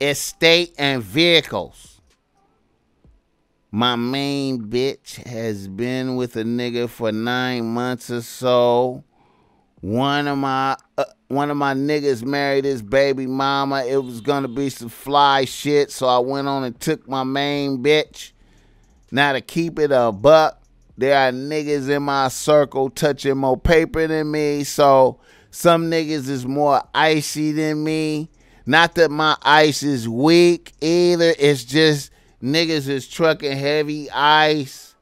estate, 0.00 0.74
and 0.78 1.00
vehicles. 1.00 2.00
My 3.70 3.94
main 3.94 4.62
bitch 4.62 5.24
has 5.28 5.68
been 5.68 6.16
with 6.16 6.36
a 6.36 6.42
nigga 6.42 6.88
for 6.88 7.12
nine 7.12 7.66
months 7.66 8.10
or 8.10 8.22
so. 8.22 9.04
one 9.80 10.26
of 10.26 10.38
my 10.38 10.76
uh, 10.98 11.04
one 11.28 11.50
of 11.50 11.56
my 11.56 11.74
niggas 11.74 12.24
married 12.24 12.64
his 12.64 12.82
baby 12.82 13.26
mama. 13.26 13.84
It 13.84 14.02
was 14.02 14.20
gonna 14.20 14.48
be 14.48 14.70
some 14.70 14.88
fly 14.88 15.44
shit, 15.44 15.92
so 15.92 16.08
I 16.08 16.18
went 16.18 16.48
on 16.48 16.64
and 16.64 16.80
took 16.80 17.08
my 17.08 17.22
main 17.24 17.82
bitch. 17.82 18.32
Now 19.12 19.34
to 19.34 19.40
keep 19.40 19.78
it 19.78 19.92
a 19.92 20.10
buck, 20.10 20.60
there 20.98 21.16
are 21.16 21.30
niggas 21.30 21.88
in 21.88 22.02
my 22.02 22.28
circle 22.28 22.90
touching 22.90 23.36
more 23.36 23.56
paper 23.58 24.08
than 24.08 24.32
me, 24.32 24.64
so 24.64 25.20
some 25.56 25.90
niggas 25.90 26.28
is 26.28 26.44
more 26.44 26.82
icy 26.94 27.50
than 27.50 27.82
me. 27.82 28.28
Not 28.66 28.94
that 28.96 29.10
my 29.10 29.38
ice 29.40 29.82
is 29.82 30.06
weak 30.06 30.74
either. 30.82 31.32
It's 31.38 31.64
just 31.64 32.10
niggas 32.42 32.90
is 32.90 33.08
trucking 33.08 33.56
heavy 33.56 34.10
ice. 34.10 34.94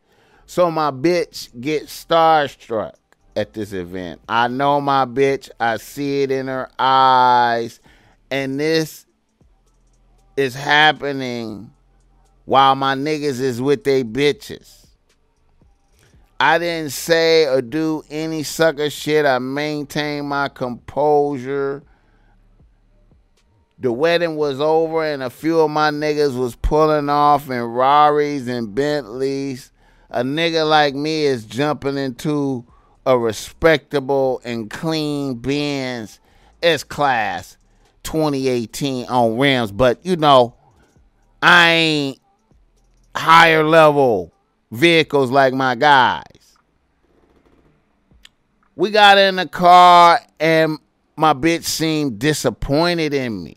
So 0.46 0.70
my 0.70 0.92
bitch 0.92 1.60
gets 1.60 2.04
starstruck 2.04 2.94
at 3.34 3.52
this 3.52 3.72
event. 3.72 4.20
I 4.28 4.46
know 4.46 4.80
my 4.80 5.06
bitch. 5.06 5.50
I 5.58 5.78
see 5.78 6.22
it 6.22 6.30
in 6.30 6.46
her 6.46 6.70
eyes. 6.78 7.80
And 8.30 8.60
this 8.60 9.06
is 10.36 10.54
happening 10.54 11.72
while 12.44 12.76
my 12.76 12.94
niggas 12.94 13.40
is 13.40 13.60
with 13.60 13.82
they 13.82 14.04
bitches. 14.04 14.83
I 16.40 16.58
didn't 16.58 16.90
say 16.90 17.46
or 17.46 17.62
do 17.62 18.04
any 18.10 18.42
sucker 18.42 18.90
shit. 18.90 19.24
I 19.24 19.38
maintained 19.38 20.28
my 20.28 20.48
composure. 20.48 21.82
The 23.78 23.92
wedding 23.92 24.36
was 24.36 24.60
over 24.60 25.04
and 25.04 25.22
a 25.22 25.30
few 25.30 25.60
of 25.60 25.70
my 25.70 25.90
niggas 25.90 26.36
was 26.36 26.56
pulling 26.56 27.08
off 27.08 27.50
in 27.50 27.62
Rarries 27.62 28.48
and 28.48 28.74
Bentleys. 28.74 29.70
A 30.10 30.22
nigga 30.22 30.68
like 30.68 30.94
me 30.94 31.24
is 31.24 31.44
jumping 31.44 31.96
into 31.96 32.64
a 33.06 33.18
respectable 33.18 34.40
and 34.44 34.70
clean 34.70 35.34
Benz 35.34 36.20
S 36.62 36.82
Class 36.84 37.56
2018 38.04 39.06
on 39.06 39.38
rims, 39.38 39.72
but 39.72 40.04
you 40.04 40.16
know, 40.16 40.54
I 41.42 41.70
ain't 41.70 42.20
higher 43.14 43.64
level 43.64 44.33
vehicles 44.74 45.30
like 45.30 45.54
my 45.54 45.74
guys. 45.74 46.24
We 48.76 48.90
got 48.90 49.18
in 49.18 49.36
the 49.36 49.46
car 49.46 50.20
and 50.40 50.78
my 51.16 51.32
bitch 51.32 51.64
seemed 51.64 52.18
disappointed 52.18 53.14
in 53.14 53.42
me. 53.42 53.56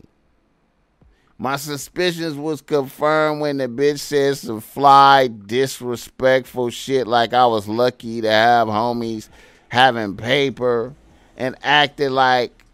My 1.40 1.56
suspicions 1.56 2.34
was 2.34 2.60
confirmed 2.60 3.40
when 3.40 3.58
the 3.58 3.68
bitch 3.68 4.00
said 4.00 4.36
some 4.38 4.60
fly, 4.60 5.28
disrespectful 5.28 6.70
shit 6.70 7.06
like 7.06 7.32
I 7.32 7.46
was 7.46 7.68
lucky 7.68 8.20
to 8.20 8.30
have 8.30 8.68
homies 8.68 9.28
having 9.68 10.16
paper 10.16 10.94
and 11.36 11.56
acted 11.62 12.10
like 12.10 12.64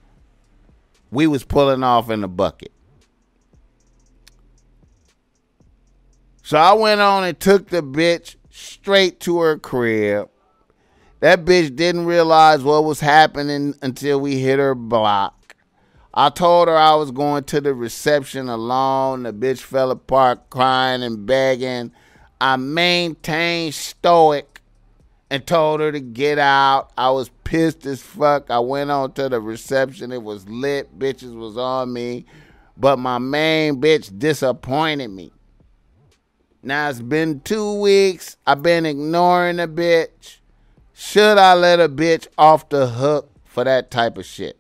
we 1.11 1.27
was 1.27 1.45
pulling 1.45 1.83
off 1.83 2.11
in 2.11 2.23
the 2.23 2.29
bucket. 2.29 2.73
So 6.47 6.59
I 6.59 6.75
went 6.75 7.01
on 7.01 7.25
and 7.25 7.41
took 7.41 7.71
the 7.71 7.83
bitch 7.83 8.37
straight 8.51 9.19
to 9.21 9.41
her 9.41 9.59
crib. 9.59 10.29
That 11.21 11.47
bitch 11.47 11.75
didn't 11.75 12.05
realize 12.05 12.63
what 12.63 12.85
was 12.85 13.01
happening 13.01 13.75
until 13.81 14.21
we 14.21 14.39
hit 14.41 14.59
her 14.59 14.75
block. 14.75 15.57
I 16.13 16.29
told 16.29 16.69
her 16.69 16.77
I 16.77 16.97
was 16.97 17.13
going 17.13 17.45
to 17.45 17.63
the 17.63 17.73
reception 17.73 18.51
alone. 18.51 19.23
The 19.23 19.33
bitch 19.33 19.61
fell 19.61 19.91
apart 19.91 20.51
crying 20.51 21.03
and 21.03 21.25
begging. 21.25 21.93
I 22.43 22.57
maintained 22.57 23.75
stoic 23.75 24.61
and 25.31 25.47
told 25.47 25.81
her 25.81 25.93
to 25.93 26.01
get 26.01 26.39
out. 26.39 26.91
I 26.99 27.09
was 27.09 27.31
pissed 27.45 27.87
as 27.87 28.03
fuck. 28.03 28.51
I 28.51 28.59
went 28.59 28.91
on 28.91 29.13
to 29.13 29.31
the 29.31 29.41
reception. 29.41 30.13
It 30.13 30.23
was 30.23 30.47
lit. 30.47 30.99
Bitches 30.99 31.35
was 31.35 31.57
on 31.57 31.91
me. 31.91 32.27
But 32.77 32.99
my 32.99 33.17
main 33.17 33.81
bitch 33.81 34.19
disappointed 34.19 35.09
me. 35.09 35.33
Now 36.65 36.89
it's 36.89 37.03
been 37.03 37.41
two 37.41 37.79
weeks. 37.79 38.39
I've 38.47 38.63
been 38.63 38.87
ignoring 38.87 39.61
a 39.61 39.69
bitch. 39.69 40.39
Should 40.95 41.37
I 41.37 41.53
let 41.53 41.79
a 41.79 41.91
bitch 41.91 42.27
off 42.39 42.71
the 42.71 42.87
hook 42.87 43.31
for 43.45 43.65
that 43.65 43.91
type 43.91 44.17
of 44.17 44.25
shit? 44.25 44.59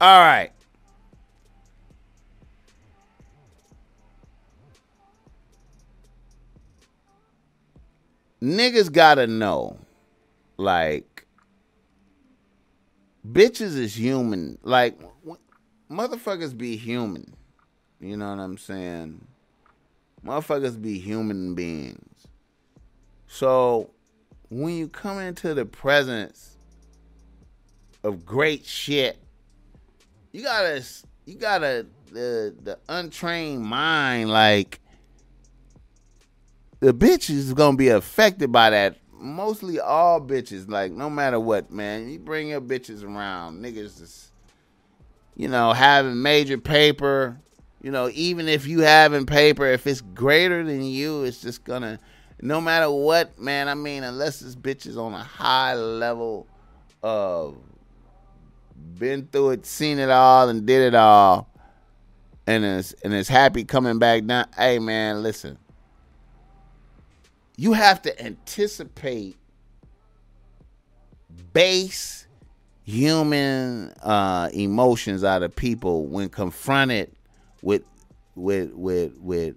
All 0.00 0.20
right. 0.20 0.50
Niggas 8.42 8.90
gotta 8.90 9.26
know, 9.26 9.76
like, 10.56 11.26
bitches 13.30 13.76
is 13.76 13.96
human. 13.96 14.58
Like, 14.62 14.98
motherfuckers 15.90 16.56
be 16.56 16.76
human. 16.76 17.36
You 18.02 18.16
know 18.16 18.30
what 18.30 18.40
I'm 18.40 18.58
saying? 18.58 19.24
Motherfuckers 20.26 20.80
be 20.80 20.98
human 20.98 21.54
beings. 21.54 22.26
So, 23.28 23.90
when 24.50 24.74
you 24.74 24.88
come 24.88 25.18
into 25.20 25.54
the 25.54 25.64
presence 25.64 26.56
of 28.02 28.26
great 28.26 28.66
shit, 28.66 29.18
you 30.32 30.42
gotta 30.42 30.84
you 31.26 31.36
gotta 31.36 31.86
the 32.10 32.54
the 32.62 32.78
untrained 32.88 33.62
mind 33.62 34.30
like 34.30 34.80
the 36.80 36.92
bitches 36.92 37.30
is 37.30 37.54
gonna 37.54 37.76
be 37.76 37.88
affected 37.88 38.50
by 38.50 38.70
that. 38.70 38.96
Mostly 39.12 39.78
all 39.78 40.20
bitches, 40.20 40.68
like 40.68 40.90
no 40.90 41.08
matter 41.08 41.38
what, 41.38 41.70
man. 41.70 42.10
You 42.10 42.18
bring 42.18 42.48
your 42.48 42.60
bitches 42.60 43.04
around, 43.04 43.62
niggas 43.62 44.02
is 44.02 44.32
you 45.36 45.48
know, 45.48 45.72
having 45.72 46.20
major 46.20 46.58
paper, 46.58 47.40
you 47.82 47.90
know, 47.90 48.08
even 48.14 48.48
if 48.48 48.66
you 48.66 48.80
have 48.80 49.12
in 49.12 49.26
paper, 49.26 49.66
if 49.66 49.86
it's 49.86 50.00
greater 50.00 50.64
than 50.64 50.82
you, 50.82 51.24
it's 51.24 51.42
just 51.42 51.64
gonna 51.64 51.98
no 52.40 52.60
matter 52.60 52.90
what, 52.90 53.38
man, 53.38 53.68
I 53.68 53.74
mean, 53.74 54.02
unless 54.02 54.40
this 54.40 54.56
bitch 54.56 54.86
is 54.86 54.96
on 54.96 55.14
a 55.14 55.22
high 55.22 55.74
level 55.74 56.48
of 57.02 57.56
been 58.98 59.28
through 59.30 59.50
it, 59.50 59.66
seen 59.66 59.98
it 59.98 60.10
all, 60.10 60.48
and 60.48 60.66
did 60.66 60.82
it 60.82 60.94
all, 60.94 61.48
and 62.46 62.64
is 62.64 62.94
and 63.04 63.12
is 63.12 63.28
happy 63.28 63.64
coming 63.64 63.98
back 63.98 64.24
down. 64.26 64.46
Hey 64.56 64.78
man, 64.78 65.22
listen. 65.22 65.58
You 67.56 67.74
have 67.74 68.02
to 68.02 68.22
anticipate 68.24 69.36
base 71.52 72.26
human 72.82 73.92
uh, 74.02 74.50
emotions 74.52 75.22
out 75.22 75.42
of 75.42 75.54
people 75.54 76.06
when 76.06 76.28
confronted 76.28 77.12
with 77.62 77.82
with 78.34 78.72
with 78.74 79.16
with 79.18 79.56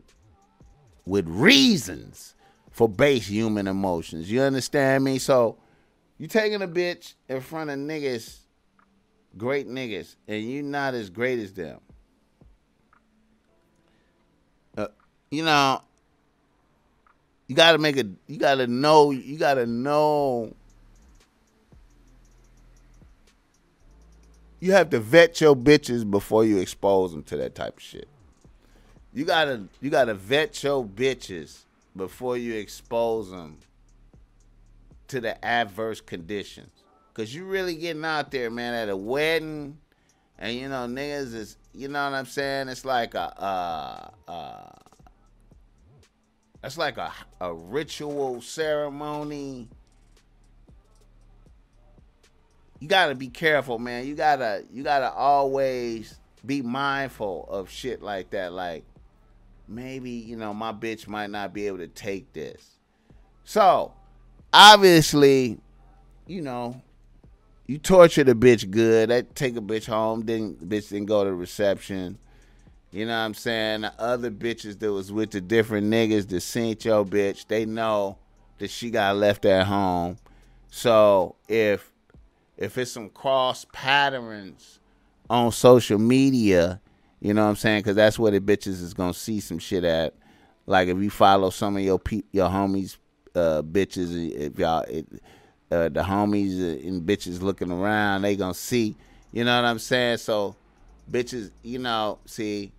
with 1.05 1.27
reasons 1.27 2.35
for 2.71 2.87
base 2.87 3.27
human 3.27 3.67
emotions. 3.67 4.31
You 4.31 4.41
understand 4.41 5.03
me? 5.03 5.17
So 5.17 5.57
you 6.17 6.27
taking 6.27 6.61
a 6.61 6.67
bitch 6.67 7.15
in 7.27 7.41
front 7.41 7.69
of 7.69 7.77
niggas 7.77 8.39
great 9.37 9.67
niggas, 9.67 10.15
and 10.27 10.43
you 10.43 10.61
not 10.63 10.93
as 10.93 11.09
great 11.09 11.39
as 11.39 11.53
them. 11.53 11.79
Uh, 14.77 14.87
you 15.31 15.43
know, 15.43 15.81
you 17.47 17.55
gotta 17.55 17.77
make 17.77 17.97
a. 17.97 18.05
You 18.27 18.37
gotta 18.37 18.67
know. 18.67 19.11
You 19.11 19.37
gotta 19.37 19.65
know. 19.65 20.53
You 24.65 24.71
have 24.71 24.89
to 24.89 24.99
vet 24.99 25.41
your 25.41 25.55
bitches 25.55 26.09
before 26.09 26.43
you 26.43 26.57
expose 26.57 27.11
them 27.11 27.21
to 27.25 27.37
that 27.37 27.53
type 27.53 27.77
of 27.77 27.83
shit. 27.83 28.07
You 29.13 29.23
gotta. 29.23 29.65
You 29.79 29.91
gotta 29.91 30.15
vet 30.15 30.63
your 30.63 30.83
bitches 30.83 31.65
before 31.95 32.35
you 32.35 32.55
expose 32.55 33.29
them 33.29 33.59
to 35.09 35.21
the 35.21 35.45
adverse 35.45 36.01
conditions. 36.01 36.71
Cause 37.13 37.31
you 37.31 37.45
really 37.45 37.75
getting 37.75 38.03
out 38.03 38.31
there, 38.31 38.49
man, 38.49 38.73
at 38.73 38.89
a 38.89 38.97
wedding, 38.97 39.77
and 40.39 40.57
you 40.57 40.67
know 40.67 40.87
niggas 40.87 41.35
is, 41.35 41.57
you 41.71 41.87
know 41.87 42.03
what 42.03 42.15
I'm 42.15 42.25
saying? 42.25 42.67
It's 42.67 42.85
like 42.85 43.13
a, 43.13 43.39
uh, 43.39 44.09
uh, 44.27 44.71
it's 46.63 46.79
like 46.79 46.97
a 46.97 47.13
a 47.39 47.53
ritual 47.53 48.41
ceremony. 48.41 49.69
You 52.79 52.87
gotta 52.87 53.15
be 53.15 53.29
careful, 53.29 53.79
man. 53.79 54.05
You 54.05 54.15
gotta 54.15 54.63
you 54.71 54.83
gotta 54.83 55.11
always 55.11 56.19
be 56.45 56.61
mindful 56.61 57.47
of 57.49 57.69
shit 57.69 58.01
like 58.01 58.31
that. 58.31 58.53
Like 58.53 58.83
maybe 59.67 60.11
you 60.11 60.35
know 60.35 60.53
my 60.53 60.71
bitch 60.71 61.07
might 61.07 61.29
not 61.29 61.53
be 61.53 61.67
able 61.67 61.79
to 61.79 61.87
take 61.87 62.31
this. 62.33 62.77
So 63.43 63.93
obviously, 64.53 65.57
you 66.27 66.41
know 66.41 66.81
you 67.67 67.77
torture 67.77 68.21
a 68.21 68.25
bitch 68.25 68.69
good. 68.69 69.09
That 69.09 69.35
take 69.35 69.57
a 69.57 69.61
bitch 69.61 69.87
home. 69.87 70.23
Didn't 70.23 70.67
bitch 70.67 70.89
didn't 70.89 71.07
go 71.07 71.23
to 71.23 71.33
reception. 71.33 72.17
You 72.91 73.05
know 73.05 73.11
what 73.11 73.25
I'm 73.25 73.33
saying? 73.33 73.81
The 73.81 73.93
other 73.99 74.31
bitches 74.31 74.79
that 74.79 74.91
was 74.91 75.11
with 75.11 75.31
the 75.31 75.41
different 75.41 75.87
niggas 75.87 76.29
that 76.29 76.41
seen 76.41 76.77
your 76.79 77.03
bitch, 77.03 77.47
they 77.47 77.65
know 77.65 78.17
that 78.59 78.69
she 78.69 78.89
got 78.89 79.17
left 79.17 79.43
at 79.43 79.65
home. 79.65 80.17
So 80.69 81.35
if 81.49 81.91
if 82.57 82.77
it's 82.77 82.91
some 82.91 83.09
cross 83.09 83.65
patterns 83.71 84.79
on 85.29 85.51
social 85.51 85.99
media, 85.99 86.81
you 87.19 87.33
know 87.33 87.43
what 87.43 87.49
I'm 87.49 87.55
saying? 87.55 87.79
Because 87.79 87.95
that's 87.95 88.19
where 88.19 88.31
the 88.31 88.39
bitches 88.39 88.81
is 88.81 88.93
gonna 88.93 89.13
see 89.13 89.39
some 89.39 89.59
shit 89.59 89.83
at. 89.83 90.13
Like 90.65 90.87
if 90.87 90.97
you 90.97 91.09
follow 91.09 91.49
some 91.49 91.77
of 91.77 91.83
your 91.83 91.99
pe- 91.99 92.23
your 92.31 92.49
homies, 92.49 92.97
uh, 93.35 93.61
bitches, 93.61 94.31
if 94.33 94.57
y'all, 94.57 94.81
it, 94.81 95.07
uh, 95.71 95.89
the 95.89 96.01
homies 96.01 96.87
and 96.87 97.07
bitches 97.07 97.41
looking 97.41 97.71
around, 97.71 98.21
they 98.21 98.35
gonna 98.35 98.53
see. 98.53 98.95
You 99.31 99.43
know 99.43 99.55
what 99.55 99.67
I'm 99.67 99.79
saying? 99.79 100.17
So, 100.17 100.55
bitches, 101.11 101.51
you 101.61 101.79
know, 101.79 102.19
see, 102.25 102.71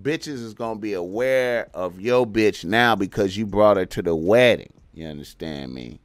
bitches 0.00 0.42
is 0.42 0.54
gonna 0.54 0.78
be 0.78 0.92
aware 0.92 1.68
of 1.74 2.00
your 2.00 2.26
bitch 2.26 2.64
now 2.64 2.94
because 2.94 3.36
you 3.36 3.46
brought 3.46 3.76
her 3.76 3.86
to 3.86 4.02
the 4.02 4.14
wedding. 4.14 4.72
You 4.92 5.06
understand 5.06 5.72
me? 5.72 6.00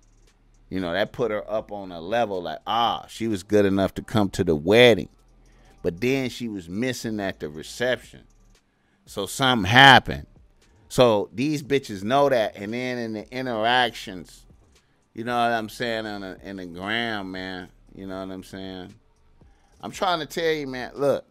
You 0.73 0.79
know, 0.79 0.91
that 0.91 1.11
put 1.11 1.29
her 1.29 1.43
up 1.47 1.71
on 1.71 1.91
a 1.91 2.01
level 2.01 2.41
like, 2.41 2.57
ah, 2.65 3.05
she 3.07 3.27
was 3.27 3.43
good 3.43 3.63
enough 3.63 3.93
to 3.93 4.01
come 4.01 4.31
to 4.31 4.43
the 4.43 4.55
wedding. 4.55 5.09
But 5.83 6.01
then 6.01 6.31
she 6.31 6.49
was 6.49 6.67
missing 6.67 7.19
at 7.19 7.39
the 7.39 7.47
reception. 7.47 8.21
So 9.05 9.27
something 9.27 9.69
happened. 9.69 10.25
So 10.89 11.29
these 11.31 11.61
bitches 11.61 12.01
know 12.01 12.27
that. 12.27 12.55
And 12.55 12.73
then 12.73 12.97
in 12.97 13.13
the 13.13 13.31
interactions, 13.31 14.47
you 15.13 15.23
know 15.23 15.35
what 15.35 15.51
I'm 15.51 15.69
saying, 15.69 16.07
on 16.07 16.21
the, 16.21 16.39
in 16.41 16.55
the 16.57 16.65
gram, 16.65 17.31
man. 17.31 17.69
You 17.93 18.07
know 18.07 18.25
what 18.25 18.33
I'm 18.33 18.43
saying? 18.43 18.95
I'm 19.79 19.91
trying 19.91 20.21
to 20.21 20.25
tell 20.25 20.53
you, 20.53 20.65
man, 20.65 20.93
look. 20.95 21.23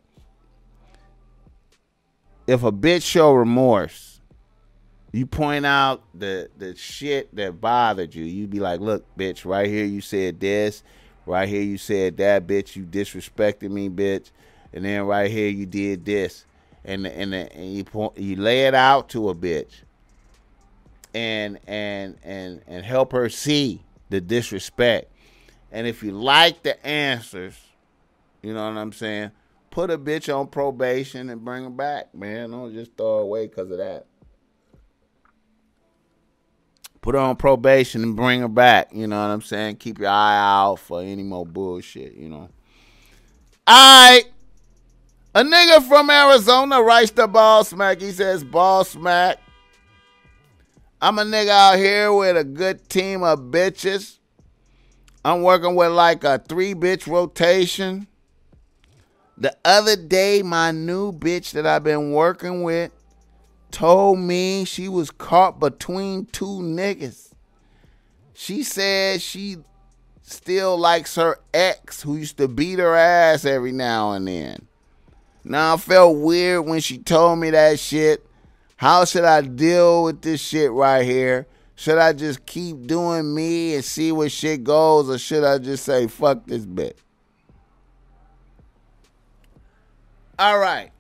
If 2.47 2.63
a 2.63 2.71
bitch 2.71 3.03
show 3.03 3.33
remorse, 3.33 4.12
you 5.13 5.27
point 5.27 5.67
out 5.67 6.03
the 6.15 6.49
the 6.57 6.75
shit 6.75 7.35
that 7.37 7.61
bothered 7.61 8.15
you. 8.15 8.25
You 8.25 8.47
be 8.47 8.61
like, 8.61 8.81
look, 8.81 9.05
bitch, 9.17 9.45
right 9.45 9.69
here 9.69 9.85
you 9.85 10.01
said 10.01 10.41
this, 10.41 10.83
right 11.27 11.49
here 11.49 11.63
you 11.63 11.77
said 11.77 12.17
that, 12.17 12.47
bitch. 12.47 12.75
You 12.75 12.85
disrespected 12.85 13.71
me, 13.71 13.91
bitch, 13.91 14.31
and 14.73 14.85
then 14.85 15.03
right 15.03 15.31
here 15.31 15.49
you 15.49 15.67
did 15.67 16.07
this, 16.07 16.47
and 16.85 17.07
and 17.07 17.35
and 17.35 17.75
you 17.75 17.85
point, 17.85 18.17
you 18.17 18.37
lay 18.37 18.67
it 18.67 18.75
out 18.75 19.11
to 19.11 19.29
a 19.29 19.35
bitch, 19.35 19.83
and 21.15 21.61
and 21.67 22.17
and 22.23 22.63
and 22.67 22.85
help 22.85 23.13
her 23.13 23.29
see 23.29 23.83
the 24.09 24.21
disrespect, 24.21 25.13
and 25.71 25.87
if 25.87 26.03
you 26.03 26.13
like 26.13 26.63
the 26.63 26.85
answers, 26.87 27.61
you 28.41 28.55
know 28.55 28.65
what 28.65 28.79
I'm 28.79 28.93
saying. 28.93 29.31
Put 29.71 29.91
a 29.91 29.97
bitch 29.97 30.35
on 30.35 30.49
probation 30.49 31.31
and 31.31 31.43
bring 31.43 31.65
her 31.65 31.71
back, 31.71 32.15
man. 32.15 32.51
Don't 32.51 32.75
just 32.75 32.95
throw 32.95 33.17
her 33.17 33.23
away 33.23 33.47
because 33.47 33.71
of 33.71 33.79
that 33.79 34.05
put 37.03 37.17
her 37.17 37.21
on 37.21 37.37
probation 37.37 38.03
and 38.03 38.17
bring 38.17 38.41
her 38.41 38.49
back. 38.49 38.89
You 38.95 39.07
know 39.07 39.21
what 39.21 39.31
I'm 39.33 39.43
saying? 39.43 39.77
Keep 39.77 39.99
your 39.99 40.09
eye 40.09 40.39
out 40.39 40.77
for 40.77 41.03
any 41.03 41.25
more 41.25 41.45
bullshit, 41.45 42.15
you 42.15 42.29
know. 42.29 42.49
Alright. 43.69 44.27
A 45.35 45.43
nigga 45.43 45.87
from 45.87 46.11
Arizona 46.11 46.81
writes 46.83 47.11
the 47.11 47.27
Boss 47.27 47.73
Mac. 47.75 48.01
He 48.01 48.13
says, 48.13 48.45
Boss 48.45 48.97
Mac. 48.97 49.39
I'm 51.01 51.19
a 51.19 51.25
nigga 51.25 51.49
out 51.49 51.79
here 51.79 52.13
with 52.13 52.37
a 52.37 52.45
good 52.45 52.89
team 52.89 53.25
of 53.25 53.41
bitches. 53.41 54.19
I'm 55.25 55.43
working 55.43 55.75
with 55.75 55.91
like 55.91 56.23
a 56.23 56.39
three 56.39 56.75
bitch 56.75 57.07
rotation. 57.09 58.07
The 59.39 59.57
other 59.65 59.97
day, 59.97 60.43
my 60.43 60.71
new 60.71 61.13
bitch 61.13 61.53
that 61.53 61.67
I've 61.67 61.83
been 61.83 62.13
working 62.13 62.63
with 62.63 62.93
told 63.73 64.19
me 64.21 64.65
she 64.65 64.89
was 64.89 65.11
caught 65.11 65.59
between 65.59 66.27
two 66.27 66.61
niggas. 66.61 67.33
She 68.35 68.63
said 68.63 69.21
she 69.21 69.57
still 70.23 70.77
likes 70.77 71.17
her 71.17 71.39
ex 71.53 72.03
who 72.03 72.17
used 72.17 72.37
to 72.37 72.47
beat 72.47 72.79
her 72.79 72.95
ass 72.95 73.45
every 73.45 73.73
now 73.73 74.13
and 74.13 74.29
then. 74.29 74.69
Now 75.45 75.75
I 75.75 75.77
felt 75.77 76.19
weird 76.19 76.67
when 76.67 76.81
she 76.81 76.99
told 76.99 77.41
me 77.41 77.51
that 77.51 77.81
shit. 77.81 78.25
How 78.77 79.05
should 79.05 79.25
I 79.25 79.41
deal 79.41 80.05
with 80.05 80.23
this 80.23 80.41
shit 80.41 80.71
right 80.71 81.05
here? 81.05 81.47
Should 81.75 81.99
I 81.99 82.13
just 82.13 82.47
keep 82.47 82.87
doing 82.87 83.35
me 83.35 83.75
and 83.75 83.85
see 83.85 84.13
where 84.13 84.29
shit 84.29 84.63
goes, 84.63 85.09
or 85.11 85.19
should 85.19 85.43
I 85.43 85.59
just 85.59 85.85
say 85.85 86.07
fuck 86.07 86.47
this 86.47 86.65
bitch? 86.65 86.95
All 90.39 90.59
right. 90.59 90.92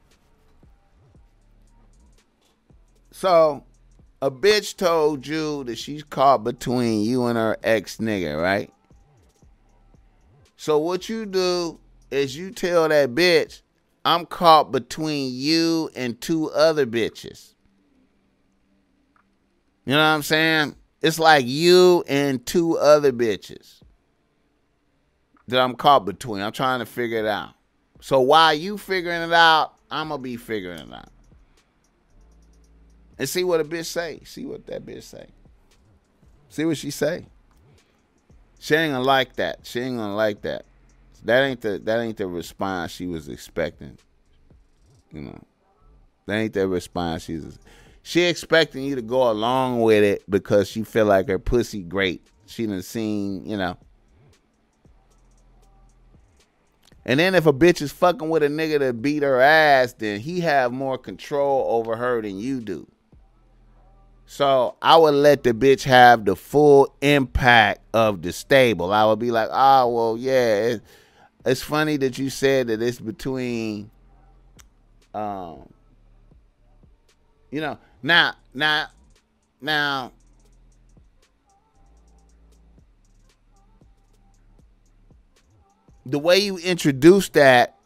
So 3.22 3.62
a 4.20 4.32
bitch 4.32 4.76
told 4.76 5.28
you 5.28 5.62
that 5.62 5.78
she's 5.78 6.02
caught 6.02 6.42
between 6.42 7.02
you 7.02 7.26
and 7.26 7.38
her 7.38 7.56
ex 7.62 7.98
nigga, 7.98 8.42
right? 8.42 8.68
So 10.56 10.78
what 10.78 11.08
you 11.08 11.24
do 11.24 11.78
is 12.10 12.36
you 12.36 12.50
tell 12.50 12.88
that 12.88 13.14
bitch, 13.14 13.62
I'm 14.04 14.26
caught 14.26 14.72
between 14.72 15.32
you 15.32 15.88
and 15.94 16.20
two 16.20 16.50
other 16.50 16.84
bitches. 16.84 17.54
You 19.84 19.92
know 19.92 19.98
what 19.98 20.04
I'm 20.04 20.22
saying? 20.24 20.74
It's 21.00 21.20
like 21.20 21.46
you 21.46 22.02
and 22.08 22.44
two 22.44 22.76
other 22.76 23.12
bitches 23.12 23.82
that 25.46 25.60
I'm 25.60 25.76
caught 25.76 26.06
between. 26.06 26.42
I'm 26.42 26.50
trying 26.50 26.80
to 26.80 26.86
figure 26.86 27.18
it 27.18 27.26
out. 27.26 27.50
So 28.00 28.20
while 28.20 28.52
you 28.52 28.76
figuring 28.76 29.22
it 29.22 29.32
out, 29.32 29.74
I'm 29.92 30.08
gonna 30.08 30.20
be 30.20 30.36
figuring 30.36 30.80
it 30.80 30.92
out 30.92 31.11
and 33.22 33.28
see 33.28 33.44
what 33.44 33.60
a 33.60 33.64
bitch 33.64 33.84
say. 33.84 34.20
See 34.24 34.44
what 34.44 34.66
that 34.66 34.84
bitch 34.84 35.04
say. 35.04 35.26
See 36.48 36.64
what 36.64 36.76
she 36.76 36.90
say. 36.90 37.26
She 38.58 38.74
ain't 38.74 38.94
gonna 38.94 39.04
like 39.04 39.36
that. 39.36 39.60
She 39.62 39.78
ain't 39.78 39.96
gonna 39.96 40.16
like 40.16 40.42
that. 40.42 40.64
That 41.22 41.44
ain't 41.44 41.60
the 41.60 41.78
that 41.84 42.00
ain't 42.00 42.16
the 42.16 42.26
response 42.26 42.90
she 42.90 43.06
was 43.06 43.28
expecting. 43.28 43.96
You 45.12 45.20
know, 45.20 45.38
that 46.26 46.34
ain't 46.34 46.52
the 46.52 46.66
response 46.66 47.22
she's. 47.22 47.60
She 48.02 48.22
expecting 48.22 48.82
you 48.82 48.96
to 48.96 49.02
go 49.02 49.30
along 49.30 49.82
with 49.82 50.02
it 50.02 50.24
because 50.28 50.68
she 50.68 50.82
feel 50.82 51.06
like 51.06 51.28
her 51.28 51.38
pussy 51.38 51.82
great. 51.84 52.26
She 52.46 52.66
done 52.66 52.82
seen, 52.82 53.46
you 53.46 53.56
know. 53.56 53.76
And 57.04 57.20
then 57.20 57.36
if 57.36 57.46
a 57.46 57.52
bitch 57.52 57.82
is 57.82 57.92
fucking 57.92 58.28
with 58.28 58.42
a 58.42 58.48
nigga 58.48 58.80
that 58.80 59.00
beat 59.00 59.22
her 59.22 59.40
ass, 59.40 59.92
then 59.92 60.18
he 60.18 60.40
have 60.40 60.72
more 60.72 60.98
control 60.98 61.66
over 61.68 61.94
her 61.94 62.20
than 62.20 62.40
you 62.40 62.60
do. 62.60 62.88
So 64.32 64.76
I 64.80 64.96
would 64.96 65.12
let 65.12 65.42
the 65.42 65.52
bitch 65.52 65.82
have 65.82 66.24
the 66.24 66.34
full 66.34 66.96
impact 67.02 67.80
of 67.92 68.22
the 68.22 68.32
stable. 68.32 68.90
I 68.90 69.04
would 69.04 69.18
be 69.18 69.30
like, 69.30 69.50
oh 69.52 69.88
well, 69.88 70.16
yeah. 70.16 70.54
It, 70.54 70.82
it's 71.44 71.60
funny 71.60 71.98
that 71.98 72.16
you 72.16 72.30
said 72.30 72.68
that 72.68 72.80
it's 72.80 72.98
between, 72.98 73.90
um, 75.12 75.68
you 77.50 77.60
know, 77.60 77.76
now, 78.02 78.32
now, 78.54 78.86
now. 79.60 80.12
The 86.06 86.18
way 86.18 86.38
you 86.38 86.56
introduce 86.56 87.28
that 87.28 87.76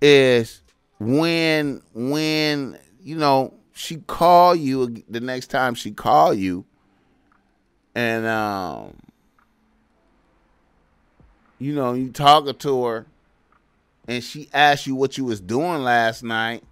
is 0.00 0.62
when 1.00 1.82
when 1.92 2.78
you 3.02 3.16
know 3.16 3.59
she 3.80 3.96
call 3.96 4.54
you 4.54 5.02
the 5.08 5.20
next 5.20 5.46
time 5.46 5.74
she 5.74 5.90
call 5.90 6.34
you, 6.34 6.66
and 7.94 8.26
um, 8.26 8.94
you 11.58 11.74
know 11.74 11.94
you 11.94 12.10
talking 12.10 12.54
to 12.54 12.84
her, 12.84 13.06
and 14.06 14.22
she 14.22 14.50
asked 14.52 14.86
you 14.86 14.94
what 14.94 15.16
you 15.16 15.24
was 15.24 15.40
doing 15.40 15.82
last 15.82 16.22
night. 16.22 16.62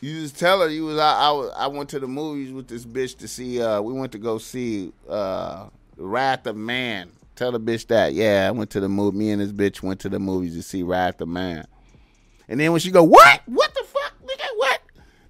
You 0.00 0.20
just 0.20 0.38
tell 0.38 0.60
her 0.60 0.68
you 0.68 0.84
was 0.84 0.98
I, 0.98 1.30
I, 1.30 1.64
I 1.64 1.66
went 1.68 1.88
to 1.90 1.98
the 1.98 2.08
movies 2.08 2.52
with 2.52 2.68
this 2.68 2.84
bitch 2.84 3.16
to 3.18 3.28
see. 3.28 3.62
Uh, 3.62 3.80
we 3.80 3.94
went 3.94 4.12
to 4.12 4.18
go 4.18 4.36
see 4.36 4.92
uh, 5.08 5.68
Wrath 5.96 6.46
of 6.46 6.56
Man. 6.56 7.10
Tell 7.36 7.52
the 7.52 7.60
bitch 7.60 7.86
that. 7.86 8.12
Yeah, 8.12 8.48
I 8.48 8.50
went 8.50 8.68
to 8.70 8.80
the 8.80 8.88
movie. 8.90 9.16
Me 9.16 9.30
and 9.30 9.40
this 9.40 9.52
bitch 9.52 9.82
went 9.82 10.00
to 10.00 10.10
the 10.10 10.18
movies 10.18 10.56
to 10.56 10.62
see 10.62 10.82
Wrath 10.82 11.22
of 11.22 11.28
Man. 11.28 11.66
And 12.48 12.60
then 12.60 12.72
when 12.72 12.80
she 12.80 12.90
go, 12.90 13.02
what? 13.02 13.40
What 13.46 13.72
the? 13.72 13.82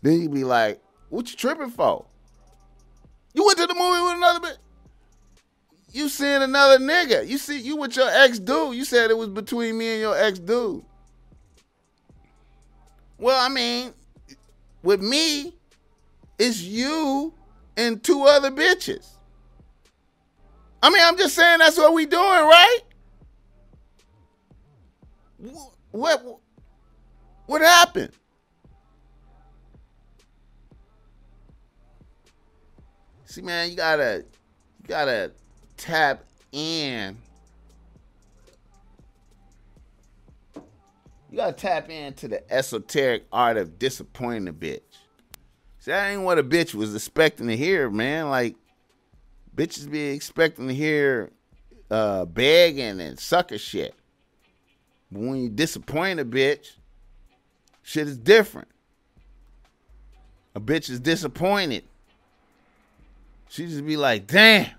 Then 0.02 0.20
you 0.20 0.28
be 0.28 0.44
like, 0.44 0.82
what 1.08 1.30
you 1.30 1.36
tripping 1.36 1.70
for? 1.70 2.04
You 3.34 3.46
went 3.46 3.58
to 3.58 3.66
the 3.66 3.74
movie 3.74 4.02
with 4.02 4.16
another 4.16 4.40
bitch. 4.40 4.56
You 5.92 6.08
seeing 6.08 6.42
another 6.42 6.78
nigga. 6.78 7.26
You 7.26 7.38
see 7.38 7.60
you 7.60 7.76
with 7.76 7.96
your 7.96 8.08
ex 8.10 8.38
dude. 8.38 8.74
You 8.74 8.84
said 8.84 9.10
it 9.10 9.16
was 9.16 9.28
between 9.28 9.76
me 9.78 9.92
and 9.92 10.00
your 10.00 10.16
ex 10.16 10.38
dude. 10.38 10.84
Well, 13.18 13.38
I 13.38 13.48
mean, 13.48 13.92
with 14.82 15.00
me, 15.02 15.54
it's 16.38 16.62
you 16.62 17.34
and 17.76 18.02
two 18.02 18.24
other 18.24 18.50
bitches. 18.50 19.06
I 20.82 20.90
mean, 20.90 21.02
I'm 21.02 21.16
just 21.16 21.34
saying 21.36 21.58
that's 21.58 21.78
what 21.78 21.94
we 21.94 22.06
doing, 22.06 22.22
right? 22.22 22.78
What 25.92 26.40
what 27.46 27.60
happened? 27.60 28.12
See, 33.32 33.40
man, 33.40 33.70
you 33.70 33.76
gotta, 33.76 34.26
you 34.82 34.88
gotta 34.88 35.32
tap 35.78 36.22
in. 36.52 37.16
You 41.30 41.36
gotta 41.38 41.54
tap 41.54 41.88
into 41.88 42.28
the 42.28 42.52
esoteric 42.52 43.24
art 43.32 43.56
of 43.56 43.78
disappointing 43.78 44.48
a 44.48 44.52
bitch. 44.52 44.82
See, 45.78 45.92
that 45.92 46.10
ain't 46.10 46.20
what 46.20 46.38
a 46.38 46.44
bitch 46.44 46.74
was 46.74 46.94
expecting 46.94 47.46
to 47.46 47.56
hear, 47.56 47.88
man. 47.88 48.28
Like, 48.28 48.54
bitches 49.56 49.90
be 49.90 50.08
expecting 50.08 50.68
to 50.68 50.74
hear 50.74 51.30
uh, 51.90 52.26
begging 52.26 53.00
and 53.00 53.18
sucker 53.18 53.56
shit. 53.56 53.94
But 55.10 55.22
when 55.22 55.36
you 55.38 55.48
disappoint 55.48 56.20
a 56.20 56.26
bitch, 56.26 56.72
shit 57.82 58.08
is 58.08 58.18
different. 58.18 58.68
A 60.54 60.60
bitch 60.60 60.90
is 60.90 61.00
disappointed. 61.00 61.84
She 63.52 63.66
just 63.66 63.84
be 63.84 63.98
like, 63.98 64.26
damn. 64.26 64.70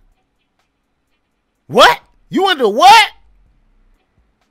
What? 1.67 2.01
You 2.29 2.45
went 2.45 2.57
to 2.57 2.67
what? 2.67 3.11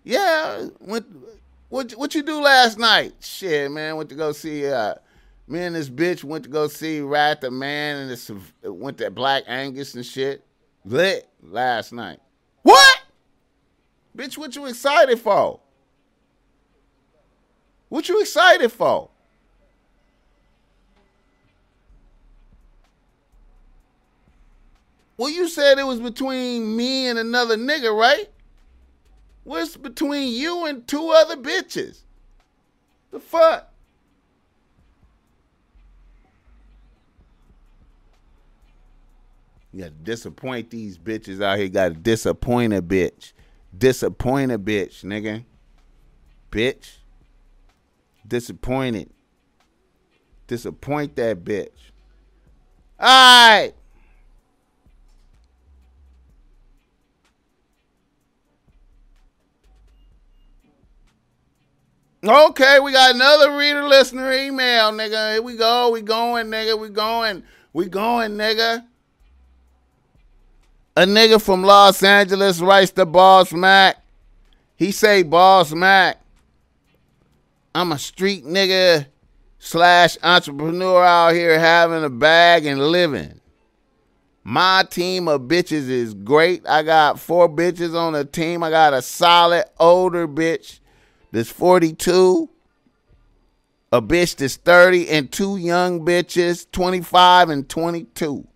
Yeah, 0.04 0.68
went 0.78 1.06
what 1.68 1.90
what 1.96 2.14
you 2.14 2.22
do 2.22 2.40
last 2.40 2.78
night? 2.78 3.14
Shit, 3.18 3.68
man, 3.72 3.96
went 3.96 4.10
to 4.10 4.14
go 4.14 4.30
see 4.30 4.64
uh 4.68 4.94
me 5.48 5.64
and 5.64 5.74
this 5.74 5.90
bitch 5.90 6.22
went 6.22 6.44
to 6.44 6.50
go 6.50 6.68
see 6.68 7.00
Rat 7.00 7.40
the 7.40 7.50
Man 7.50 7.96
and 7.96 8.10
this 8.10 8.30
went 8.62 8.98
to 8.98 9.10
Black 9.10 9.42
Angus 9.48 9.96
and 9.96 10.06
shit. 10.06 10.44
Lit 10.84 11.28
last 11.42 11.92
night. 11.92 12.20
What? 12.62 13.00
Bitch, 14.16 14.38
what 14.38 14.54
you 14.54 14.66
excited 14.66 15.18
for? 15.18 15.58
What 17.88 18.08
you 18.08 18.20
excited 18.20 18.70
for? 18.70 19.10
Well, 25.22 25.30
you 25.30 25.46
said 25.46 25.78
it 25.78 25.86
was 25.86 26.00
between 26.00 26.76
me 26.76 27.06
and 27.06 27.16
another 27.16 27.56
nigga, 27.56 27.96
right? 27.96 28.28
What's 29.44 29.76
between 29.76 30.34
you 30.34 30.66
and 30.66 30.84
two 30.84 31.10
other 31.10 31.36
bitches? 31.36 32.00
The 33.12 33.20
fuck? 33.20 33.72
You 39.70 39.82
gotta 39.82 39.92
disappoint 39.92 40.70
these 40.70 40.98
bitches 40.98 41.40
out 41.40 41.58
here. 41.58 41.66
You 41.66 41.70
gotta 41.70 41.94
disappoint 41.94 42.72
a 42.72 42.82
bitch. 42.82 43.32
Disappoint 43.78 44.50
a 44.50 44.58
bitch, 44.58 45.04
nigga. 45.04 45.44
Bitch. 46.50 46.96
Disappointed. 48.26 49.08
Disappoint 50.48 51.14
that 51.14 51.44
bitch. 51.44 51.92
Alright. 53.00 53.76
Okay, 62.24 62.78
we 62.78 62.92
got 62.92 63.16
another 63.16 63.56
reader 63.56 63.82
listener 63.82 64.30
email, 64.30 64.92
nigga. 64.92 65.32
Here 65.32 65.42
we 65.42 65.56
go. 65.56 65.90
We 65.90 66.02
going, 66.02 66.46
nigga. 66.46 66.78
We 66.78 66.88
going. 66.88 67.42
We 67.72 67.86
going, 67.86 68.36
nigga. 68.36 68.86
A 70.96 71.00
nigga 71.02 71.42
from 71.42 71.64
Los 71.64 72.00
Angeles 72.04 72.60
writes 72.60 72.92
to 72.92 73.06
Boss 73.06 73.52
Mac. 73.52 73.96
He 74.76 74.92
say, 74.92 75.24
Boss 75.24 75.72
Mac, 75.72 76.20
I'm 77.74 77.90
a 77.90 77.98
street 77.98 78.44
nigga 78.44 79.06
slash 79.58 80.16
entrepreneur 80.22 81.02
out 81.02 81.34
here 81.34 81.58
having 81.58 82.04
a 82.04 82.10
bag 82.10 82.66
and 82.66 82.80
living. 82.80 83.40
My 84.44 84.84
team 84.88 85.26
of 85.26 85.42
bitches 85.42 85.88
is 85.88 86.14
great. 86.14 86.68
I 86.68 86.84
got 86.84 87.18
four 87.18 87.48
bitches 87.48 87.98
on 87.98 88.12
the 88.12 88.24
team. 88.24 88.62
I 88.62 88.70
got 88.70 88.94
a 88.94 89.02
solid 89.02 89.64
older 89.80 90.28
bitch 90.28 90.78
that's 91.32 91.50
42, 91.50 92.48
a 93.90 94.02
bitch 94.02 94.36
that's 94.36 94.56
30, 94.56 95.08
and 95.08 95.32
two 95.32 95.56
young 95.56 96.04
bitches, 96.04 96.70
25 96.70 97.50
and 97.50 97.68
22. 97.68 98.46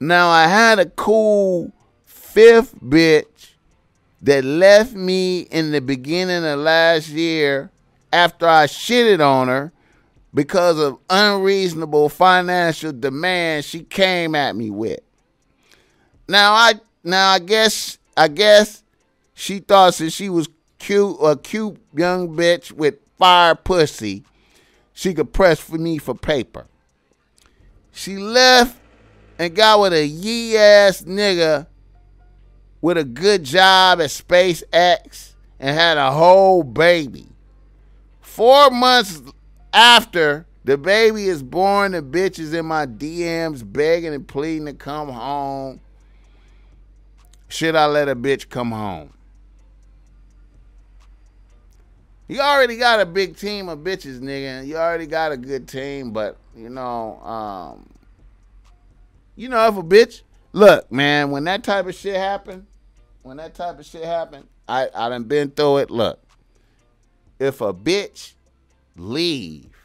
Now, 0.00 0.28
I 0.28 0.46
had 0.46 0.78
a 0.78 0.86
cool 0.86 1.72
fifth 2.04 2.74
bitch 2.80 3.26
that 4.22 4.44
left 4.44 4.94
me 4.94 5.40
in 5.40 5.72
the 5.72 5.80
beginning 5.80 6.44
of 6.44 6.60
last 6.60 7.08
year 7.08 7.70
after 8.12 8.48
I 8.48 8.66
shitted 8.66 9.20
on 9.20 9.48
her 9.48 9.72
because 10.32 10.78
of 10.78 10.98
unreasonable 11.10 12.08
financial 12.08 12.92
demands 12.92 13.66
she 13.66 13.80
came 13.80 14.34
at 14.34 14.56
me 14.56 14.70
with. 14.70 15.00
Now 16.28 16.52
I 16.54 16.74
now 17.04 17.30
I 17.30 17.38
guess 17.40 17.98
I 18.16 18.28
guess 18.28 18.82
she 19.34 19.58
thought 19.58 19.94
since 19.94 20.12
she 20.12 20.28
was 20.28 20.48
cute, 20.82 21.16
a 21.22 21.36
cute 21.36 21.78
young 21.94 22.36
bitch 22.36 22.72
with 22.72 22.96
fire 23.16 23.54
pussy, 23.54 24.24
she 24.92 25.14
could 25.14 25.32
press 25.32 25.60
for 25.60 25.78
me 25.78 25.98
for 25.98 26.14
paper. 26.14 26.66
She 27.92 28.16
left 28.16 28.76
and 29.38 29.54
got 29.54 29.80
with 29.80 29.92
a 29.92 30.04
yee 30.04 30.56
ass 30.56 31.02
nigga 31.02 31.66
with 32.80 32.98
a 32.98 33.04
good 33.04 33.44
job 33.44 34.00
at 34.00 34.10
SpaceX 34.10 35.34
and 35.60 35.76
had 35.76 35.98
a 35.98 36.10
whole 36.10 36.64
baby. 36.64 37.28
Four 38.20 38.70
months 38.70 39.22
after 39.72 40.46
the 40.64 40.76
baby 40.76 41.28
is 41.28 41.42
born, 41.42 41.92
the 41.92 42.02
bitch 42.02 42.38
is 42.38 42.52
in 42.52 42.66
my 42.66 42.86
DMs 42.86 43.62
begging 43.64 44.14
and 44.14 44.26
pleading 44.26 44.66
to 44.66 44.74
come 44.74 45.08
home. 45.08 45.80
Should 47.48 47.76
I 47.76 47.86
let 47.86 48.08
a 48.08 48.16
bitch 48.16 48.48
come 48.48 48.72
home? 48.72 49.12
You 52.32 52.40
already 52.40 52.78
got 52.78 52.98
a 52.98 53.04
big 53.04 53.36
team 53.36 53.68
of 53.68 53.80
bitches, 53.80 54.20
nigga. 54.20 54.66
You 54.66 54.78
already 54.78 55.06
got 55.06 55.32
a 55.32 55.36
good 55.36 55.68
team, 55.68 56.12
but 56.12 56.38
you 56.56 56.70
know, 56.70 57.20
um, 57.20 57.86
you 59.36 59.50
know, 59.50 59.68
if 59.68 59.76
a 59.76 59.82
bitch, 59.82 60.22
look, 60.54 60.90
man, 60.90 61.30
when 61.30 61.44
that 61.44 61.62
type 61.62 61.86
of 61.86 61.94
shit 61.94 62.16
happen, 62.16 62.66
when 63.22 63.36
that 63.36 63.54
type 63.54 63.78
of 63.78 63.84
shit 63.84 64.04
happen, 64.04 64.48
I 64.66 64.88
I 64.94 65.10
done 65.10 65.24
been 65.24 65.50
through 65.50 65.76
it. 65.78 65.90
Look, 65.90 66.22
if 67.38 67.60
a 67.60 67.74
bitch 67.74 68.32
leave 68.96 69.76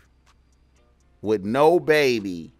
with 1.22 1.44
no 1.44 1.82
baby 1.82 2.54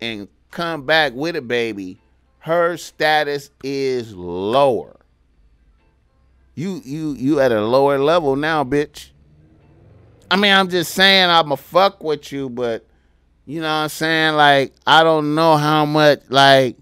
and 0.00 0.28
come 0.50 0.86
back 0.86 1.12
with 1.12 1.36
a 1.36 1.42
baby, 1.42 2.00
her 2.38 2.78
status 2.78 3.50
is 3.62 4.14
lower. 4.14 4.97
You 6.58 6.82
you 6.84 7.12
you 7.12 7.38
at 7.38 7.52
a 7.52 7.64
lower 7.64 8.00
level 8.00 8.34
now, 8.34 8.64
bitch. 8.64 9.10
I 10.28 10.34
mean, 10.34 10.52
I'm 10.52 10.68
just 10.68 10.92
saying 10.92 11.30
I'ma 11.30 11.54
fuck 11.54 12.02
with 12.02 12.32
you, 12.32 12.50
but 12.50 12.84
you 13.46 13.60
know 13.60 13.68
what 13.68 13.84
I'm 13.84 13.88
saying? 13.90 14.34
Like, 14.34 14.72
I 14.84 15.04
don't 15.04 15.36
know 15.36 15.56
how 15.56 15.84
much 15.84 16.22
like 16.30 16.76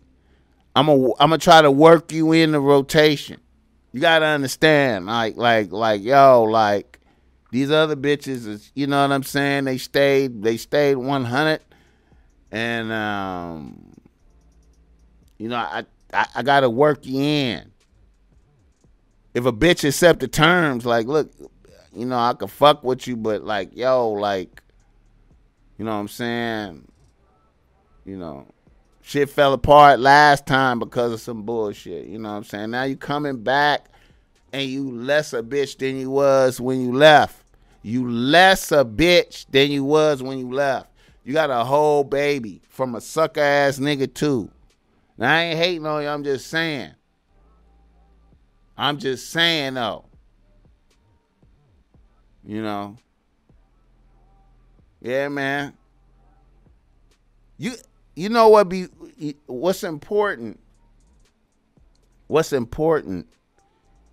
I'm 0.74 0.88
a 0.88 0.94
I'm 1.20 1.28
gonna 1.28 1.36
try 1.36 1.60
to 1.60 1.70
work 1.70 2.10
you 2.10 2.32
in 2.32 2.52
the 2.52 2.60
rotation. 2.60 3.38
You 3.92 4.00
gotta 4.00 4.24
understand, 4.24 5.04
like 5.04 5.36
like 5.36 5.70
like 5.72 6.02
yo, 6.02 6.44
like 6.44 6.98
these 7.52 7.70
other 7.70 7.96
bitches 7.96 8.46
is 8.46 8.72
you 8.74 8.86
know 8.86 9.02
what 9.02 9.12
I'm 9.12 9.24
saying? 9.24 9.64
They 9.64 9.76
stayed 9.76 10.42
they 10.42 10.56
stayed 10.56 10.94
100, 10.94 11.60
and 12.50 12.90
um, 12.90 13.92
you 15.36 15.50
know 15.50 15.58
I 15.58 15.84
I, 16.14 16.26
I 16.36 16.42
gotta 16.42 16.70
work 16.70 17.04
you 17.04 17.20
in 17.20 17.72
if 19.36 19.44
a 19.44 19.52
bitch 19.52 19.86
accept 19.86 20.20
the 20.20 20.28
terms, 20.28 20.86
like, 20.86 21.06
look, 21.06 21.30
you 21.92 22.06
know, 22.06 22.18
I 22.18 22.32
could 22.32 22.50
fuck 22.50 22.82
with 22.82 23.06
you, 23.06 23.18
but 23.18 23.44
like, 23.44 23.76
yo, 23.76 24.12
like, 24.12 24.62
you 25.76 25.84
know 25.84 25.90
what 25.90 25.98
I'm 25.98 26.08
saying? 26.08 26.88
You 28.06 28.16
know, 28.16 28.46
shit 29.02 29.28
fell 29.28 29.52
apart 29.52 30.00
last 30.00 30.46
time 30.46 30.78
because 30.78 31.12
of 31.12 31.20
some 31.20 31.42
bullshit. 31.42 32.06
You 32.06 32.18
know 32.18 32.30
what 32.30 32.36
I'm 32.36 32.44
saying? 32.44 32.70
Now 32.70 32.84
you 32.84 32.96
coming 32.96 33.42
back 33.42 33.90
and 34.54 34.62
you 34.62 34.90
less 34.90 35.34
a 35.34 35.42
bitch 35.42 35.76
than 35.76 35.98
you 35.98 36.08
was 36.08 36.58
when 36.58 36.80
you 36.80 36.94
left. 36.94 37.44
You 37.82 38.10
less 38.10 38.72
a 38.72 38.86
bitch 38.86 39.44
than 39.50 39.70
you 39.70 39.84
was 39.84 40.22
when 40.22 40.38
you 40.38 40.50
left. 40.50 40.90
You 41.24 41.34
got 41.34 41.50
a 41.50 41.62
whole 41.62 42.04
baby 42.04 42.62
from 42.70 42.94
a 42.94 43.02
sucker 43.02 43.42
ass 43.42 43.78
nigga 43.78 44.14
too. 44.14 44.50
Now 45.18 45.34
I 45.34 45.42
ain't 45.42 45.58
hating 45.58 45.84
on 45.84 46.02
you, 46.04 46.08
I'm 46.08 46.24
just 46.24 46.46
saying. 46.46 46.92
I'm 48.76 48.98
just 48.98 49.30
saying 49.30 49.74
though. 49.74 50.04
You 52.44 52.62
know. 52.62 52.96
Yeah, 55.00 55.28
man. 55.28 55.72
You 57.58 57.74
you 58.14 58.28
know 58.28 58.48
what 58.48 58.68
be 58.68 58.88
what's 59.46 59.84
important? 59.84 60.60
What's 62.28 62.52
important 62.52 63.28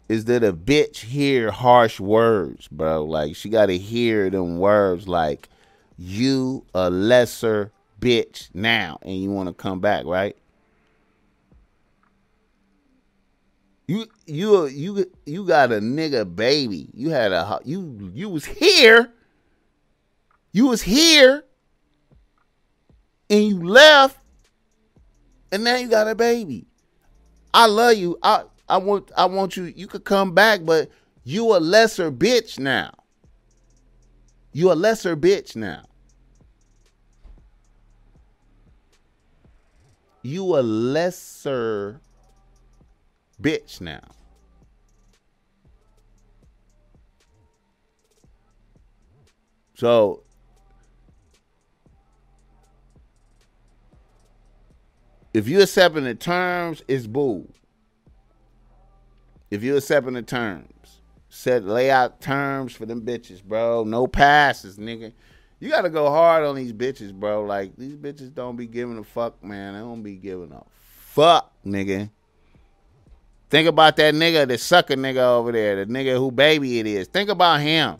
is 0.07 0.25
that 0.25 0.43
a 0.43 0.53
bitch 0.53 0.97
hear 0.97 1.51
harsh 1.51 1.99
words, 1.99 2.67
bro. 2.67 3.03
Like 3.05 3.35
she 3.35 3.49
gotta 3.49 3.73
hear 3.73 4.29
them 4.29 4.59
words 4.59 5.07
like 5.07 5.49
you 5.97 6.65
a 6.73 6.89
lesser 6.89 7.71
bitch 7.99 8.49
now 8.53 8.99
and 9.01 9.15
you 9.15 9.31
wanna 9.31 9.53
come 9.53 9.79
back, 9.79 10.05
right? 10.05 10.37
You 13.87 14.05
you 14.25 14.65
you 14.67 15.11
you 15.25 15.45
got 15.45 15.71
a 15.71 15.79
nigga 15.79 16.33
baby. 16.35 16.89
You 16.93 17.09
had 17.09 17.31
a 17.31 17.59
you 17.65 18.11
you 18.13 18.29
was 18.29 18.45
here. 18.45 19.11
You 20.53 20.67
was 20.67 20.83
here, 20.83 21.43
and 23.29 23.43
you 23.43 23.67
left, 23.67 24.17
and 25.51 25.63
now 25.63 25.77
you 25.77 25.87
got 25.89 26.07
a 26.07 26.13
baby. 26.13 26.67
I 27.53 27.65
love 27.65 27.95
you. 27.95 28.17
I 28.21 28.43
I 28.69 28.77
want 28.77 29.11
I 29.17 29.25
want 29.25 29.57
you. 29.57 29.63
You 29.63 29.87
could 29.87 30.05
come 30.05 30.33
back, 30.33 30.61
but 30.63 30.89
you 31.23 31.55
a 31.55 31.57
lesser 31.57 32.11
bitch 32.11 32.59
now. 32.59 32.91
You 34.53 34.71
a 34.71 34.75
lesser 34.75 35.17
bitch 35.17 35.55
now. 35.55 35.83
You 40.21 40.57
a 40.57 40.61
lesser 40.61 41.99
bitch 43.41 43.81
now. 43.81 44.01
So 49.75 50.23
if 55.33 55.47
you 55.47 55.61
accepting 55.61 56.03
the 56.03 56.15
terms, 56.15 56.83
it's 56.87 57.07
boo. 57.07 57.51
If 59.49 59.63
you 59.63 59.75
accepting 59.77 60.13
the 60.13 60.21
terms, 60.21 61.01
set 61.29 61.63
lay 61.63 61.91
out 61.91 62.21
terms 62.21 62.73
for 62.73 62.85
them 62.85 63.01
bitches, 63.01 63.43
bro. 63.43 63.83
No 63.83 64.07
passes, 64.07 64.77
nigga. 64.77 65.13
You 65.59 65.69
gotta 65.69 65.89
go 65.89 66.09
hard 66.09 66.43
on 66.43 66.55
these 66.55 66.73
bitches, 66.73 67.13
bro. 67.13 67.43
Like 67.43 67.75
these 67.75 67.95
bitches 67.95 68.33
don't 68.33 68.55
be 68.55 68.67
giving 68.67 68.97
a 68.97 69.03
fuck, 69.03 69.43
man. 69.43 69.73
They 69.73 69.79
don't 69.79 70.03
be 70.03 70.15
giving 70.15 70.51
a 70.51 70.63
fuck, 70.75 71.51
nigga. 71.65 72.09
Think 73.53 73.67
about 73.67 73.95
that 73.97 74.15
nigga, 74.15 74.47
the 74.47 74.57
sucker 74.57 74.95
nigga 74.95 75.17
over 75.17 75.51
there, 75.51 75.85
the 75.85 75.93
nigga 75.93 76.17
who 76.17 76.31
baby 76.31 76.79
it 76.79 76.87
is. 76.87 77.07
Think 77.07 77.29
about 77.29 77.61
him. 77.61 77.97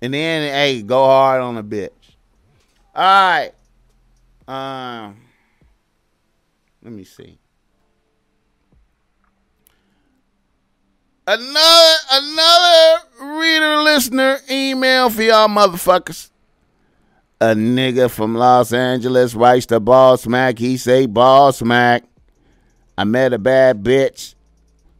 And 0.00 0.14
then, 0.14 0.50
hey, 0.50 0.80
go 0.80 1.04
hard 1.04 1.42
on 1.42 1.58
a 1.58 1.62
bitch. 1.62 1.90
All 2.94 3.04
right. 3.04 3.52
Um, 4.48 5.18
let 6.82 6.90
me 6.90 7.04
see. 7.04 7.38
Another 11.26 11.96
another 12.12 13.02
reader 13.38 13.82
listener 13.82 14.38
email 14.50 15.10
for 15.10 15.20
y'all 15.20 15.48
motherfuckers. 15.48 16.30
A 17.42 17.48
nigga 17.48 18.10
from 18.10 18.36
Los 18.36 18.72
Angeles 18.72 19.34
writes 19.34 19.66
to 19.66 19.80
Boss 19.80 20.26
Mac. 20.26 20.58
He 20.58 20.78
say, 20.78 21.04
Boss 21.04 21.60
Mac, 21.60 22.04
I 22.98 23.04
met 23.04 23.32
a 23.32 23.38
bad 23.38 23.82
bitch 23.82 24.34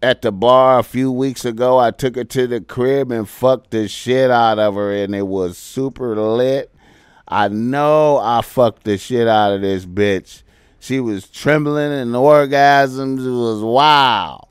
at 0.03 0.23
the 0.23 0.31
bar 0.31 0.79
a 0.79 0.85
few 0.85 1.11
weeks 1.11 1.45
ago. 1.45 1.79
I 1.79 1.91
took 1.91 2.17
her 2.17 2.25
to 2.25 2.47
the 2.47 2.61
crib 2.61 3.11
and 3.11 3.29
fucked 3.29 3.71
the 3.71 3.89
shit 3.89 4.31
out 4.31 4.59
of 4.59 4.75
her, 4.75 4.93
and 4.93 5.15
it 5.15 5.27
was 5.27 5.57
super 5.57 6.15
lit. 6.15 6.71
I 7.27 7.49
know 7.49 8.19
I 8.19 8.43
fucked 8.43 8.85
the 8.85 8.99
shit 8.99 9.27
out 9.27 9.53
of 9.53 9.63
this 9.63 9.87
bitch. 9.87 10.43
She 10.79 11.01
was 11.01 11.29
trembling 11.29 11.93
and 11.93 12.13
orgasms. 12.13 13.27
It 13.27 13.31
was 13.31 13.63
wild. 13.63 14.47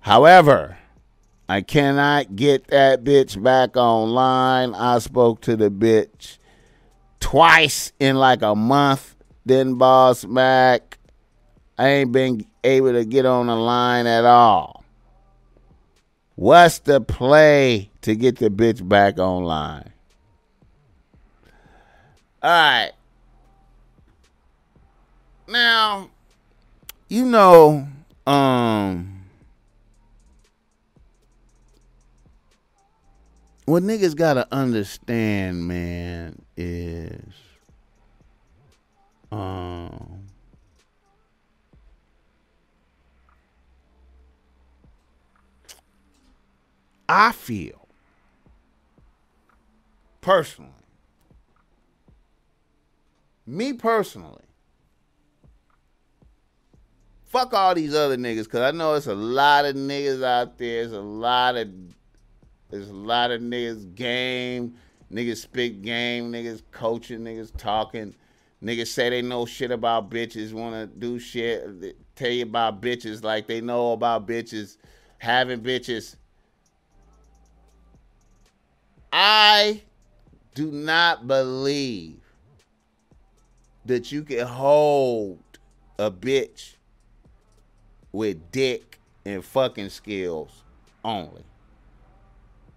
However, 0.00 0.78
I 1.48 1.62
cannot 1.62 2.36
get 2.36 2.68
that 2.68 3.04
bitch 3.04 3.42
back 3.42 3.76
online. 3.76 4.74
I 4.74 4.98
spoke 4.98 5.40
to 5.42 5.56
the 5.56 5.70
bitch 5.70 6.38
twice 7.20 7.92
in 7.98 8.16
like 8.16 8.42
a 8.42 8.54
month. 8.54 9.16
Then 9.46 9.74
Boss 9.74 10.24
Mac 10.24 10.98
I 11.80 11.88
ain't 11.88 12.12
been 12.12 12.44
able 12.62 12.92
to 12.92 13.06
get 13.06 13.24
on 13.24 13.46
the 13.46 13.56
line 13.56 14.06
at 14.06 14.26
all. 14.26 14.84
What's 16.36 16.78
the 16.80 17.00
play 17.00 17.88
to 18.02 18.14
get 18.14 18.36
the 18.36 18.50
bitch 18.50 18.86
back 18.86 19.18
online? 19.18 19.90
All 22.42 22.50
right. 22.50 22.92
Now, 25.48 26.10
you 27.08 27.24
know, 27.24 27.88
um, 28.26 29.24
what 33.64 33.82
niggas 33.82 34.14
gotta 34.14 34.46
understand, 34.52 35.66
man, 35.66 36.42
is, 36.58 37.32
um, 39.32 40.29
I 47.12 47.32
feel 47.32 47.88
personally, 50.20 50.70
me 53.44 53.72
personally, 53.72 54.44
fuck 57.24 57.52
all 57.52 57.74
these 57.74 57.96
other 57.96 58.16
niggas 58.16 58.44
because 58.44 58.60
I 58.60 58.70
know 58.70 58.94
it's 58.94 59.08
a 59.08 59.14
lot 59.16 59.64
of 59.64 59.74
niggas 59.74 60.22
out 60.22 60.56
there. 60.56 60.82
There's 60.82 60.92
a 60.92 61.00
lot 61.00 61.56
of 61.56 61.68
there's 62.70 62.90
a 62.90 62.94
lot 62.94 63.32
of 63.32 63.40
niggas 63.40 63.92
game, 63.96 64.76
niggas 65.12 65.38
spit 65.38 65.82
game, 65.82 66.30
niggas 66.30 66.62
coaching, 66.70 67.22
niggas 67.22 67.50
talking. 67.58 68.14
Niggas 68.62 68.86
say 68.86 69.10
they 69.10 69.20
know 69.20 69.46
shit 69.46 69.72
about 69.72 70.10
bitches, 70.12 70.52
want 70.52 70.76
to 70.76 70.86
do 70.86 71.18
shit, 71.18 71.96
tell 72.14 72.30
you 72.30 72.44
about 72.44 72.80
bitches 72.80 73.24
like 73.24 73.48
they 73.48 73.60
know 73.60 73.90
about 73.94 74.28
bitches, 74.28 74.76
having 75.18 75.60
bitches. 75.60 76.14
I 79.12 79.82
do 80.54 80.70
not 80.70 81.26
believe 81.26 82.20
that 83.84 84.12
you 84.12 84.22
can 84.22 84.46
hold 84.46 85.40
a 85.98 86.10
bitch 86.10 86.74
with 88.12 88.50
dick 88.52 88.98
and 89.24 89.44
fucking 89.44 89.88
skills 89.88 90.62
only. 91.04 91.44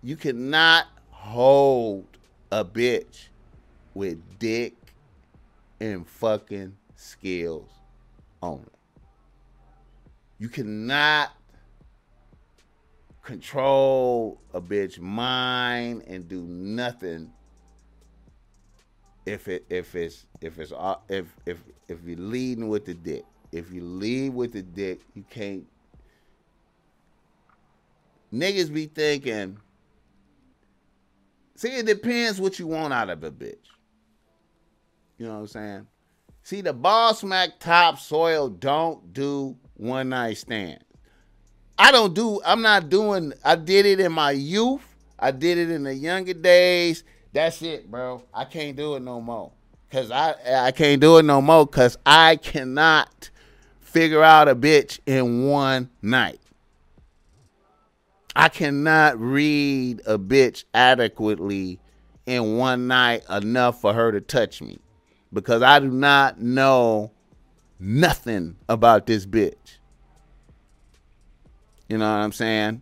You 0.02 0.16
cannot 0.16 0.88
hold 1.10 2.06
a 2.52 2.66
bitch 2.66 3.28
with 3.94 4.20
dick 4.40 4.74
and 5.80 6.08
fucking 6.08 6.76
skills 6.96 7.70
only. 8.42 8.66
You 10.40 10.50
cannot 10.50 11.32
control 13.24 14.42
a 14.54 14.62
bitch 14.62 15.00
mind 15.00 16.04
and 16.08 16.28
do 16.28 16.42
nothing 16.44 17.32
if 19.26 19.48
it 19.48 19.66
if 19.70 19.96
it's 19.96 20.26
if 20.42 20.60
it's 20.60 20.74
uh, 20.74 20.96
if 21.10 21.26
if 21.46 21.64
if 21.88 22.04
you're 22.04 22.18
leading 22.18 22.68
with 22.68 22.86
the 22.86 22.94
dick. 22.94 23.26
If 23.52 23.72
you 23.72 23.84
lead 23.84 24.34
with 24.34 24.54
the 24.54 24.64
dick, 24.64 25.02
you 25.14 25.24
can't. 25.30 25.66
Niggas 28.34 28.74
be 28.74 28.88
thinking. 28.88 29.58
See, 31.56 31.70
it 31.70 31.86
depends 31.86 32.42
what 32.42 32.58
you 32.58 32.68
want 32.68 32.94
out 32.94 33.12
of 33.12 33.24
a 33.24 33.32
bitch. 33.32 33.56
You 35.18 35.28
know 35.28 35.34
what 35.34 35.40
I'm 35.40 35.48
saying? 35.48 35.88
See, 36.42 36.62
the 36.62 36.74
Boss 36.74 37.24
Mac 37.24 37.60
Topsoil 37.60 38.50
don't 38.50 39.14
do 39.14 39.56
one 39.76 40.10
night 40.10 40.38
stands. 40.38 40.84
I 41.78 41.92
don't 41.92 42.14
do. 42.14 42.42
I'm 42.46 42.62
not 42.62 42.90
doing. 42.90 43.34
I 43.44 43.56
did 43.56 43.86
it 43.86 44.00
in 44.00 44.12
my 44.12 44.32
youth. 44.32 44.82
I 45.18 45.32
did 45.32 45.58
it 45.58 45.70
in 45.70 45.84
the 45.84 45.94
younger 45.94 46.34
days. 46.34 47.04
That's 47.32 47.62
it, 47.62 47.90
bro. 47.90 48.24
I 48.34 48.46
can't 48.46 48.76
do 48.76 48.96
it 48.96 49.02
no 49.02 49.20
more. 49.22 49.52
Cause 49.90 50.12
I 50.12 50.36
I 50.68 50.72
can't 50.72 51.00
do 51.00 51.18
it 51.18 51.24
no 51.24 51.42
more. 51.42 51.68
Cause 51.68 51.98
I 52.06 52.36
cannot 52.38 53.30
figure 53.80 54.24
out 54.24 54.48
a 54.48 54.56
bitch 54.56 55.00
in 55.06 55.48
one 55.48 55.90
night. 56.02 56.40
I 58.36 58.50
cannot 58.50 59.20
read 59.20 60.02
a 60.08 60.18
bitch 60.18 60.64
adequately 60.74 61.80
in 62.26 62.58
one 62.58 62.88
night 62.88 63.24
enough 63.30 63.82
for 63.82 63.94
her 63.94 64.12
to 64.12 64.22
touch 64.22 64.62
me 64.62 64.80
because 65.32 65.62
I 65.62 65.80
do 65.80 65.90
not 65.90 66.42
know 66.42 67.12
nothing 67.80 68.56
about 68.68 69.06
this 69.06 69.28
bitch. 69.28 69.78
You 71.94 72.00
know 72.00 72.12
what 72.12 72.22
I'm 72.22 72.32
saying? 72.32 72.82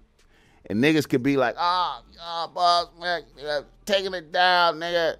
And 0.67 0.81
niggas 0.81 1.09
could 1.09 1.21
be 1.21 1.35
like, 1.35 1.55
oh, 1.59 2.01
oh 2.17 2.51
boss, 2.55 2.87
man, 2.97 3.23
taking 3.83 4.13
it 4.13 4.31
down, 4.31 4.79
nigga. 4.79 5.17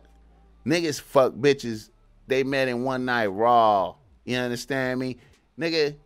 Niggas 0.65 1.01
fuck 1.01 1.33
bitches. 1.33 1.89
They 2.25 2.45
met 2.45 2.69
in 2.69 2.85
one 2.85 3.03
night 3.03 3.25
raw. 3.27 3.95
You 4.23 4.37
understand 4.37 5.01
me? 5.01 5.17
Nigga, 5.59 5.97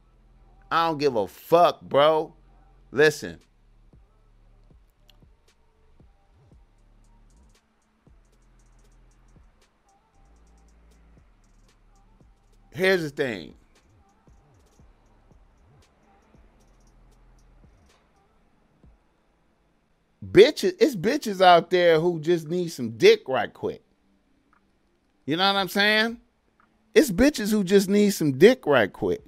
I 0.71 0.87
don't 0.87 0.97
give 0.97 1.15
a 1.15 1.27
fuck, 1.27 1.79
bro. 1.81 2.33
Listen. 2.91 3.37
Here's 12.71 13.03
the 13.03 13.11
thing. 13.11 13.53
Bitches, 20.31 20.73
it's 20.79 20.95
bitches 20.95 21.41
out 21.41 21.69
there 21.69 21.99
who 21.99 22.19
just 22.19 22.47
need 22.47 22.69
some 22.69 22.91
dick 22.91 23.21
right 23.27 23.53
quick. 23.53 23.81
You 25.25 25.37
know 25.37 25.51
what 25.51 25.59
I'm 25.59 25.69
saying? 25.69 26.19
It's 26.93 27.11
bitches 27.11 27.51
who 27.51 27.63
just 27.63 27.89
need 27.89 28.11
some 28.11 28.37
dick 28.37 28.65
right 28.65 28.91
quick. 28.91 29.21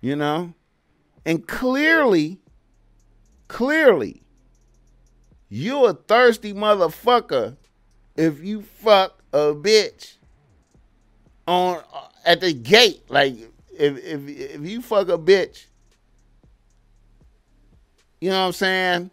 You 0.00 0.16
know? 0.16 0.54
And 1.24 1.46
clearly, 1.46 2.38
clearly, 3.48 4.22
you 5.48 5.84
a 5.86 5.94
thirsty 5.94 6.52
motherfucker 6.52 7.56
if 8.16 8.42
you 8.42 8.62
fuck 8.62 9.22
a 9.32 9.54
bitch 9.54 10.16
on 11.46 11.82
uh, 11.92 12.08
at 12.24 12.40
the 12.40 12.52
gate. 12.52 13.02
Like 13.08 13.34
if 13.76 13.98
if 14.04 14.28
if 14.28 14.60
you 14.62 14.82
fuck 14.82 15.08
a 15.08 15.18
bitch, 15.18 15.66
you 18.20 18.30
know 18.30 18.40
what 18.40 18.46
I'm 18.46 18.52
saying? 18.52 19.10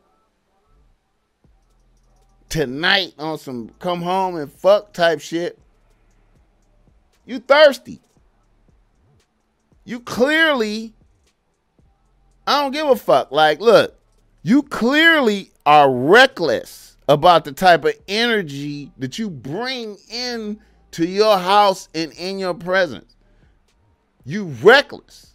Tonight 2.50 3.14
on 3.18 3.38
some 3.38 3.70
come 3.80 4.02
home 4.02 4.36
and 4.38 4.52
fuck 4.52 4.94
type 4.94 5.20
shit. 5.20 5.60
You 7.26 7.40
thirsty. 7.40 8.02
You 9.84 10.00
clearly 10.00 10.94
I 12.48 12.62
don't 12.62 12.72
give 12.72 12.88
a 12.88 12.96
fuck. 12.96 13.32
Like, 13.32 13.60
look, 13.60 14.00
you 14.44 14.62
clearly 14.64 15.52
are 15.66 15.92
reckless 15.92 16.98
about 17.08 17.46
the 17.46 17.52
type 17.52 17.86
of 17.86 17.94
energy 18.08 18.92
that 18.98 19.18
you 19.18 19.30
bring 19.30 19.98
in 20.10 20.60
to 20.92 21.06
your 21.06 21.38
house 21.38 21.90
and 21.96 22.12
in 22.14 22.40
your 22.40 22.54
presence. 22.54 23.16
You 24.24 24.46
reckless. 24.62 25.35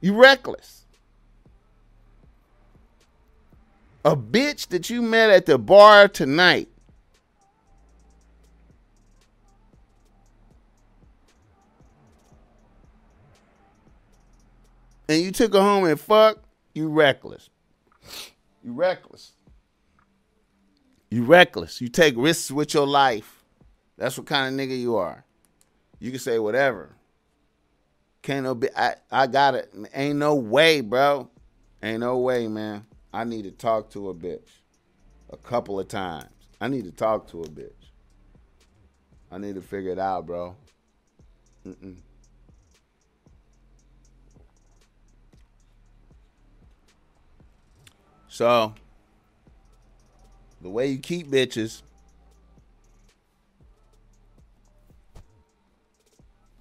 You 0.00 0.14
reckless. 0.14 0.84
A 4.04 4.16
bitch 4.16 4.68
that 4.68 4.88
you 4.88 5.02
met 5.02 5.30
at 5.30 5.46
the 5.46 5.58
bar 5.58 6.08
tonight. 6.08 6.68
And 15.08 15.20
you 15.20 15.32
took 15.32 15.52
her 15.54 15.60
home 15.60 15.84
and 15.84 16.00
fuck, 16.00 16.38
you 16.72 16.88
reckless. 16.88 17.50
You 18.62 18.72
reckless. 18.72 19.32
You 21.10 21.24
reckless. 21.24 21.80
You 21.80 21.88
take 21.88 22.14
risks 22.16 22.50
with 22.50 22.72
your 22.72 22.86
life. 22.86 23.44
That's 23.98 24.16
what 24.16 24.28
kind 24.28 24.48
of 24.48 24.58
nigga 24.58 24.78
you 24.78 24.96
are. 24.96 25.24
You 25.98 26.10
can 26.10 26.20
say 26.20 26.38
whatever. 26.38 26.94
Can't 28.22 28.44
no 28.44 28.54
be 28.54 28.68
I, 28.76 28.94
I 29.10 29.26
got 29.26 29.54
it. 29.54 29.72
Ain't 29.94 30.18
no 30.18 30.34
way, 30.34 30.80
bro. 30.80 31.30
Ain't 31.82 32.00
no 32.00 32.18
way, 32.18 32.48
man. 32.48 32.84
I 33.12 33.24
need 33.24 33.44
to 33.44 33.50
talk 33.50 33.90
to 33.90 34.10
a 34.10 34.14
bitch. 34.14 34.48
A 35.30 35.36
couple 35.36 35.80
of 35.80 35.88
times. 35.88 36.28
I 36.60 36.68
need 36.68 36.84
to 36.84 36.92
talk 36.92 37.28
to 37.28 37.40
a 37.42 37.48
bitch. 37.48 37.72
I 39.32 39.38
need 39.38 39.54
to 39.54 39.62
figure 39.62 39.92
it 39.92 39.98
out, 39.98 40.26
bro. 40.26 40.56
Mm-mm. 41.66 41.96
So, 48.28 48.74
the 50.60 50.68
way 50.68 50.86
you 50.88 50.98
keep 50.98 51.28
bitches 51.28 51.82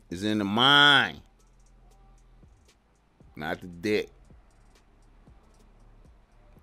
is 0.10 0.24
in 0.24 0.40
the 0.40 0.46
mind, 0.46 1.22
not 3.40 3.62
the 3.62 3.68
dick. 3.68 4.10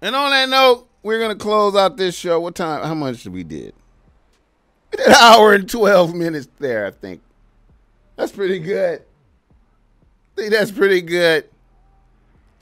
And 0.01 0.15
on 0.15 0.31
that 0.31 0.49
note, 0.49 0.89
we're 1.03 1.19
gonna 1.21 1.37
close 1.37 1.75
out 1.75 1.97
this 1.97 2.15
show. 2.15 2.39
What 2.41 2.55
time? 2.55 2.85
How 2.85 2.95
much 2.95 3.23
did 3.23 3.33
we 3.33 3.45
did? 3.45 3.75
We 4.93 4.99
did 4.99 5.07
an 5.07 5.15
hour 5.15 5.55
and 5.55 5.69
twelve 5.69 6.15
minutes 6.15 6.49
there. 6.59 6.87
I 6.87 6.91
think 6.91 7.23
that's 8.17 8.33
pretty 8.33 8.59
good. 8.59 9.01
I 9.01 10.41
think 10.41 10.53
that's 10.53 10.71
pretty 10.71 11.01
good. 11.01 11.49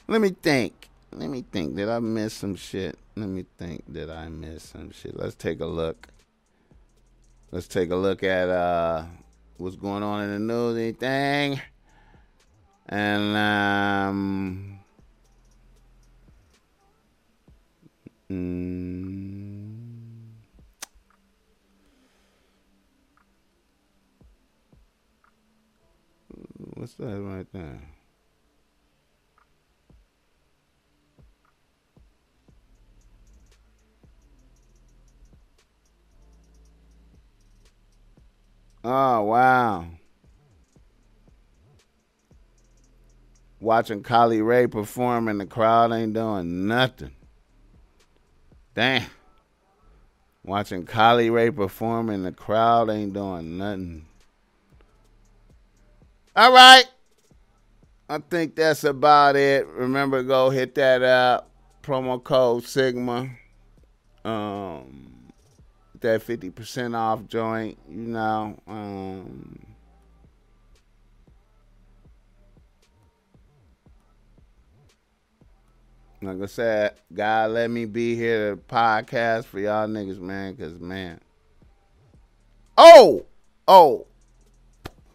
Let 0.06 0.20
me 0.20 0.30
think. 0.30 0.88
Let 1.12 1.28
me 1.28 1.44
think. 1.50 1.76
Did 1.76 1.88
I 1.88 1.98
miss 1.98 2.34
some 2.34 2.54
shit? 2.54 2.98
Let 3.16 3.28
me 3.28 3.44
think. 3.58 3.92
Did 3.92 4.10
I 4.10 4.28
miss 4.28 4.64
some 4.64 4.90
shit? 4.90 5.18
Let's 5.18 5.34
take 5.34 5.60
a 5.60 5.66
look. 5.66 6.08
Let's 7.50 7.68
take 7.68 7.90
a 7.90 7.96
look 7.96 8.22
at 8.22 8.48
uh 8.48 9.04
what's 9.56 9.76
going 9.76 10.02
on 10.02 10.24
in 10.24 10.30
the 10.32 10.38
news, 10.38 10.76
anything. 10.76 11.60
And 12.88 13.36
um 13.36 14.78
mm, 18.30 20.34
what's 26.74 26.94
that 26.94 27.20
right 27.20 27.46
there? 27.52 27.80
Oh, 38.84 39.22
wow. 39.22 39.86
Watching 43.64 44.02
Kylie 44.02 44.44
Ray 44.44 44.66
perform 44.66 45.26
and 45.26 45.40
the 45.40 45.46
crowd 45.46 45.90
ain't 45.90 46.12
doing 46.12 46.66
nothing. 46.66 47.12
Damn. 48.74 49.06
Watching 50.44 50.84
Kylie 50.84 51.32
Ray 51.32 51.50
perform 51.50 52.10
and 52.10 52.26
the 52.26 52.32
crowd 52.32 52.90
ain't 52.90 53.14
doing 53.14 53.56
nothing. 53.56 54.04
All 56.36 56.52
right. 56.52 56.84
I 58.06 58.18
think 58.18 58.54
that's 58.54 58.84
about 58.84 59.34
it. 59.34 59.66
Remember, 59.68 60.22
go 60.22 60.50
hit 60.50 60.74
that 60.74 61.02
up. 61.02 61.50
Promo 61.82 62.22
code 62.22 62.64
Sigma. 62.64 63.30
Um, 64.26 65.30
that 66.00 66.20
50% 66.20 66.94
off 66.94 67.26
joint, 67.28 67.78
you 67.88 68.08
know. 68.08 68.58
Um, 68.66 69.63
like 76.26 76.42
I 76.42 76.46
said, 76.46 76.94
God 77.12 77.52
let 77.52 77.70
me 77.70 77.84
be 77.84 78.14
here 78.14 78.54
to 78.54 78.56
podcast 78.56 79.44
for 79.44 79.60
y'all 79.60 79.86
niggas, 79.86 80.18
man, 80.18 80.54
because, 80.54 80.78
man. 80.78 81.20
Oh! 82.76 83.24
Oh! 83.68 84.06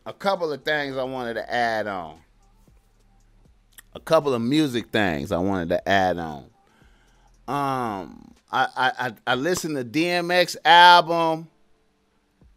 A 0.06 0.14
couple 0.14 0.52
of 0.52 0.64
things 0.64 0.98
I 0.98 1.04
wanted 1.04 1.36
to 1.36 1.54
add 1.54 1.88
on. 1.88 2.20
A 3.94 4.00
couple 4.00 4.34
of 4.34 4.42
music 4.42 4.90
things 4.92 5.32
I 5.32 5.38
wanted 5.38 5.70
to 5.70 5.90
add 5.90 6.18
on. 6.18 6.46
Um, 7.48 8.36
I, 8.52 8.68
I 8.76 9.14
I 9.26 9.36
listened 9.36 9.76
to 9.76 9.84
DMX 9.84 10.56
album. 10.64 11.48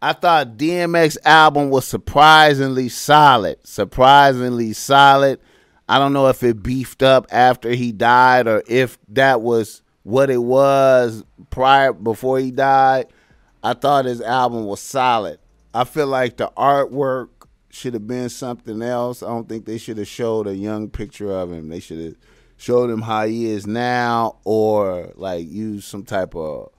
I 0.01 0.13
thought 0.13 0.57
DMX 0.57 1.17
album 1.23 1.69
was 1.69 1.85
surprisingly 1.85 2.89
solid. 2.89 3.57
Surprisingly 3.65 4.73
solid. 4.73 5.39
I 5.87 5.99
don't 5.99 6.13
know 6.13 6.27
if 6.27 6.43
it 6.43 6.63
beefed 6.63 7.03
up 7.03 7.27
after 7.31 7.71
he 7.71 7.91
died 7.91 8.47
or 8.47 8.63
if 8.67 8.97
that 9.09 9.41
was 9.41 9.81
what 10.03 10.29
it 10.29 10.41
was 10.41 11.23
prior 11.49 11.93
before 11.93 12.39
he 12.39 12.51
died. 12.51 13.07
I 13.63 13.73
thought 13.73 14.05
his 14.05 14.21
album 14.21 14.65
was 14.65 14.79
solid. 14.79 15.39
I 15.73 15.85
feel 15.85 16.07
like 16.07 16.37
the 16.37 16.51
artwork 16.55 17.29
should 17.69 17.93
have 17.95 18.07
been 18.07 18.29
something 18.29 18.81
else. 18.81 19.23
I 19.23 19.27
don't 19.27 19.49
think 19.49 19.65
they 19.65 19.77
should 19.77 19.97
have 19.97 20.07
showed 20.07 20.47
a 20.47 20.55
young 20.55 20.89
picture 20.89 21.31
of 21.31 21.51
him. 21.51 21.69
They 21.69 21.79
should 21.79 21.99
have 21.99 22.15
showed 22.57 22.89
him 22.89 23.01
how 23.01 23.25
he 23.25 23.47
is 23.47 23.65
now, 23.65 24.37
or 24.43 25.11
like 25.15 25.49
use 25.49 25.85
some 25.85 26.03
type 26.03 26.35
of 26.35 26.69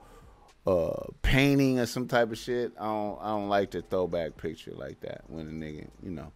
uh, 0.65 1.07
painting 1.21 1.79
or 1.79 1.85
some 1.85 2.07
type 2.07 2.31
of 2.31 2.37
shit. 2.37 2.71
I 2.79 2.85
don't 2.85 3.19
I 3.21 3.27
don't 3.29 3.49
like 3.49 3.71
the 3.71 3.81
throwback 3.81 4.37
picture 4.37 4.71
like 4.71 5.01
that 5.01 5.23
when 5.27 5.47
a 5.47 5.51
nigga, 5.51 5.87
you 6.01 6.11
know. 6.11 6.31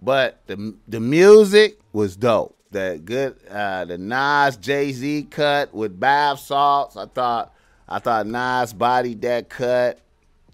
But 0.00 0.40
the 0.46 0.74
the 0.86 1.00
music 1.00 1.78
was 1.92 2.16
dope. 2.16 2.56
The 2.70 3.00
good 3.04 3.36
uh, 3.50 3.84
the 3.84 3.98
Nas 3.98 4.56
Jay 4.56 4.92
Z 4.92 5.28
cut 5.30 5.74
with 5.74 5.98
bath 5.98 6.40
salts. 6.40 6.96
I 6.96 7.06
thought 7.06 7.52
I 7.88 7.98
thought 7.98 8.26
Nas 8.26 8.72
bodied 8.72 9.22
that 9.22 9.48
cut. 9.48 10.00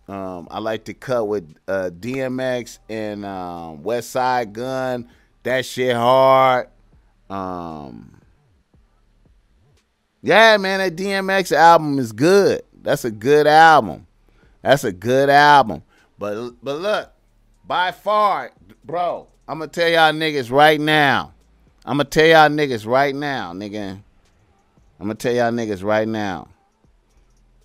Um, 0.07 0.49
I 0.51 0.59
like 0.59 0.85
the 0.85 0.95
cut 0.95 1.27
with 1.27 1.57
uh, 1.67 1.91
DMX 1.99 2.79
and 2.89 3.25
um, 3.25 3.79
Westside 3.79 4.53
Gunn. 4.53 5.09
That 5.43 5.65
shit 5.65 5.97
hard. 5.97 6.69
Um, 7.31 8.21
yeah, 10.23 10.57
man, 10.59 10.79
that 10.79 10.97
DMX 10.97 11.53
album 11.53 11.99
is 11.99 12.13
good. 12.13 12.63
That's 12.83 13.05
a 13.05 13.11
good 13.11 13.47
album. 13.47 14.07
That's 14.63 14.85
a 14.85 14.93
good 14.93 15.29
album. 15.29 15.83
But 16.19 16.53
but 16.63 16.81
look, 16.81 17.13
by 17.67 17.91
far, 17.93 18.53
bro, 18.85 19.27
I'm 19.47 19.59
gonna 19.59 19.71
tell 19.71 19.89
y'all 19.89 20.13
niggas 20.13 20.51
right 20.51 20.81
now. 20.81 21.35
I'm 21.85 21.99
gonna 21.99 22.09
tell 22.09 22.27
y'all 22.27 22.49
niggas 22.49 22.87
right 22.87 23.15
now, 23.15 23.53
nigga. 23.53 24.01
I'm 24.99 25.07
gonna 25.07 25.15
tell 25.17 25.35
y'all 25.35 25.53
niggas 25.53 25.85
right 25.85 26.09
now. 26.09 26.49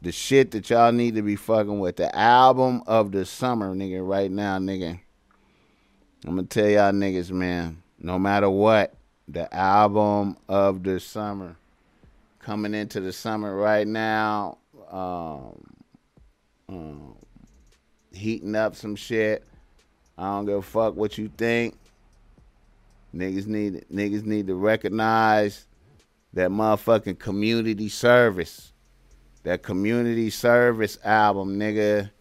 The 0.01 0.11
shit 0.11 0.51
that 0.51 0.69
y'all 0.69 0.91
need 0.91 1.15
to 1.15 1.22
be 1.22 1.38
fucking 1.38 1.80
with. 1.80 1.95
The 1.95 2.14
album 2.14 2.84
of 2.85 3.14
the 3.14 3.26
summer, 3.26 3.73
nigga, 3.73 4.06
right 4.06 4.30
now, 4.30 4.57
nigga. 4.60 4.99
I'm 6.26 6.35
gonna 6.35 6.43
tell 6.47 6.68
y'all 6.68 6.91
niggas, 6.91 7.31
man, 7.31 7.81
no 7.97 8.19
matter 8.19 8.49
what, 8.49 8.93
the 9.30 9.53
album 9.56 10.35
of 10.49 10.84
the 10.84 10.99
summer 10.99 11.56
coming 12.39 12.73
into 12.73 12.99
the 12.99 13.14
summer 13.14 13.56
right 13.56 13.88
now, 13.88 14.57
um, 14.91 15.64
um, 16.68 17.15
heating 18.11 18.56
up 18.56 18.76
some 18.76 18.97
shit. 18.97 19.45
I 20.20 20.36
don't 20.36 20.46
give 20.46 20.58
a 20.58 20.62
fuck 20.62 20.98
what 20.98 21.18
you 21.18 21.32
think. 21.38 21.78
Niggas 23.16 23.48
need 23.48 23.86
niggas 23.91 24.26
need 24.26 24.48
to 24.48 24.56
recognize 24.56 25.66
that 26.34 26.52
motherfucking 26.52 27.18
community 27.18 27.88
service. 27.88 28.74
That 29.44 29.64
community 29.64 30.30
service 30.30 30.98
album, 31.06 31.58
nigga. 31.58 32.12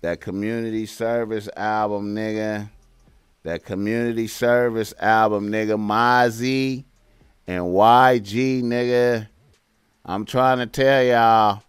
That 0.00 0.20
community 0.20 0.86
service 0.86 1.48
album, 1.56 2.14
nigga. 2.14 2.70
That 3.42 3.64
community 3.64 4.28
service 4.28 4.94
album, 5.00 5.48
nigga. 5.48 5.76
Mozzy 5.76 6.84
and 7.48 7.64
YG, 7.64 8.62
nigga. 8.62 9.26
I'm 10.04 10.24
trying 10.24 10.58
to 10.58 10.66
tell 10.66 11.02
y'all, 11.02 11.64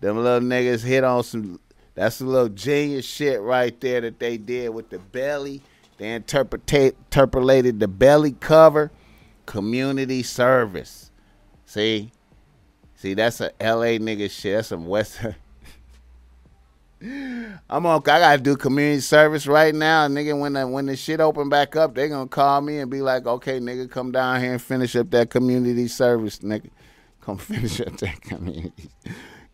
them 0.00 0.16
little 0.16 0.40
niggas 0.40 0.82
hit 0.82 1.04
on 1.04 1.22
some. 1.22 1.60
That's 1.96 2.20
a 2.20 2.26
little 2.26 2.50
genius 2.50 3.06
shit 3.06 3.40
right 3.40 3.78
there 3.80 4.02
that 4.02 4.20
they 4.20 4.36
did 4.36 4.68
with 4.68 4.90
the 4.90 4.98
belly. 4.98 5.62
They 5.96 6.12
interpolated 6.12 7.80
the 7.80 7.88
belly 7.88 8.32
cover, 8.32 8.92
community 9.46 10.22
service. 10.22 11.10
See, 11.64 12.12
see, 12.94 13.14
that's 13.14 13.40
a 13.40 13.50
L.A. 13.62 13.98
nigga 13.98 14.30
shit. 14.30 14.56
That's 14.56 14.68
some 14.68 14.86
West. 14.86 15.18
I'm 17.02 17.86
on. 17.86 17.96
I 18.00 18.00
gotta 18.00 18.42
do 18.42 18.56
community 18.56 19.00
service 19.00 19.46
right 19.46 19.74
now, 19.74 20.06
nigga. 20.06 20.38
When 20.38 20.52
the 20.52 20.66
when 20.66 20.86
the 20.86 20.96
shit 20.96 21.20
open 21.20 21.48
back 21.48 21.76
up, 21.76 21.94
they 21.94 22.08
gonna 22.08 22.28
call 22.28 22.60
me 22.60 22.78
and 22.78 22.90
be 22.90 23.00
like, 23.00 23.26
"Okay, 23.26 23.58
nigga, 23.58 23.90
come 23.90 24.12
down 24.12 24.40
here 24.40 24.52
and 24.52 24.62
finish 24.62 24.96
up 24.96 25.10
that 25.10 25.30
community 25.30 25.88
service, 25.88 26.38
nigga. 26.40 26.70
Come 27.20 27.38
finish 27.38 27.80
up 27.80 27.96
that 27.98 28.20
community. 28.22 28.90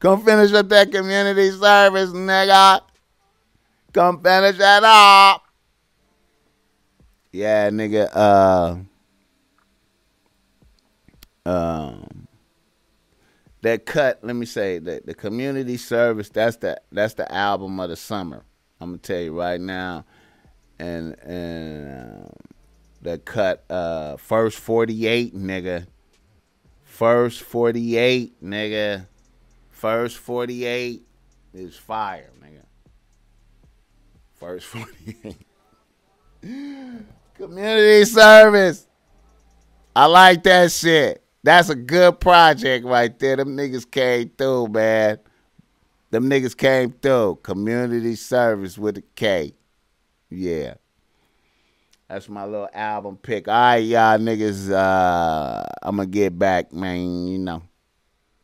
Come 0.03 0.25
finish 0.25 0.53
up 0.53 0.69
that 0.69 0.91
community 0.91 1.53
service, 1.53 2.11
nigga. 2.11 2.81
Come 3.93 4.21
finish 4.21 4.59
that 4.59 4.83
up." 4.83 5.43
Yeah, 7.31 7.71
nigga. 7.71 8.11
Uh. 8.13 8.77
Um 11.49 12.29
that 13.63 13.87
cut, 13.87 14.19
let 14.23 14.35
me 14.35 14.45
say 14.45 14.79
that 14.81 15.07
the 15.07 15.15
community 15.15 15.77
service, 15.77 16.29
that's 16.29 16.57
the 16.57 16.81
that's 16.91 17.15
the 17.15 17.33
album 17.33 17.79
of 17.79 17.91
the 17.91 17.97
summer. 17.97 18.45
I'm 18.81 18.91
gonna 18.91 18.99
tell 18.99 19.21
you 19.21 19.39
right 19.39 19.61
now. 19.61 20.05
And 20.81 21.17
and 21.21 22.25
uh, 22.27 22.29
that 23.03 23.25
cut 23.25 23.65
uh 23.71 24.17
first 24.17 24.59
48, 24.59 25.37
nigga. 25.37 25.87
First 26.83 27.43
48, 27.43 28.43
nigga. 28.43 29.07
First 29.83 30.19
48 30.19 31.03
is 31.55 31.77
fire, 31.77 32.31
nigga. 32.41 32.63
First 34.35 34.67
48. 34.69 35.37
Community 37.35 38.05
service. 38.05 38.87
I 39.97 40.07
like 40.07 40.45
that 40.45 40.71
shit. 40.71 41.25
That's 41.43 41.69
a 41.69 41.75
good 41.75 42.21
project 42.21 42.87
right 42.87 43.19
there. 43.19 43.35
Them 43.35 43.57
niggas 43.57 43.91
came 43.91 44.31
through, 44.39 44.69
man. 44.69 45.19
Them 46.13 46.31
niggas 46.31 46.57
came 46.57 46.93
through. 46.93 47.41
Community 47.43 48.15
service 48.15 48.79
with 48.79 48.99
a 48.99 49.03
K. 49.17 49.53
Yeah. 50.31 50.75
That's 52.09 52.29
my 52.29 52.45
little 52.45 52.69
album 52.73 53.17
pick. 53.17 53.49
All 53.49 53.55
right, 53.55 53.79
y'all 53.79 54.17
niggas. 54.17 54.71
Uh, 54.71 55.65
I'm 55.83 55.97
going 55.97 56.09
to 56.09 56.13
get 56.13 56.39
back, 56.39 56.73
man. 56.73 57.27
You 57.27 57.41
know, 57.41 57.63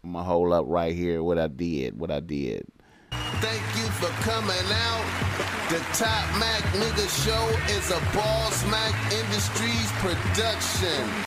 I'm 0.09 0.15
to 0.15 0.23
hold 0.23 0.55
up 0.55 0.65
right 0.67 0.95
here 0.95 1.23
what 1.23 1.39
I 1.39 1.49
did, 1.49 1.99
what 2.01 2.11
I 2.11 2.21
did. 2.21 2.67
Thank 3.11 3.61
you 3.77 3.85
for 4.01 4.09
coming 4.25 4.57
out. 4.73 5.05
The 5.69 5.81
Top 5.93 6.25
Mac 6.41 6.63
Nigga 6.73 7.05
Show 7.25 7.45
is 7.77 7.91
a 7.91 8.01
Boss 8.17 8.65
Mac 8.71 8.95
Industries 9.13 9.93
production. 10.01 11.11